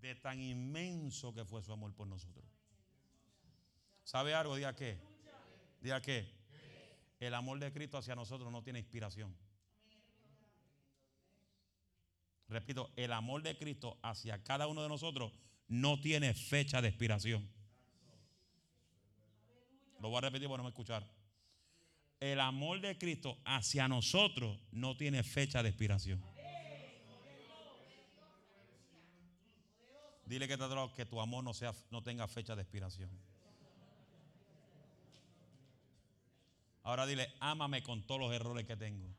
De 0.00 0.14
tan 0.14 0.40
inmenso 0.40 1.32
que 1.34 1.44
fue 1.44 1.62
su 1.62 1.72
amor 1.72 1.94
por 1.94 2.06
nosotros. 2.06 2.44
¿Sabe 4.04 4.34
algo? 4.34 4.56
Diga 4.56 4.74
qué. 4.76 4.98
Diga 5.80 6.00
qué. 6.02 6.28
El 7.18 7.34
amor 7.34 7.58
de 7.58 7.72
Cristo 7.72 7.96
hacia 7.98 8.14
nosotros 8.14 8.52
no 8.52 8.62
tiene 8.62 8.78
inspiración. 8.78 9.34
Repito, 12.48 12.90
el 12.96 13.12
amor 13.12 13.42
de 13.42 13.56
Cristo 13.58 13.98
hacia 14.02 14.42
cada 14.44 14.66
uno 14.68 14.82
de 14.82 14.88
nosotros 14.88 15.32
no 15.66 16.00
tiene 16.00 16.32
fecha 16.32 16.80
de 16.80 16.88
expiración. 16.88 17.46
Lo 20.00 20.08
voy 20.10 20.18
a 20.18 20.20
repetir 20.22 20.46
para 20.48 20.58
no 20.58 20.62
me 20.64 20.70
escuchar. 20.70 21.17
El 22.20 22.40
amor 22.40 22.80
de 22.80 22.98
Cristo 22.98 23.38
hacia 23.44 23.86
nosotros 23.86 24.58
no 24.72 24.96
tiene 24.96 25.22
fecha 25.22 25.62
de 25.62 25.68
expiración. 25.68 26.20
Dile 30.26 30.46
que, 30.46 30.58
te 30.58 30.64
que 30.94 31.06
tu 31.06 31.20
amor 31.20 31.44
no 31.44 32.02
tenga 32.02 32.28
fecha 32.28 32.54
de 32.54 32.62
expiración. 32.62 33.10
Ahora 36.82 37.06
dile, 37.06 37.32
ámame 37.40 37.82
con 37.82 38.02
todos 38.06 38.20
los 38.20 38.32
errores 38.32 38.66
que 38.66 38.76
tengo. 38.76 39.14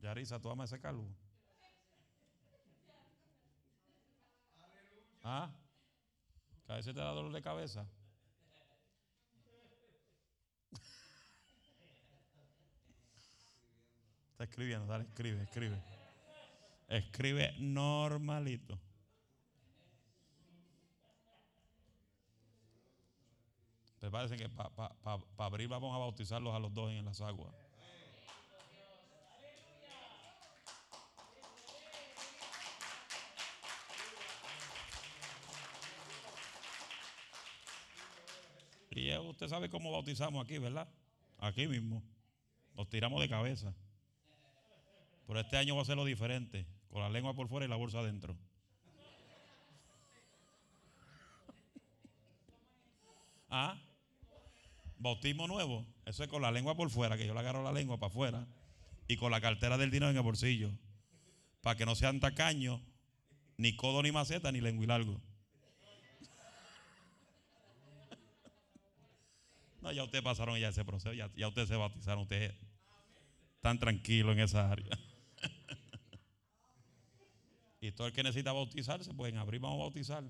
Yarisa, 0.00 0.40
¿tú 0.40 0.50
amas 0.50 0.72
ese 0.72 0.80
calvo? 0.80 1.08
¿Ah? 5.22 5.50
¿Que 6.66 6.72
a 6.72 6.76
veces 6.76 6.94
te 6.94 7.00
da 7.00 7.10
dolor 7.10 7.32
de 7.32 7.42
cabeza? 7.42 7.86
Está 14.32 14.44
escribiendo, 14.44 14.86
dale, 14.86 15.04
escribe, 15.04 15.42
escribe. 15.42 15.82
Escribe 16.86 17.54
normalito. 17.58 18.78
¿Te 23.98 24.10
parece 24.10 24.36
que 24.36 24.48
para 24.48 24.94
abril 25.38 25.68
vamos 25.68 25.94
a 25.94 25.98
bautizarlos 25.98 26.54
a 26.54 26.58
los 26.60 26.72
dos 26.72 26.90
en 26.90 27.04
las 27.04 27.20
aguas? 27.20 27.52
Ya 39.04 39.20
usted 39.20 39.48
sabe 39.48 39.68
cómo 39.70 39.90
bautizamos 39.92 40.44
aquí, 40.44 40.58
¿verdad? 40.58 40.88
Aquí 41.38 41.66
mismo. 41.66 42.02
Nos 42.74 42.88
tiramos 42.88 43.20
de 43.20 43.28
cabeza. 43.28 43.74
Pero 45.26 45.40
este 45.40 45.56
año 45.56 45.76
va 45.76 45.82
a 45.82 45.84
ser 45.84 45.96
lo 45.96 46.04
diferente. 46.04 46.66
Con 46.90 47.02
la 47.02 47.10
lengua 47.10 47.34
por 47.34 47.48
fuera 47.48 47.66
y 47.66 47.68
la 47.68 47.76
bolsa 47.76 47.98
adentro. 47.98 48.36
Ah, 53.50 53.78
bautismo 54.98 55.46
nuevo. 55.46 55.86
Eso 56.04 56.22
es 56.22 56.28
con 56.28 56.42
la 56.42 56.50
lengua 56.50 56.76
por 56.76 56.90
fuera, 56.90 57.16
que 57.16 57.26
yo 57.26 57.34
le 57.34 57.40
agarro 57.40 57.62
la 57.62 57.72
lengua 57.72 57.98
para 57.98 58.10
afuera. 58.10 58.46
Y 59.06 59.16
con 59.16 59.30
la 59.30 59.40
cartera 59.40 59.78
del 59.78 59.90
dinero 59.90 60.10
en 60.10 60.16
el 60.16 60.22
bolsillo. 60.22 60.70
Para 61.62 61.76
que 61.76 61.86
no 61.86 61.94
sean 61.94 62.20
tacaños, 62.20 62.80
ni 63.56 63.74
codo 63.76 64.02
ni 64.02 64.12
maceta, 64.12 64.52
ni 64.52 64.60
lengua 64.60 64.84
y 64.84 64.86
largo. 64.86 65.20
Ya 69.92 70.04
ustedes 70.04 70.24
pasaron 70.24 70.58
ya 70.58 70.68
ese 70.68 70.84
proceso, 70.84 71.12
ya, 71.12 71.48
ustedes 71.48 71.68
se 71.68 71.76
bautizaron, 71.76 72.22
ustedes 72.22 72.54
están 73.56 73.78
tranquilos 73.78 74.32
en 74.32 74.40
esa 74.40 74.70
área. 74.70 74.98
y 77.80 77.92
todo 77.92 78.06
el 78.06 78.12
que 78.12 78.22
necesita 78.22 78.52
bautizarse, 78.52 79.12
pues 79.14 79.32
en 79.32 79.38
abril 79.38 79.60
vamos 79.60 79.80
a 79.80 79.82
bautizar. 79.82 80.24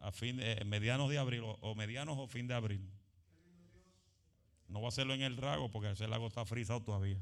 A 0.00 0.12
fin 0.12 0.36
de, 0.36 0.62
medianos 0.64 1.10
de 1.10 1.18
abril, 1.18 1.42
o, 1.42 1.52
o 1.60 1.74
medianos 1.74 2.16
o 2.18 2.26
fin 2.26 2.46
de 2.46 2.54
abril. 2.54 2.88
No 4.68 4.80
voy 4.80 4.86
a 4.86 4.88
hacerlo 4.88 5.14
en 5.14 5.22
el 5.22 5.36
lago 5.36 5.70
porque 5.70 5.90
ese 5.90 6.08
lago 6.08 6.26
está 6.26 6.44
frisado 6.44 6.82
todavía. 6.82 7.18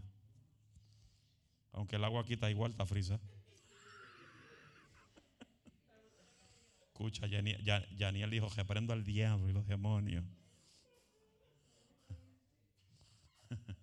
Aunque 1.73 1.97
el 1.97 2.05
agua 2.05 2.23
aquí 2.23 2.35
está 2.35 2.51
igual, 2.51 2.71
está 2.71 2.87
frisa. 2.87 3.21
Escucha, 6.95 7.27
Yani- 7.27 7.57
Ya- 7.65 7.85
Yaniel 7.97 8.31
dijo, 8.31 8.49
reprendo 8.51 8.93
al 8.93 9.03
diablo 9.03 9.49
y 9.49 9.53
los 9.53 9.67
demonios. 9.67 10.25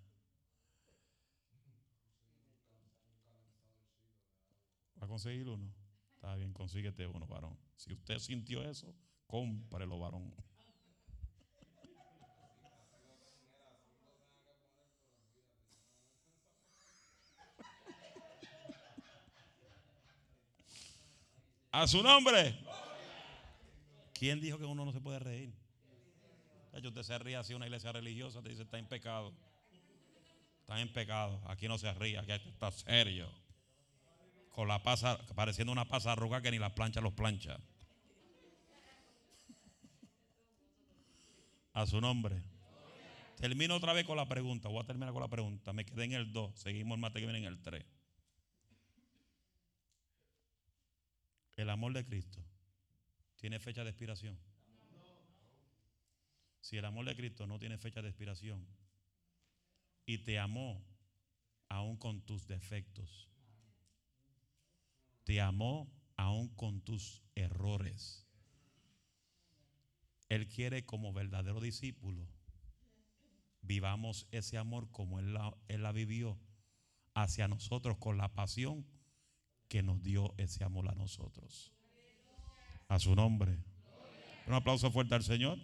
¿Va 5.02 5.06
a 5.06 5.08
conseguir 5.08 5.50
uno? 5.50 5.70
Está 6.16 6.36
bien, 6.36 6.54
consíguete 6.54 7.06
uno, 7.06 7.28
varón. 7.28 7.58
Si 7.76 7.92
usted 7.92 8.18
sintió 8.20 8.64
eso, 8.64 8.96
cómprelo, 9.28 10.00
varón. 10.00 10.34
A 21.72 21.88
su 21.88 22.04
nombre. 22.04 22.54
¿Quién 24.22 24.40
dijo 24.40 24.60
que 24.60 24.66
uno 24.66 24.86
no 24.86 24.92
se 24.92 25.02
puede 25.02 25.18
reír? 25.18 25.52
De 26.72 26.78
hecho, 26.78 26.90
usted 26.90 27.02
se 27.02 27.18
ríe 27.18 27.38
así 27.38 27.56
una 27.56 27.66
iglesia 27.66 27.92
religiosa, 27.92 28.40
te 28.44 28.50
dice, 28.50 28.62
está 28.62 28.78
en 28.78 28.86
pecado. 28.86 29.34
Está 30.60 30.80
en 30.80 30.94
pecado. 30.94 31.42
Aquí 31.48 31.68
no 31.68 31.80
se 31.80 31.92
ríe, 31.92 32.20
aquí 32.20 32.32
está 32.32 32.70
serio. 32.72 33.28
Con 34.52 34.68
la 34.68 34.84
pasa, 34.84 35.18
pareciendo 35.34 35.72
una 35.72 35.88
pasa 35.88 36.12
arruga 36.12 36.40
que 36.40 36.52
ni 36.52 36.60
la 36.60 36.76
plancha 36.76 37.02
los 37.02 37.14
plancha. 37.14 37.58
A 41.74 41.88
su 41.88 42.00
nombre. 42.00 42.44
Termino 43.38 43.76
otra 43.76 43.92
vez 43.94 44.06
con 44.06 44.18
la 44.18 44.28
pregunta. 44.28 44.70
Voy 44.70 44.84
a 44.84 44.86
terminar 44.86 45.14
con 45.14 45.24
la 45.24 45.30
pregunta. 45.30 45.74
Me 45.74 45.84
quedé 45.84 46.04
en 46.04 46.12
el 46.12 46.32
2. 46.32 46.60
Seguimos 46.60 46.96
el 46.96 47.02
mate 47.02 47.22
que 47.22 47.26
viene 47.26 47.40
en 47.40 47.46
el 47.46 47.60
3. 47.60 47.84
El 51.58 51.72
amor 51.72 51.94
de 51.94 52.06
Cristo 52.06 52.51
tiene 53.42 53.60
fecha 53.60 53.84
de 53.84 53.90
expiración. 53.90 54.40
Si 56.62 56.78
el 56.78 56.86
amor 56.86 57.06
de 57.06 57.16
Cristo 57.18 57.46
no 57.46 57.60
tiene 57.60 57.78
fecha 57.78 58.02
de 58.02 58.08
expiración 58.08 58.66
y 60.06 60.20
te 60.20 60.40
amó 60.40 60.82
aún 61.68 61.98
con 61.98 62.22
tus 62.22 62.48
defectos, 62.48 63.28
te 65.26 65.42
amó 65.42 65.92
aún 66.16 66.48
con 66.56 66.80
tus 66.80 67.22
errores. 67.36 68.26
Él 70.30 70.48
quiere 70.48 70.86
como 70.86 71.12
verdadero 71.12 71.60
discípulo 71.60 72.26
vivamos 73.62 74.28
ese 74.32 74.58
amor 74.58 74.90
como 74.92 75.20
Él 75.20 75.34
la, 75.34 75.56
Él 75.68 75.84
la 75.84 75.92
vivió 75.92 76.38
hacia 77.14 77.48
nosotros 77.48 77.98
con 77.98 78.18
la 78.18 78.34
pasión 78.34 78.86
que 79.68 79.84
nos 79.84 80.02
dio 80.02 80.34
ese 80.38 80.64
amor 80.64 80.90
a 80.90 80.96
nosotros. 80.96 81.74
A 82.92 83.00
su 83.00 83.16
nombre. 83.16 83.58
Un 84.48 84.54
aplauso 84.54 84.92
fuerte 84.92 85.16
al 85.16 85.24
Señor. 85.24 85.58